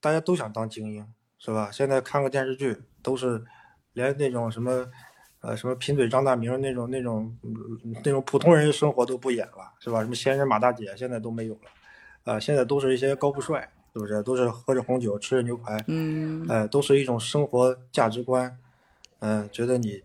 [0.00, 1.06] 大家都想当精英，
[1.38, 1.70] 是吧？
[1.72, 3.44] 现在看个电视剧都是。
[3.94, 4.86] 连那种什么，
[5.40, 7.36] 呃，什么贫嘴张大明那种那种
[8.04, 10.00] 那种普通人生活都不演了，是吧？
[10.00, 14.22] 什么闲人马大姐现在都没有了，啊，现在都是一些高富帅，是不是？
[14.22, 18.56] 都是喝着红酒，吃着牛排，嗯，哎，都是一种生活价值观，
[19.18, 20.00] 嗯，觉得你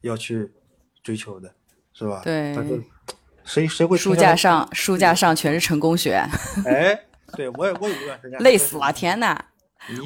[0.00, 0.52] 要去
[1.00, 1.54] 追求的，
[1.92, 2.22] 是吧？
[2.24, 2.52] 对。
[2.56, 2.82] 但是
[3.44, 3.96] 谁谁会？
[3.96, 6.14] 书架上书架上全是成功学。
[6.66, 7.04] 哎，
[7.36, 9.44] 对我也我有一段时间累死了，天呐。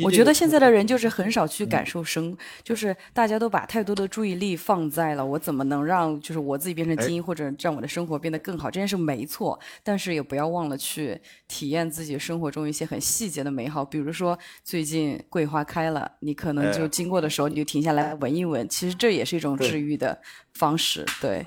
[0.02, 8.70] 我觉得现在的人就是很少去感受生，就是大家都把太多的注意力放在了我怎么能让就是我自己变成精英，或者让我的生活变得更好。
[8.70, 13.84] 这件事没错，但是也不要忘了去体验自己生活中一些很细节的美好。
[13.84, 20.18] 比如说最近桂花开了，你可能就经过的时候你就停下来闻一闻，其实这也是一种治愈的
[20.54, 21.04] 方式。
[21.20, 21.46] 对。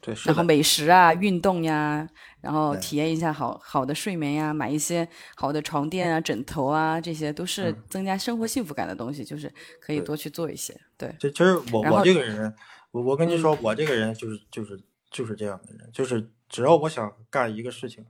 [0.00, 2.08] 对，然后美食啊，运动呀，
[2.40, 5.06] 然后体验一下好好的睡眠呀，买一些
[5.36, 10.74] 好的床垫啊、枕头啊，这些都是增加生活幸福感的东西，就是可以多去做一些。
[10.96, 12.54] 对，其实我我这个人，
[12.92, 14.80] 我我跟你说，我这个人就是就是
[15.10, 18.06] 就是这样的人，就是只要我想干一个事情，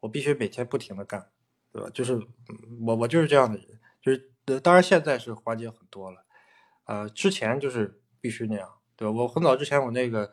[0.00, 1.26] 我必须每天不停的干，
[1.72, 1.88] 对吧？
[1.94, 2.20] 就是
[2.84, 3.66] 我我就是这样的人，
[4.02, 6.24] 就是当然现在是缓解很多了，
[6.84, 9.12] 呃，之前就是必须那样，对吧？
[9.12, 10.30] 我很早之前我那个。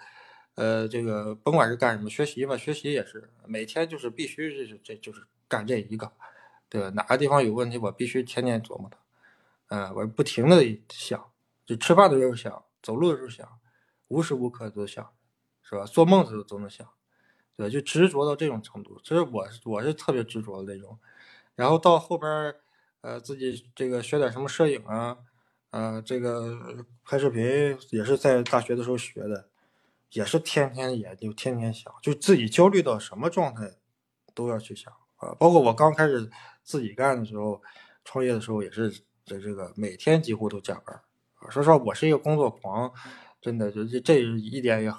[0.56, 6.12] 呃，这个甭管是干什么，学习嘛，学习也是每天就是必须这是这就是干这一个，
[6.70, 6.90] 对吧？
[6.90, 8.98] 哪个地方有问题，我必须天天琢磨它，
[9.70, 11.32] 嗯，我不停的想，
[11.66, 13.48] 就吃饭的时候想，走路的时候想，
[14.10, 15.10] 无时无刻都想，
[15.64, 15.86] 是吧？
[15.86, 16.86] 做梦的时候都能想，
[17.56, 19.00] 对，就执着到这种程度。
[19.04, 21.00] 其实我我是特别执着的那种，
[21.56, 22.54] 然后到后边
[23.00, 25.18] 呃，自己这个学点什么摄影啊，
[25.70, 27.42] 呃，这个拍视频
[27.92, 29.51] 也是在大学的时候学的。
[30.12, 33.72] 也是天天也就天天想，就自己焦虑到什么状态，
[34.34, 35.34] 都要去想啊。
[35.40, 36.30] 包括我刚开始
[36.64, 37.62] 自己干的时候，
[38.04, 38.92] 创业的时候也是
[39.24, 40.94] 这这个每天几乎都加班
[41.36, 41.50] 啊。
[41.50, 42.92] 说实话，我是一个工作狂，
[43.40, 44.94] 真的就这这一点也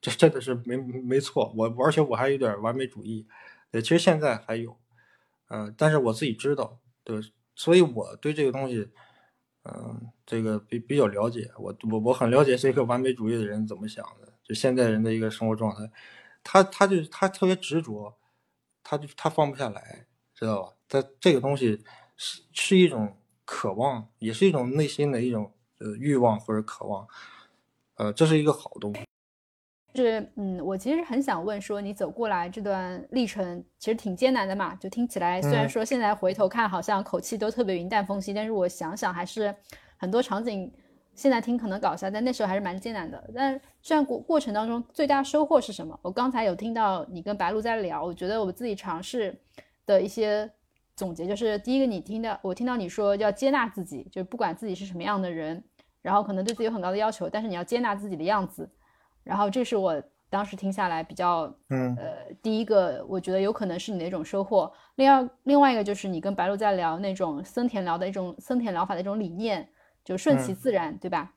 [0.00, 1.52] 这真的是没没错。
[1.56, 3.26] 我而且我还有点完美主义，
[3.70, 4.76] 对，其实现在还有，
[5.48, 7.20] 嗯，但是我自己知道，对，
[7.54, 8.90] 所以我对这个东西，
[9.62, 11.50] 嗯，这个比比较了解。
[11.58, 14.25] 我我我很了解这个完美主义的人怎么想的。
[14.46, 15.90] 就现在人的一个生活状态，
[16.44, 18.16] 他他就他特别执着，
[18.84, 20.72] 他就他放不下来，知道吧？
[20.88, 21.82] 他这个东西
[22.16, 27.08] 是是一种渴望，也是一种内心的一种呃欲望或者渴望，
[27.96, 29.00] 呃，这是一个好东西。
[29.96, 34.76] 是嗯，我其实很想问说，你走过来这段历程其实挺艰难的嘛？
[34.76, 39.52] 就听起来虽然说现在回头看好像口气都特别云淡风轻，但是我想想还是
[39.96, 40.72] 很多场景。
[41.16, 43.30] 现在听可能搞笑，但那时候还是蛮艰难的。
[43.34, 45.98] 但这样过过程当中最大收获是什么？
[46.02, 49.34] 我刚才有听到你跟白鹿在聊，我觉得我自己尝试
[49.86, 50.48] 的一些
[50.94, 55.64] 总结就是：第一个，你听到我听到你说要接纳自己，就是不管自己是什么样的人，
[56.02, 58.70] 然后可能对自己有很高的要求，但是你要接纳自己的样子。
[59.24, 64.70] 然后这是我当时听下来比较，嗯，呃，第一个我觉得有可能是你的一种收获。
[64.96, 69.66] 另外另外一个就是你跟白鹿在聊那种森田疗的一种森田疗法的一种理念。
[70.06, 71.32] 就顺其自然，对吧？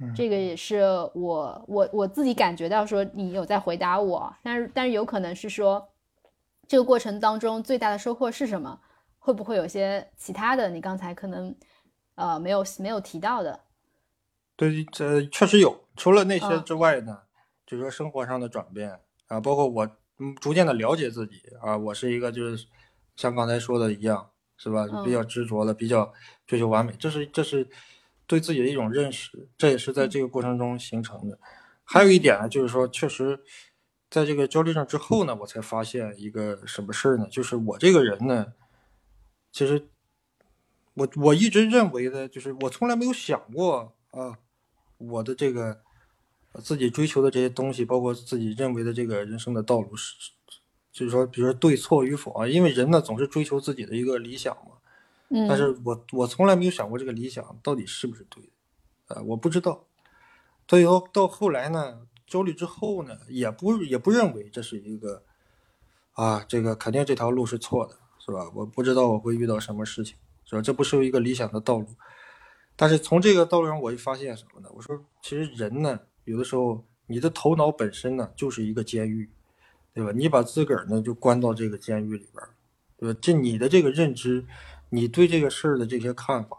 [0.00, 0.80] 嗯，这个也是
[1.14, 5.88] 我我我自己感觉到说你有在回答我，但是但是有可能是说
[6.66, 8.80] 这个过程当中最大的收获是什么？
[9.20, 10.70] 会不会有些其他的？
[10.70, 11.54] 你刚才可能
[12.16, 13.60] 呃没有没有提到的？
[14.56, 15.84] 对，这确实有。
[15.94, 17.20] 除了那些之外呢，
[17.64, 18.98] 就是说生活上的转变
[19.28, 19.86] 啊，包括我
[20.18, 22.66] 嗯逐渐的了解自己啊，我是一个就是
[23.16, 24.86] 像刚才说的一样，是吧？
[25.04, 26.10] 比较执着的，比较
[26.46, 27.68] 追求完美，这是这是。
[28.30, 31.36] 对自己的一种认识，这也是在这个过程中形成的。
[31.82, 33.40] 还有一点呢，就是说，确实，
[34.08, 37.26] 在这个焦虑症之后呢，我才发现一个什么事儿呢？
[37.28, 38.52] 就是我这个人呢，
[39.50, 39.88] 其实
[40.94, 44.38] 我我一直认为的，就是我从来没有想过啊，
[44.98, 45.80] 我的这个
[46.62, 50.14] 自己追求的这些东西，包括自己认为的这个人生的道路是，
[50.92, 54.76] 就是说，比如说对错与否啊，因为人呢总是追求自己的一个理想嘛。
[55.48, 58.42] 但是我我从来没有想过这个理想到底是不是对
[59.06, 59.84] 的，呃，我不知道。
[60.68, 65.22] 所以到到后来呢，焦虑之后呢，也不也不认为这是一个，
[66.12, 68.50] 啊，这个肯定这条路是错的，是吧？
[68.54, 70.62] 我不知道我会遇到什么事情，是吧？
[70.62, 71.86] 这不是一个理想的道路。
[72.76, 74.68] 但是从这个道路上，我就发现什么呢？
[74.74, 79.28] 我说，其实人呢，有的时候你的头脑本身呢，就是一个监狱，
[79.92, 80.12] 对吧？
[80.12, 82.46] 你把自个儿呢就关到这个监狱里边，
[82.96, 83.18] 对吧？
[83.20, 84.46] 这你的这个认知，
[84.90, 86.56] 你对这个事儿的这些看法，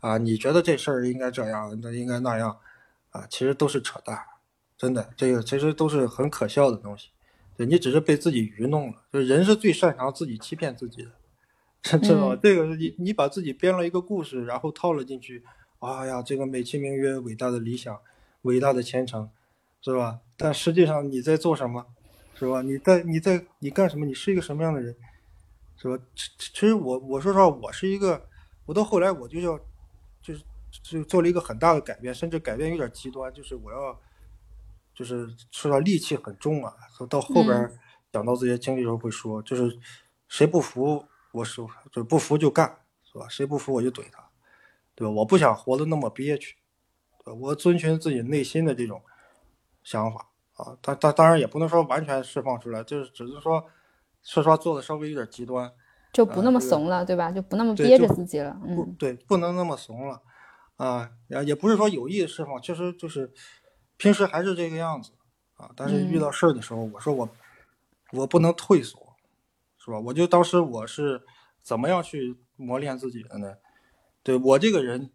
[0.00, 2.58] 啊，你觉得这事儿应该这样，那应该那样。
[3.10, 4.18] 啊，其实都是扯淡，
[4.76, 7.08] 真的，这个其实都是很可笑的东西。
[7.56, 12.38] 对你只是被自己愚弄了，就是人是最擅长自己欺骗自己的，知道吗？
[12.42, 15.42] 这个你你把自己编了一个故事，然后套了进去，
[15.78, 17.98] 哎呀，这个美其名曰伟大的理想，
[18.42, 19.30] 伟大的前程，
[19.80, 20.18] 是吧？
[20.36, 21.86] 但实际上你在做什么，
[22.34, 22.60] 是吧？
[22.60, 24.04] 你在你在你干什么？
[24.04, 24.94] 你是一个什么样的人，
[25.76, 26.02] 是吧？
[26.14, 28.28] 其其实我我说实话，我是一个，
[28.64, 29.58] 我到后来我就要，
[30.22, 30.42] 就是。
[30.82, 33.98] 就做了一个很大的改变，甚至改变有点极端，就是我要，
[34.94, 36.74] 就是说到戾气很重啊。
[37.08, 37.78] 到后边
[38.12, 39.78] 讲到这些经历时候会说，就是
[40.28, 41.02] 谁不服
[41.32, 43.26] 我说，就不服就干，是吧？
[43.26, 44.28] 谁不服我就怼他，
[44.94, 45.10] 对吧？
[45.10, 46.56] 我不想活得那么憋屈，
[47.24, 49.00] 我遵循自己内心的这种
[49.82, 50.76] 想法啊。
[50.82, 53.64] 当当当然也不能说完全释放出来，就是只是说，
[54.26, 55.72] 说实话做的稍微有点极端，
[56.12, 57.30] 就不那么怂了，对吧？
[57.30, 60.20] 就不那么憋着自己了，嗯，对，不能那么怂了。
[60.76, 63.32] 啊，也也不是说有意的释放，其实就是
[63.96, 65.12] 平时还是这个样子
[65.54, 65.70] 啊。
[65.76, 67.28] 但是遇到事儿的时候，我说我
[68.12, 69.14] 我不能退缩，
[69.78, 69.98] 是吧？
[70.00, 71.22] 我就当时我是
[71.62, 73.54] 怎么样去磨练自己的呢？
[74.24, 75.10] 对我这个人，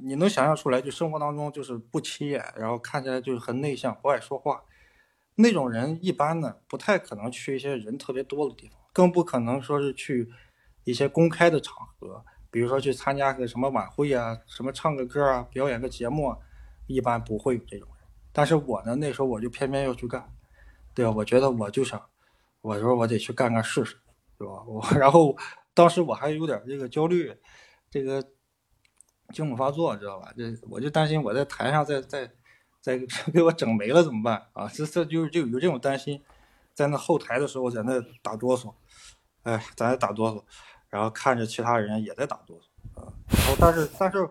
[0.00, 4.62] 你能想象出来，就生活当中就是不起眼，然后看起来就是很内向，不爱说话
[5.40, 10.28] 那种人，一般呢不太可能去一些人特别多的地方，更不可能说是去
[10.82, 12.24] 一些公开的场合。
[12.50, 16.38] 比如说去参加个什么晚会啊，什么唱个歌啊，表演个节目，啊，
[16.86, 18.08] 一般不会有这种人。
[18.32, 20.28] 但是我呢，那时候我就偏偏要去干，
[20.94, 21.12] 对吧？
[21.12, 22.02] 我觉得我就想，
[22.62, 23.96] 我说我得去干干试试，
[24.38, 24.64] 对吧？
[24.66, 25.36] 我 然后
[25.74, 27.32] 当时我还有点这个焦虑，
[27.90, 28.24] 这个
[29.32, 30.32] 惊恐发作，知道吧？
[30.36, 32.28] 这我就担心我在台上在在
[32.80, 32.98] 再
[33.32, 34.68] 给我整没了怎么办啊？
[34.68, 36.22] 这这就就有这种担心，
[36.74, 38.72] 在那后台的时候在那打哆嗦，
[39.42, 40.42] 哎，在那打哆嗦。
[40.90, 44.26] 然后看着其他人也在打哆嗦啊，然后但是但是，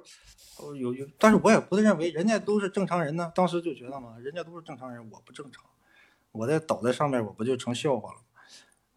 [0.75, 3.31] 有有，但是我也不认为人家都是正常人呢。
[3.35, 5.63] 当时就觉得嘛，人家都是正常人，我不正常，
[6.31, 8.23] 我在倒在上面，我不就成笑话了吗？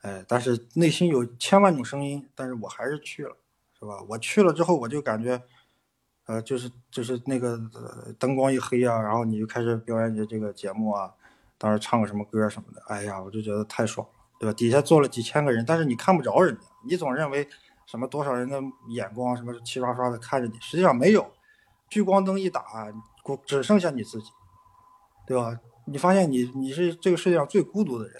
[0.01, 3.37] 哎，但是内心有千万种声音，但是我还是去了，
[3.79, 4.03] 是吧？
[4.09, 5.43] 我去了之后，我就感觉，
[6.31, 7.59] 呃，就是就是那个
[8.17, 11.13] 灯光一黑啊，然后你就开始表演你的这个节目啊，
[11.59, 14.53] 当时唱个什么歌什么的，哎呀，我就觉得太爽了，对吧？
[14.53, 16.61] 底下坐了几千个人，但是你看不着人家。
[16.87, 17.49] 你总认为
[17.85, 21.33] 什么多少人的眼光什么齐刷刷的看着你，实际上没有，
[21.89, 22.65] 聚光灯一打，
[23.45, 24.31] 只剩下你自己，
[25.27, 25.59] 对吧？
[25.87, 28.15] 你发现你你是这个世界上最孤独的人，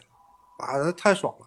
[0.59, 1.47] 啊，太爽了，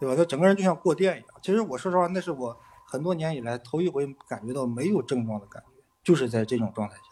[0.00, 0.16] 对吧？
[0.16, 1.28] 他整个人就像过电一样。
[1.40, 5.73] 其实我说实话，那是我很多年以来头一回感觉到没有症状的感觉，
[6.04, 7.02] 就是在这种状态下，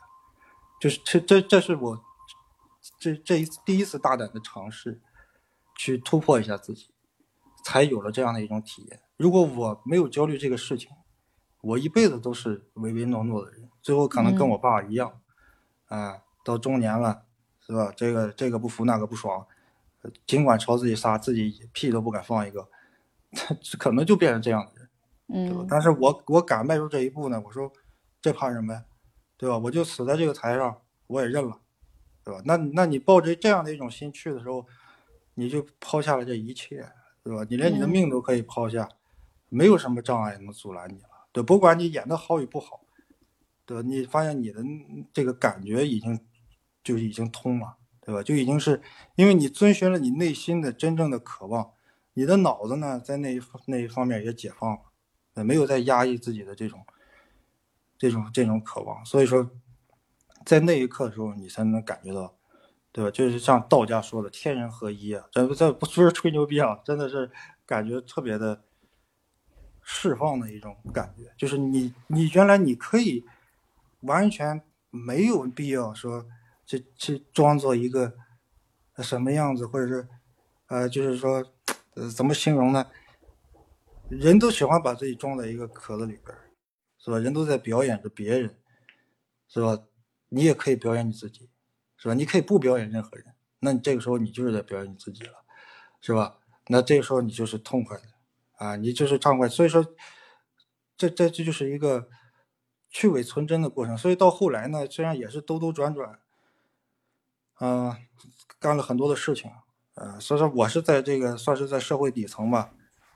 [0.80, 2.04] 就是这这这是我
[2.98, 5.00] 这这一次第一次大胆的尝试，
[5.76, 6.90] 去突破一下自己，
[7.64, 9.00] 才有了这样的一种体验。
[9.16, 10.90] 如果我没有焦虑这个事情，
[11.62, 15.20] 我一辈子都是唯唯诺诺的人，最后可能跟我爸一样，
[15.86, 17.22] 啊，到中年了，
[17.64, 17.92] 是吧？
[17.96, 19.46] 这个这个不服那个不爽，
[20.26, 22.68] 尽管朝自己撒，自己屁都不敢放一个，
[23.78, 24.88] 可能就变成这样的人，
[25.28, 25.66] 嗯。
[25.70, 27.72] 但是我我敢迈出这一步呢，我说
[28.22, 28.84] 这怕什么呀，
[29.36, 29.58] 对吧？
[29.58, 31.60] 我就死在这个台上，我也认了，
[32.24, 32.40] 对吧？
[32.46, 34.64] 那那你抱着这样的一种心去的时候，
[35.34, 36.88] 你就抛下了这一切，
[37.22, 37.44] 对吧？
[37.50, 38.88] 你连你的命都可以抛下。
[39.54, 42.86] 没有什么障碍能阻拦你了，对，不管你演的好与不好，
[43.66, 43.82] 对吧？
[43.86, 44.64] 你发现你的
[45.12, 46.18] 这个感觉已经
[46.82, 48.22] 就已经通了，对吧？
[48.22, 48.80] 就已经是
[49.14, 51.70] 因为你遵循了你内心的真正的渴望，
[52.14, 54.72] 你的脑子呢在那一那一方面也解放
[55.34, 56.86] 了，没有再压抑自己的这种
[58.02, 59.48] 这种这种渴望，所以说
[60.44, 62.34] 在那一刻的时候，你才能感觉到，
[62.90, 63.10] 对吧？
[63.12, 67.30] 就是像道家说的天人合一啊，这这不是吹牛逼啊，真的是
[67.64, 68.64] 感觉特别的。
[69.84, 73.24] 释放的一种感觉，就是你，你原来你可以
[74.02, 76.24] 完全没有必要说
[76.64, 78.14] 去去装作一个
[78.98, 80.08] 什么样子，或者是
[80.68, 81.44] 呃，就是说
[81.94, 82.86] 呃，怎么形容呢？
[84.08, 86.36] 人都喜欢把自己装在一个壳子里边，
[87.04, 87.18] 是吧？
[87.18, 88.56] 人都在表演着别人，
[89.48, 89.82] 是吧？
[90.28, 91.50] 你也可以表演你自己，
[91.96, 92.14] 是吧？
[92.14, 95.44] 你可以不表演任何人，那你这个时候你就是在表演你自己了，
[96.00, 96.38] 是吧？
[96.68, 98.04] 那这个时候你就是痛快的
[98.56, 99.48] 啊，你就是畅快。
[99.48, 99.84] 所以说，
[100.96, 102.08] 这这这就是一个
[102.88, 103.98] 去伪存真的过程。
[103.98, 106.20] 所以到后来呢，虽然也是兜兜转转，
[107.58, 107.96] 嗯，
[108.60, 109.50] 干了很多的事情，
[109.94, 112.72] 呃，所以说我是在这个算是在社会底层吧，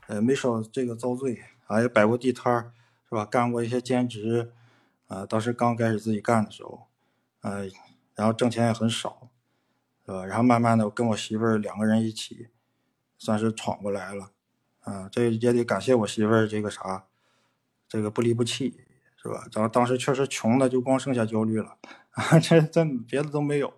[0.07, 2.73] 呃，没少这个遭罪，啊，也摆过地摊儿，
[3.09, 3.25] 是吧？
[3.25, 4.51] 干过一些兼职，
[5.07, 6.87] 啊，当时刚开始自己干的时候，
[7.41, 7.67] 呃，
[8.15, 9.29] 然后挣钱也很少，
[10.05, 10.25] 是吧？
[10.25, 12.49] 然后慢慢的跟我媳妇儿两个人一起。
[13.19, 14.29] 算是闯过来了，
[14.81, 17.05] 啊，这也得感谢我媳妇儿这个啥，
[17.89, 18.85] 这个不离不弃，
[19.19, 19.47] 是吧？
[19.51, 21.79] 然后当时确实穷的就光剩下焦虑了，
[22.11, 23.73] 啊，这这别的都没有，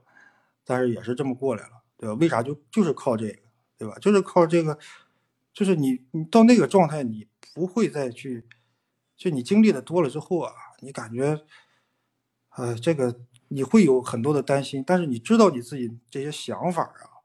[0.65, 2.15] 但是也是这么过来了，对吧？
[2.15, 3.39] 为啥就就是靠这个，
[3.77, 3.95] 对吧？
[4.01, 4.77] 就是靠这个，
[5.53, 7.25] 就是你你到那个状态，你
[7.55, 8.45] 不会再去，
[9.19, 11.43] 就你经历的多了之后啊，你感觉，
[12.51, 17.19] 呃，这个你会有很多的担心，但是你知道你自己这些想法啊，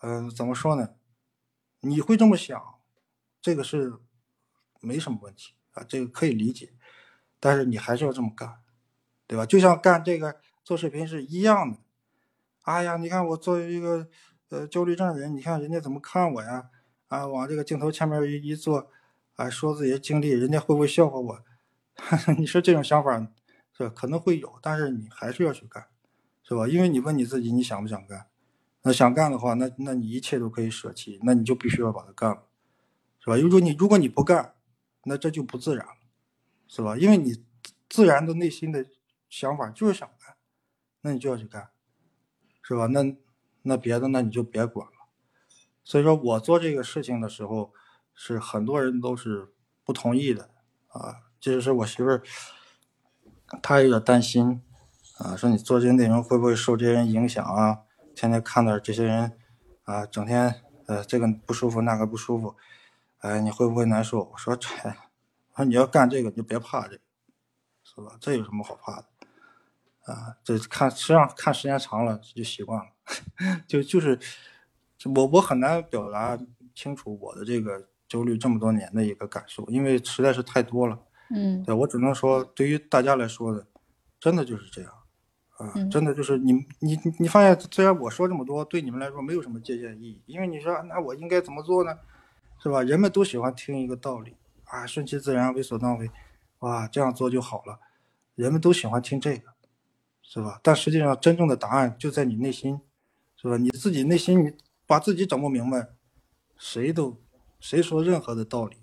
[0.00, 0.94] 嗯，怎么说呢？
[1.80, 2.80] 你会这么想，
[3.42, 3.98] 这个是
[4.80, 6.72] 没什么问题啊，这个可以理解，
[7.38, 8.62] 但是你还是要这么干，
[9.26, 9.44] 对吧？
[9.44, 11.78] 就像干这个做视频是一样的。
[12.62, 14.08] 哎呀，你看我作为一个
[14.48, 16.70] 呃焦虑症的人，你看人家怎么看我呀？
[17.08, 18.90] 啊，往这个镜头前面一一坐，
[19.38, 21.44] 啊，说自己的经历，人家会不会笑话我？
[22.38, 23.16] 你说这种想法
[23.72, 23.92] 是吧？
[23.94, 25.86] 可能会有，但是你还是要去干，
[26.42, 26.66] 是吧？
[26.66, 28.26] 因为你问你自己，你想不想干？
[28.82, 32.48] 那想干的话，那那你一切都可以舍弃，那你就必须要把它干了，
[33.20, 33.36] 是吧？
[33.36, 34.56] 如果你如果你不干，
[35.04, 35.94] 那这就不自然了，
[36.66, 36.96] 是吧？
[36.96, 37.44] 因为你
[37.88, 38.86] 自然的内心的
[39.28, 40.34] 想法就是想干，
[41.02, 41.70] 那你就要去干，
[42.60, 42.86] 是吧？
[42.86, 43.16] 那
[43.62, 44.92] 那别的那你就别管了。
[45.84, 47.72] 所以说我做这个事情的时候，
[48.20, 49.54] 是很多人都是
[49.84, 50.50] 不同意的
[50.88, 52.20] 啊，就是我媳妇儿，
[53.62, 54.60] 她有点担心
[55.18, 57.82] 啊，说你做这些内容会不会受这些人影响啊？
[58.16, 59.38] 天天看到这些人，
[59.84, 62.56] 啊，整天呃这个不舒服那个不舒服，
[63.18, 64.24] 哎，你会不会难受？
[64.32, 64.68] 我说这，
[65.54, 67.00] 说你要干这个你就别怕这个，
[67.84, 68.16] 是吧？
[68.20, 69.04] 这有什么好怕的？
[70.12, 72.90] 啊，这看实际上看时间长了就习惯了，
[73.68, 74.18] 就就是
[75.14, 76.36] 我我很难表达
[76.74, 80.98] 清楚我的这个焦虑这么多年的一个感受，因为实在是太多了。
[81.30, 83.66] 嗯，对我只能说，对于大家来说的，
[84.18, 84.92] 真的就是这样。
[85.58, 91.98] 啊，真的就是你你你发现，虽然我说这么多，对你们来说没有什么借鉴意义，因为你说那我应该怎么做呢？
[92.62, 92.82] 是吧？
[92.82, 94.36] 人们都喜欢听一个道理
[94.66, 96.08] 啊，顺其自然，为所当为，
[96.60, 97.80] 哇，这样做就好了，
[98.36, 99.52] 人们都喜欢听这个，
[100.22, 100.60] 是吧？
[100.62, 102.80] 但实际上，真正的答案就在你内心，
[103.36, 103.56] 是吧？
[103.56, 104.52] 你自己内心，你
[104.86, 105.88] 把自己整不明白，
[106.56, 107.20] 谁都
[107.60, 108.76] 谁说任何的道理，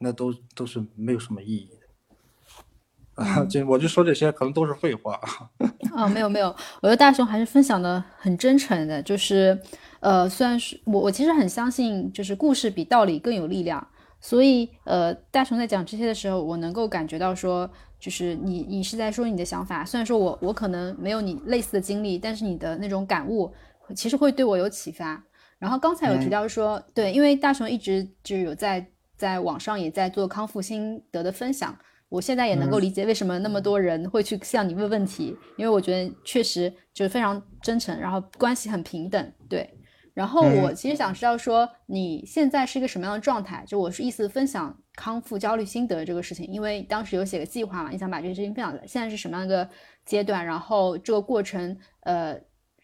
[0.00, 3.22] 那都都是没有什么意义的。
[3.22, 5.18] 啊，这我就说这些，可能都是废话。
[5.96, 6.48] 啊，没有没有，
[6.82, 9.58] 我觉得大雄还是分享的很真诚的，就是，
[10.00, 13.86] 呃，虽然是我我其实很相信，就是故事比道理更有力量，
[14.20, 23.50] 所以呃，大雄在讲这些的时候，我能够感觉到说，就是你你是在说你的想法，虽然说我我可能没有你类似的经历，但是你的那种感悟
[23.94, 25.24] 其实会对我有启发。
[25.58, 28.86] 然后刚才有提到说，对，因为大雄一直就有在
[29.16, 31.76] 在网上也在做康复心得的分享。
[32.08, 39.68] 我现在也能够理解为什么那么多人会去向你问问题，因为我觉得确实就是非常真诚，然后关系很平等，对。
[40.14, 43.64] 然后我其实想知道说你现在是一个什么样的状态？
[43.66, 48.86] 就我是意思分享康复焦虑心得这个事情，因为当时有写个计划嘛，你想把这个事情分享来。
[48.86, 49.68] 现在是什么样一个
[50.06, 50.46] 阶段？
[50.46, 52.34] 然后这个过程，呃，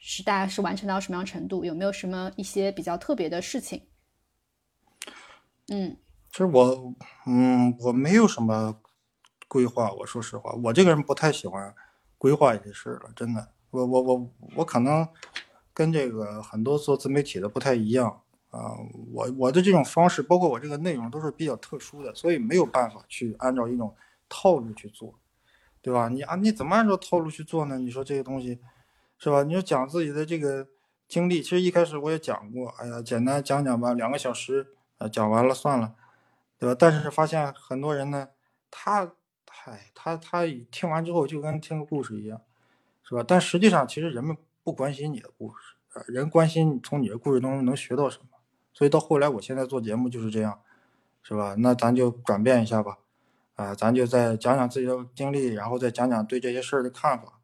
[0.03, 1.65] 是大概是完成到什么样程度？
[1.65, 3.87] 有没有什么一些比较特别的事情？
[5.69, 5.97] 嗯，
[6.31, 6.95] 其实我，
[7.27, 8.79] 嗯，我没有什么。
[9.49, 11.75] 规划，我说实话，我这个人不太喜欢
[12.17, 13.53] 规划一些事了，真的。
[13.69, 15.07] 我我我我可能
[15.74, 18.73] 跟这个很多做自媒体的不太一样啊。
[19.12, 23.95] 我我的这种方式，包括我这个内容都是比较特殊的，所以没有办法去按照一种
[24.27, 25.20] 套路去做，
[25.83, 26.09] 对吧？
[26.09, 27.79] 你啊，你怎么按照套路去做呢？
[27.79, 28.59] 你说这些东西
[29.23, 29.44] 是吧？
[29.44, 30.66] 你要讲自己的这个
[31.07, 35.94] 经历，其实一开始我也讲过，哎呀，简单讲讲吧，两个小时啊，讲完了算了，
[36.59, 36.74] 对吧？
[36.77, 38.31] 但是发现很多人呢，
[38.70, 39.12] 他。
[39.65, 42.40] 嗨，他他听完之后就跟听个故事一样，
[43.05, 43.24] 是吧？
[43.24, 45.77] 但实际上，其实人们不关心你的故事，
[46.09, 48.24] 人关心从你的故事当中能学到什么。
[48.73, 50.59] 所以到后来，我现在做节目就是这样，
[51.23, 51.55] 是吧？
[51.59, 52.99] 那咱就转变一下吧，
[53.55, 57.39] 啊，咱就再讲讲自己的经历，然后再讲讲对这些事儿的看法，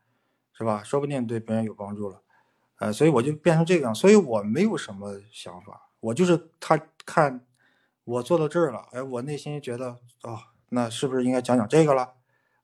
[0.59, 0.83] 是吧？
[0.83, 2.21] 说不定对别人有帮助了，
[2.79, 3.95] 呃，所以我就变成这个样。
[3.95, 6.77] 所以我没有什么想法，我就是他
[7.07, 7.47] 看
[8.03, 10.41] 我做到这儿了，哎，我内心觉得哦。
[10.71, 12.13] 那是不是应该讲讲这个了？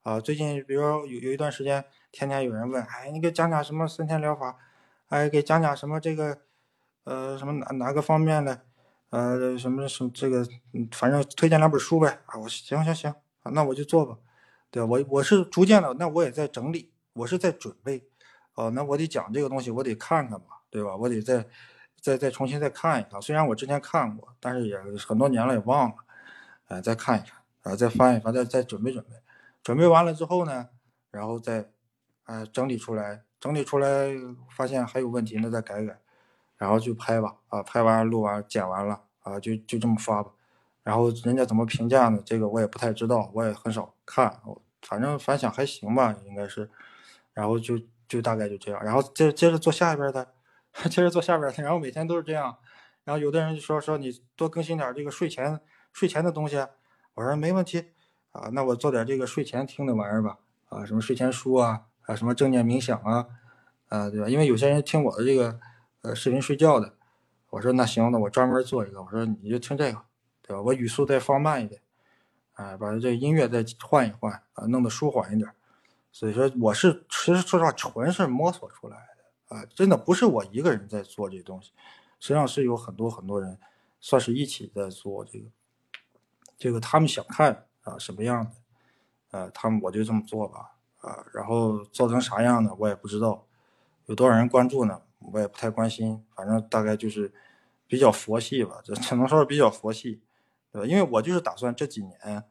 [0.02, 4.58] 啊，最近比如有有一段时间，天天有人问，哎，你给讲讲什么森田疗法，
[5.08, 6.38] 哎，给讲讲什么这个，
[7.04, 8.60] 呃，什么哪哪个方面的，
[9.08, 10.46] 呃，什么什么这个，
[10.90, 12.18] 反正推荐两本书呗。
[12.26, 13.10] 啊，我行行行
[13.42, 14.18] 啊，那我就做吧。
[14.70, 18.06] 对我我是逐渐的，那我也在整理，我是在准备。
[18.54, 20.94] 哦，那我得讲这个东西，我得看看吧，对吧？
[20.94, 21.44] 我得再
[22.00, 23.20] 再再重新再看一看。
[23.20, 24.78] 虽然我之前看过，但是也
[25.08, 25.96] 很多年了，也忘了。
[26.68, 29.10] 哎，再看一看，啊，再翻一翻，再再准备准备。
[29.62, 30.68] 准备完了之后呢，
[31.10, 31.68] 然后再，
[32.26, 34.10] 呃，整理出来，整理出来
[34.54, 35.98] 发现还有问题，那再改改，
[36.56, 40.30] 然后就拍吧，啊，拍完录完剪完了，啊，就就这么发吧。
[40.84, 42.22] 然后人家怎么评价呢？
[42.24, 44.40] 这个我也不太知道，我也很少看，
[44.82, 46.70] 反正反响还行吧，应该是。
[47.34, 47.78] 然后就
[48.08, 50.32] 就大概就这样，然后接接着做下边的，
[50.84, 52.56] 接着做下边的， 然后每天都是这样。
[53.04, 55.60] 然后有的人就说说你多更新点这个睡前
[55.92, 56.56] 睡前的东西，
[57.12, 57.90] 我说没问题。
[58.32, 60.38] 啊，那我做点这个睡前听的玩意儿吧，
[60.68, 63.28] 啊，什么睡前书啊，啊，什么正念冥想啊，
[63.86, 64.28] 啊，对吧？
[64.28, 65.60] 因为有些人听我的这个
[66.02, 66.94] 呃视频睡觉的，
[67.50, 70.02] 我说那行，那我专门做一个，我说你就听这个，
[70.42, 70.60] 对吧？
[70.60, 71.80] 我语速再放慢一点，
[72.54, 75.48] 啊，把这音乐再换一换，啊，弄得舒缓一点。
[76.14, 81.72] 所以说我是其实说实话，纯是摸索出来的，啊，真的不是我一个人在做这东西，
[82.20, 83.58] 实际上是有很多很多人，
[84.00, 85.46] 算是一起在做这个，
[86.56, 87.66] 这个他们想看。
[87.84, 88.50] 啊，什么样的？
[89.32, 90.70] 呃，他们我就这么做吧，
[91.02, 93.44] 啊，然后做成啥样的我也不知道，
[94.06, 95.02] 有多少人关注呢？
[95.18, 97.30] 我也不太关心，反正大概就是
[97.86, 100.22] 比较佛系吧，这只能说是比较佛系，
[100.72, 100.88] 对吧？
[100.88, 102.42] 因为我就是打算这几年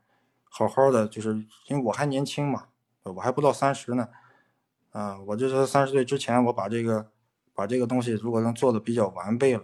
[0.43, 1.33] 好好的，就是
[1.65, 2.67] 因为我还年轻嘛，
[3.03, 4.09] 我还不到三十呢，
[4.91, 7.11] 啊，我就是三十岁之前我把这个
[7.53, 9.63] 把这个东西如果能做的比较完备了，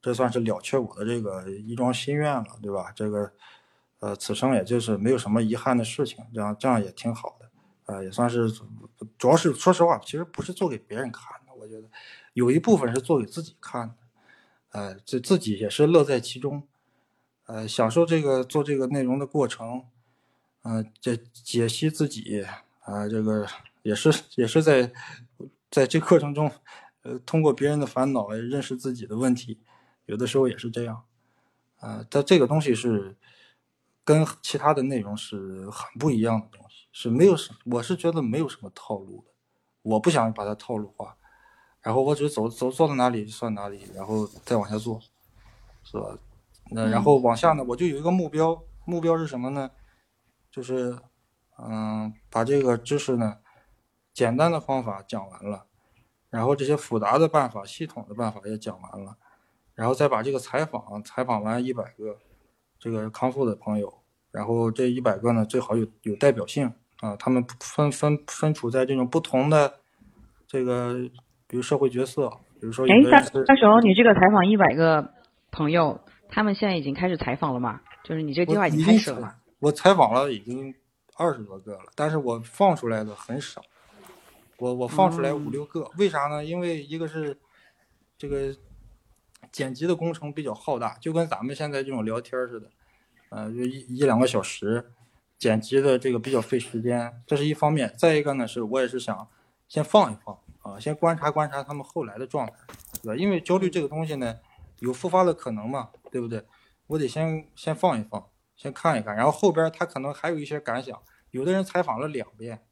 [0.00, 2.92] 这算是了却我的这个一桩心愿了，对吧？
[2.94, 3.32] 这个。
[4.02, 7.48] 呃，此生也就是没有什么遗憾的事情，这样这样也挺好的，
[7.84, 8.50] 呃，也算是，
[9.16, 11.88] 主要是说实话，其实不是做给别人看的，我觉得
[12.32, 13.94] 有一部分是做给自己看的，
[14.70, 16.66] 呃，这自己也是乐在其中，
[17.46, 19.84] 呃，享受这个做这个内容的过程，
[20.62, 22.44] 嗯，这解析自己，
[22.80, 23.46] 啊，这个
[23.82, 24.92] 也是也是在
[25.70, 26.50] 在这课程中，
[27.02, 29.60] 呃，通过别人的烦恼来认识自己的问题，
[30.06, 31.04] 有的时候也是这样，
[31.76, 33.16] 啊，但这个东西是。
[34.04, 39.30] 跟其他的内容是很不一样的东西，是没有什，我是觉得没有什么套路的，
[39.82, 41.16] 我不想把它套路化，
[41.80, 45.00] 然后我只走走做到哪里算哪里，然后再往下做，
[45.84, 46.18] 是吧？
[46.72, 49.70] 那然后往下呢，我就有一个目标，目标是什么呢？
[50.52, 50.96] 就是，
[51.58, 53.38] 嗯，把这个知识呢，
[54.12, 55.64] 简单的方法讲完了，
[56.30, 59.16] 然后这些复杂的办法、系统的办法也讲完了，
[59.74, 62.18] 然后再把这个采访采访完一百个。
[62.84, 64.02] 这个康复的朋友，
[64.32, 66.66] 然后这一百个呢，最好有有代表性
[66.98, 69.72] 啊，他们分分分处在这种不同的
[70.48, 70.94] 这个，
[71.46, 72.28] 比如社会角色，
[72.60, 72.84] 比如说。
[72.86, 75.12] 哎，大大熊，你这个采访一百个
[75.52, 77.80] 朋友，他们现在已经开始采访了吗？
[78.02, 79.36] 就是你这个计划已经开始了。
[79.62, 80.74] 我采访了已经
[81.16, 83.62] 二十多个了，但是我放出来的很少。
[84.58, 86.44] 我我放出来五六个，为啥呢？
[86.44, 87.38] 因为一个是
[88.18, 88.54] 这个。
[89.50, 92.70] 剪辑的工程比较浩大，就跟咱们现在这种聊天似的，
[93.28, 94.90] 呃，就一一两个小时，
[95.36, 97.92] 剪辑的这个比较费时间，这是一方面。
[97.98, 99.28] 再一个呢，是我也是想
[99.68, 102.54] 先放一放啊，先观察观察他们后来的状态，
[103.02, 103.16] 对吧？
[103.16, 104.38] 因为焦虑这个东西呢，
[104.78, 106.46] 有复发的可能嘛，对不对？
[106.86, 108.24] 我得先先放一放，
[108.62, 110.96] 先看一看，然后后边他可能还有一些感想。
[111.32, 112.62] 有的人采访了两遍，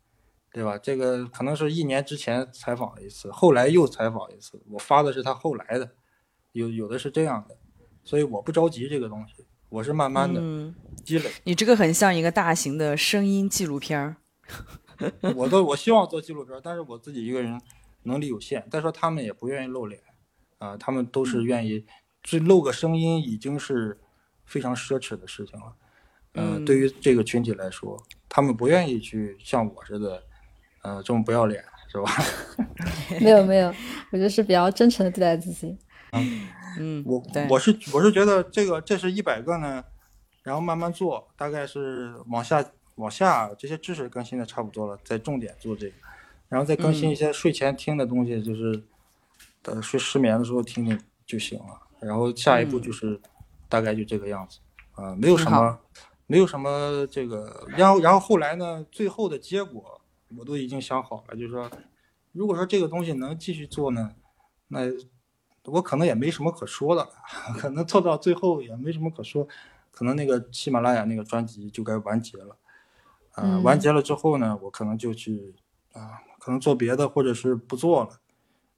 [0.53, 0.79] 对吧？
[0.79, 5.91] 这个可能是一年之前采访了一次，后来又采访一次，我发的是他后来的。
[6.53, 7.57] 有有的是这样的，
[8.05, 10.41] 所以我不着急这个东西，我是慢慢的
[11.05, 11.29] 积累。
[11.43, 14.17] 你这个很像一个大型的声音纪录片儿。
[15.35, 17.61] 我都我希望做纪录片，但是我自己一个人
[18.03, 18.69] 能力有限。
[18.71, 20.01] 再说他们也不愿意露脸，
[20.59, 21.87] 啊，他们都是愿意，
[22.23, 23.99] 这露个声音已经是
[24.45, 25.77] 非常奢侈的事情了。
[26.35, 30.23] 嗯，对于这个群体来说，他们不愿意去像我似的，
[30.83, 32.11] 呃，这么不要脸，是吧？
[33.21, 33.75] 没有没有，
[34.13, 35.77] 我就是比较真诚的对待自己。
[36.79, 39.85] 嗯，我我是我是觉得这个这是一百个呢，
[40.45, 45.95] 然后慢慢做，大概是往下往下这些知识更新的差不多了，再重点做这个，
[46.49, 48.83] 然后再更新一些睡前听的东西，就是
[49.65, 51.81] 呃睡失眠的时候听听就行了。
[52.01, 53.21] 然后下一步就是
[53.69, 54.59] 大概就这个样子
[54.93, 55.79] 啊，没有什么
[56.31, 60.01] 没有什么这个，然后然后后来呢，最后的结果
[60.39, 61.69] 我都已经想好了，就是说，
[62.31, 64.15] 如果说这个东西能继续做呢，
[64.69, 64.81] 那。
[65.65, 67.11] 我可能也没什么可说的了，
[67.61, 69.47] 可能做到最后也没什么可说，
[69.91, 72.57] 可能那个喜马拉雅那个专辑就该完结了，
[73.33, 75.55] 啊，完结了之后呢，我可能就去
[75.93, 78.21] 啊，可能做别的，或者是不做了，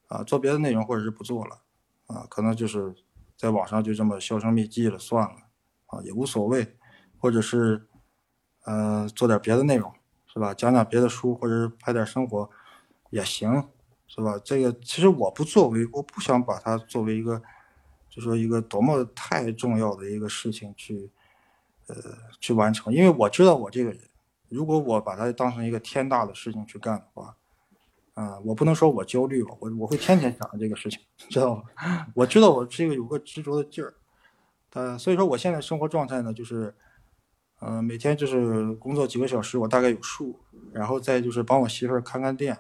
[0.09, 1.61] 啊，做别的内容，或者是不做了，
[2.09, 2.93] 啊，可能就是
[3.37, 5.37] 在网上就这么销声匿迹了，算了，
[5.87, 6.77] 啊，也无所谓，
[7.23, 7.87] 或者是
[8.65, 9.93] 呃，做点别的内容，
[10.27, 10.53] 是吧？
[10.53, 12.51] 讲讲别的书，或者是拍点生活
[13.11, 13.69] 也行，
[14.09, 14.39] 是吧？
[14.45, 17.41] 这个其实我不作为，我不想把它作为一个，
[18.11, 21.11] 就说一个多么太重要的一个事情去。
[21.89, 21.97] 呃，
[22.41, 24.01] 去完成，因为我知道我这个人，
[24.49, 27.37] 如果我把它当成一个天大的事情去干的话，
[28.15, 32.07] 啊，我不能说我焦虑吧，我我会天天想着这个事情， 知道吧？
[32.15, 33.95] 我知道我这个有个执着的劲儿，
[34.75, 36.73] 呃，所以说我现在生活状态呢，就是，
[37.65, 40.39] 嗯，每天就是工作几个小时，我大概有数，
[40.73, 42.59] 然后再就是帮我媳妇儿看看店，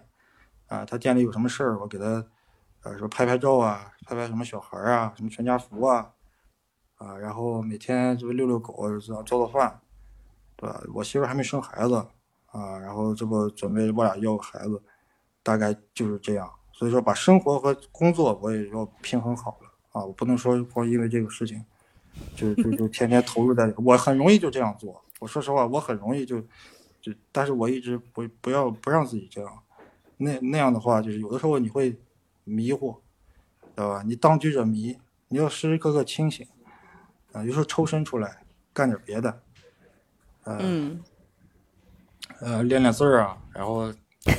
[0.68, 2.24] 啊，她店里有什么事儿，我给她，
[2.84, 6.12] 呃，说拍拍照啊，拍拍什么小孩啊，什么全家福啊。
[6.98, 9.80] 啊，然后每天就遛遛狗，这做做饭，
[10.54, 10.80] 对吧？
[10.94, 11.96] 我媳妇儿还没生孩子
[12.46, 14.80] 啊，然后这不准备我俩要个孩子，
[15.42, 16.48] 大概就是这样。
[16.72, 21.64] 所以说，把生活和工作我也要平衡好了啊，我不能说光因为这个事情，
[22.36, 23.72] 就就就天天投入在。
[23.78, 26.40] 我很容易就这样做，我说实话，我很容易就
[27.00, 29.58] 就，但是我一直不不要不让自己这样，
[30.16, 31.96] 那那样的话，就是有的时候你会
[32.44, 32.96] 迷糊，
[33.74, 34.02] 知道吧？
[34.04, 34.98] 你当局者迷，
[35.28, 36.46] 你要时时刻刻清醒。
[37.32, 38.42] 啊，有时候抽身出来
[38.74, 39.40] 干点别的，
[40.44, 41.02] 嗯，
[42.40, 43.90] 呃，练练字儿啊，然后，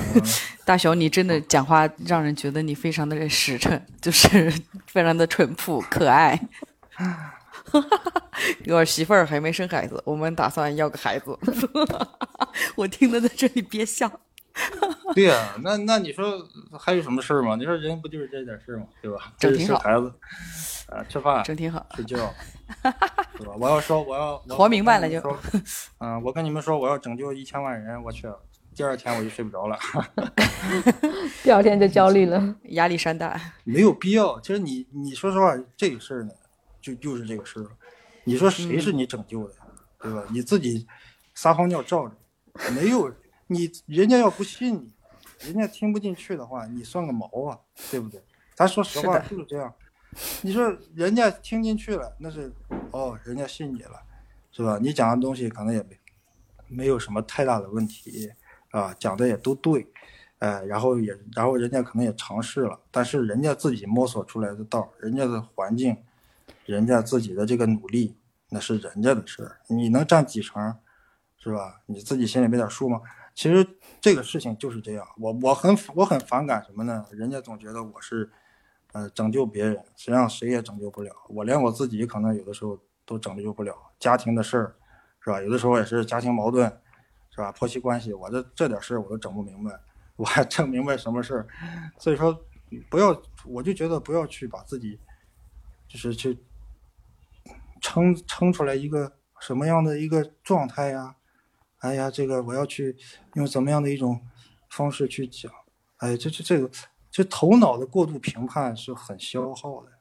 [0.64, 4.54] 大雄，你真的讲话让人觉得你非常的实诚， 就是
[4.86, 6.40] 非常的淳朴可爱。
[8.68, 11.38] 我媳妇儿还没生孩子，我们打算要个孩子。
[12.76, 14.10] 我听得在这里憋笑。
[15.16, 16.48] 对呀，那那你说
[16.80, 17.56] 还有什么事儿吗？
[17.56, 18.86] 你说人不就是这点事儿吗？
[19.02, 19.34] 对吧？
[19.40, 19.80] 整挺好。
[19.80, 20.14] 孩子，
[20.90, 22.18] 啊，吃饭，整挺好，睡觉。
[23.38, 23.54] 是吧？
[23.60, 25.20] 我要说，我要活明白了就。
[26.00, 28.28] 嗯，我跟你们说，我要拯救一千万人，我去，
[28.76, 29.78] 第二天我就睡不着了。
[31.42, 33.40] 第二天就焦虑了，压力山大。
[33.64, 36.32] 没有必要，其实你你说实话，这个事儿呢，
[36.84, 37.68] 就就是这个事儿。
[38.26, 39.56] 你说谁是你拯救的，
[40.00, 40.24] 对吧？
[40.30, 40.86] 你自己
[41.34, 42.16] 撒泡尿照着，
[42.74, 43.12] 没有
[43.48, 44.94] 你，人家要不信你，
[45.48, 47.58] 人家听不进去的话，你算个毛啊，
[47.90, 48.22] 对不对？
[48.54, 49.74] 咱说实话就是这样。
[50.42, 52.54] 你说人家听进去了，那是
[52.92, 54.00] 哦，人家信你了，
[54.52, 54.78] 是吧？
[54.80, 56.00] 你讲的东西可能也没
[56.68, 58.32] 没有什么太大的问题
[58.70, 59.88] 啊，讲的也都对，
[60.38, 65.98] 哎，然后也然后人家可能也尝试了，但是人家自己摸索出来的道，人家的环境，
[66.66, 68.16] 人家自己的这个努力，
[68.50, 70.76] 那是人家的事儿，你能占几成，
[71.38, 71.82] 是吧？
[71.86, 73.02] 你自己心里没点数吗？
[73.36, 73.68] 其实
[74.00, 77.06] 这个事情就是这样，我我很我很反感什么呢？
[77.12, 78.30] 人家总觉得我是。
[78.94, 81.12] 呃，拯救别人，实际上谁也拯救不了。
[81.28, 82.78] 我连我自己可能有的时候
[83.08, 83.76] 都拯救不了。
[83.98, 84.76] 家庭的事儿，
[85.20, 85.42] 是吧？
[85.42, 86.72] 有的时候也是家庭矛盾，
[87.32, 87.52] 是吧？
[87.54, 89.72] 婆媳关系，我这这点事儿我都整不明白，
[90.16, 91.48] 我还整明白什么事儿？
[91.98, 92.40] 所以说，
[92.88, 95.00] 不要，我就觉得不要去把自己，
[95.88, 96.38] 就是去
[97.84, 101.18] 撑撑出来一个什么样的一个状态呀？
[101.78, 102.98] 哎呀，这个我要去
[103.36, 104.20] 用怎么样的一种
[104.72, 105.52] 方式去讲？
[105.98, 106.72] 哎，这这这个。
[107.16, 109.92] 这头脑的过度评判是很消耗的，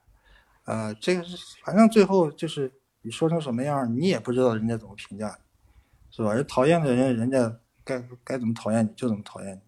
[0.65, 2.73] 呃，这个是反正最后就是
[3.03, 5.45] 你说成什么样，你也不知道人家怎么评价你，
[6.11, 6.33] 是吧？
[6.33, 7.55] 人讨厌的人，人家
[7.85, 9.61] 该该怎么讨厌你就怎么讨厌你，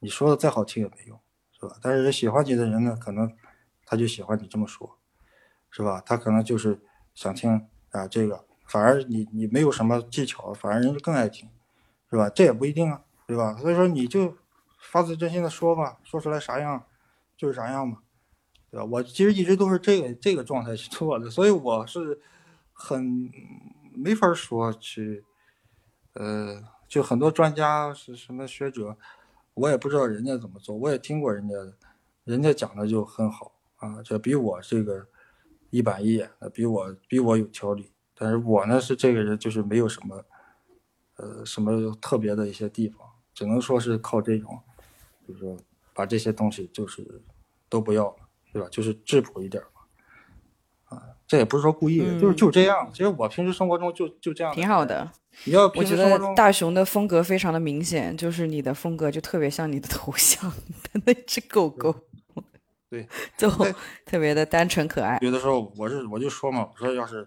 [0.00, 1.16] 你说的再好听也没用，
[1.52, 1.76] 是吧？
[1.80, 3.32] 但是人喜欢你的人呢，可能
[3.86, 4.98] 他就喜欢你这么说，
[5.70, 6.02] 是吧？
[6.04, 6.82] 他可能就是
[7.14, 11.48] 想听啊这个，反而你你没有什么技巧，反而人家更爱听，
[12.10, 12.28] 是吧？
[12.28, 13.56] 这也不一定啊，对吧？
[13.56, 14.36] 所以说你就。
[14.90, 16.84] 发自真心的说吧，说出来啥样
[17.36, 17.98] 就是啥样嘛，
[18.68, 18.84] 对吧？
[18.84, 22.20] 我其实一直都是这个这个状态去做的，所以我是
[22.72, 23.30] 很
[23.94, 25.24] 没法说去，
[26.14, 28.98] 呃，就很多专家是什么学者，
[29.54, 31.72] 我也不知道人家怎么做，我也听过人家的，
[32.24, 35.06] 人家讲的就很好啊，这比我这个
[35.72, 40.24] 一板一眼的，比我比我有条理，但是我呢是这个人就是没有什么，
[41.16, 42.98] 呃，什么特别的一些地方，
[43.34, 44.60] 只能说是靠这种。
[45.26, 45.56] 就是说，
[45.94, 47.22] 把这些东西就是
[47.68, 48.16] 都不要了，
[48.52, 48.66] 对吧？
[48.72, 52.90] 就是质朴一点嘛，啊，这也不是说故意的，就是就这样。
[52.92, 55.08] 其实我平时生活中就就这样，挺好的。
[55.44, 61.94] 你要我觉得大熊的风格非常的明显，就是你的风格就特别像你的头像的 那只狗狗，
[62.94, 63.08] 对，
[63.38, 63.48] 就
[64.04, 65.18] 特别的单纯可爱。
[65.22, 67.26] 有的时候我是我就说嘛，我说要是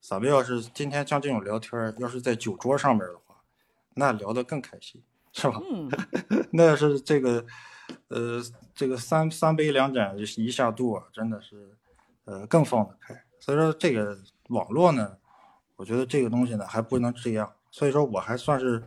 [0.00, 3.36] 咱们要是今天像这种聊天，要是在酒桌上面的话，
[3.94, 5.02] 那聊得更开心。
[5.34, 5.58] 是吧？
[5.70, 5.90] 嗯，
[6.52, 7.42] 那是这个，
[8.08, 8.38] 呃，
[8.74, 11.74] 这个三三杯两盏一下肚啊，真的是，
[12.26, 13.18] 呃，更放得开。
[13.40, 14.18] 所以说这个
[14.48, 15.16] 网络呢，
[15.76, 17.50] 我觉得这个东西呢还不能这样。
[17.70, 18.82] 所以说我还算是，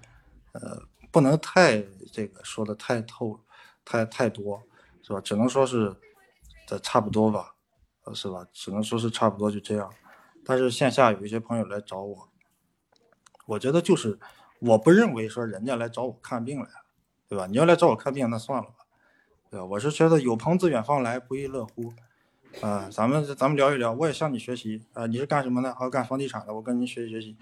[0.52, 0.80] 呃，
[1.10, 1.84] 不能太
[2.14, 3.40] 这个说的太透，
[3.84, 4.62] 太太多，
[5.02, 5.20] 是吧？
[5.22, 5.92] 只能说是，
[6.66, 7.56] 这差不多吧，
[8.14, 8.46] 是吧？
[8.52, 9.92] 只能说是差不多就这样。
[10.44, 12.30] 但是线下有一些朋友来找我，
[13.46, 14.20] 我觉得就是
[14.60, 16.86] 我不认为说人家来找我看病来了，
[17.28, 17.48] 对吧？
[17.48, 18.86] 你要来找我看病，那算了吧，
[19.50, 19.66] 对吧？
[19.66, 21.94] 我是觉得有朋自远方来，不亦乐乎。
[22.62, 25.06] 啊，咱们咱们聊一聊，我也向你学习啊。
[25.08, 25.72] 你是干什么的？
[25.74, 27.36] 啊，干房地产的，我跟您学习学习，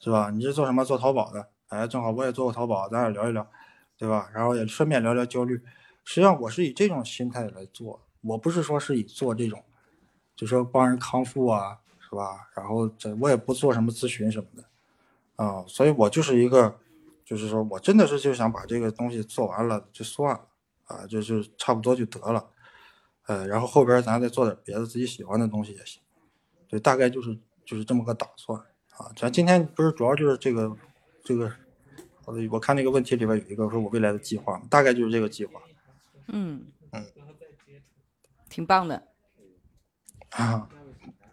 [0.00, 0.30] 是吧？
[0.30, 0.84] 你是做什么？
[0.84, 1.48] 做淘宝的。
[1.68, 3.46] 哎，正好我也做过淘宝，咱俩聊一聊，
[3.96, 4.28] 对吧？
[4.34, 5.60] 然后也顺便聊聊焦虑。
[6.04, 9.62] 实际上我是以这种心态来做，我不是说是以做这种，
[10.34, 12.48] 就说帮人康复啊，是吧？
[12.56, 14.64] 然后这我也不做什么咨询什么的，
[15.36, 16.78] 啊，所以我就是一个，
[17.24, 20.48] 就是说我真的是就想把这个东西做完了就算了，
[20.84, 22.48] 啊，就就差不多就得了，
[23.26, 26.02] 呃，然后后边咱再做点别的自己喜欢的东西也行，
[26.68, 28.58] 对，大概就是就是这么个打算
[28.90, 29.12] 啊。
[29.16, 30.76] 咱今天不是主要就是这个。
[31.28, 31.52] 这个，
[32.24, 35.60] 我我看那个问题里边有一个说我未来的计划，大概就是这个计划。
[36.28, 37.04] 嗯嗯，
[38.56, 39.02] 挺棒的。
[40.30, 40.66] 啊，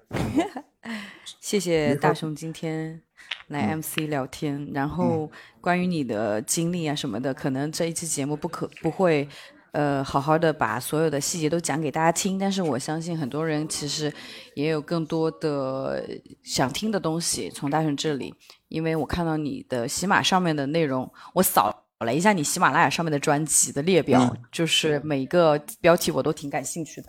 [1.39, 3.01] 谢谢大雄今天
[3.47, 4.69] 来 MC 聊天。
[4.73, 5.31] 然后
[5.61, 9.25] 关于你的经历啊什么的，可能这一期节目不可不会。
[9.71, 14.13] 呃，好好的把所有的细节都讲给大家听，但是我相信很多人其实
[14.53, 16.07] 也有更多的
[16.43, 18.35] 想听的东西从大雄这里，
[18.67, 27.07] 因为我看到你的喜马上面的内容，我扫了一下你喜马拉雅上面的专辑的列表，就是每一个标题我都挺感兴趣的。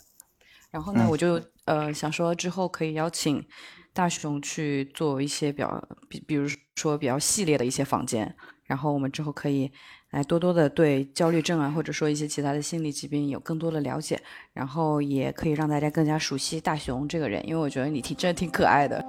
[0.70, 3.44] 然后呢，我就呃想说之后可以邀请
[3.92, 8.34] 大熊去做一些比较，比比如说比较系列的一些房间，
[8.64, 9.70] 然后我们之后可以。
[10.10, 14.22] 来多多的对焦虑症啊，或者说一些其他的心理疾病有更多的了解，
[14.52, 19.04] 然后也可以让大家更加熟悉大熊这个人，因为我觉得你挺真的挺可爱的。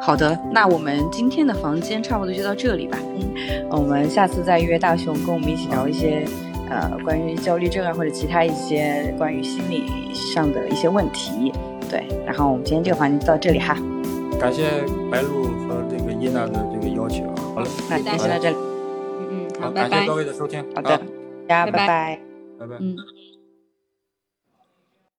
[0.00, 2.98] 好的，那我们今天的房间差不多就到这里吧。
[3.02, 6.24] 嗯，我们下次再约大熊跟我们一起聊一些
[6.70, 11.52] 呃关于焦虑症啊或者其他一些关于心理上的一些问题。
[11.90, 13.76] 对，然后我们今天这个房间就到这里哈。
[14.38, 17.34] 感谢白露和这个伊娜的这个邀请啊。
[17.54, 18.56] 好了，那今天先到这里。
[19.30, 20.64] 嗯好，感谢各位的收听。
[20.74, 21.00] 好的，
[21.48, 22.20] 大家拜拜，
[22.58, 22.76] 拜拜。
[22.80, 22.96] 嗯。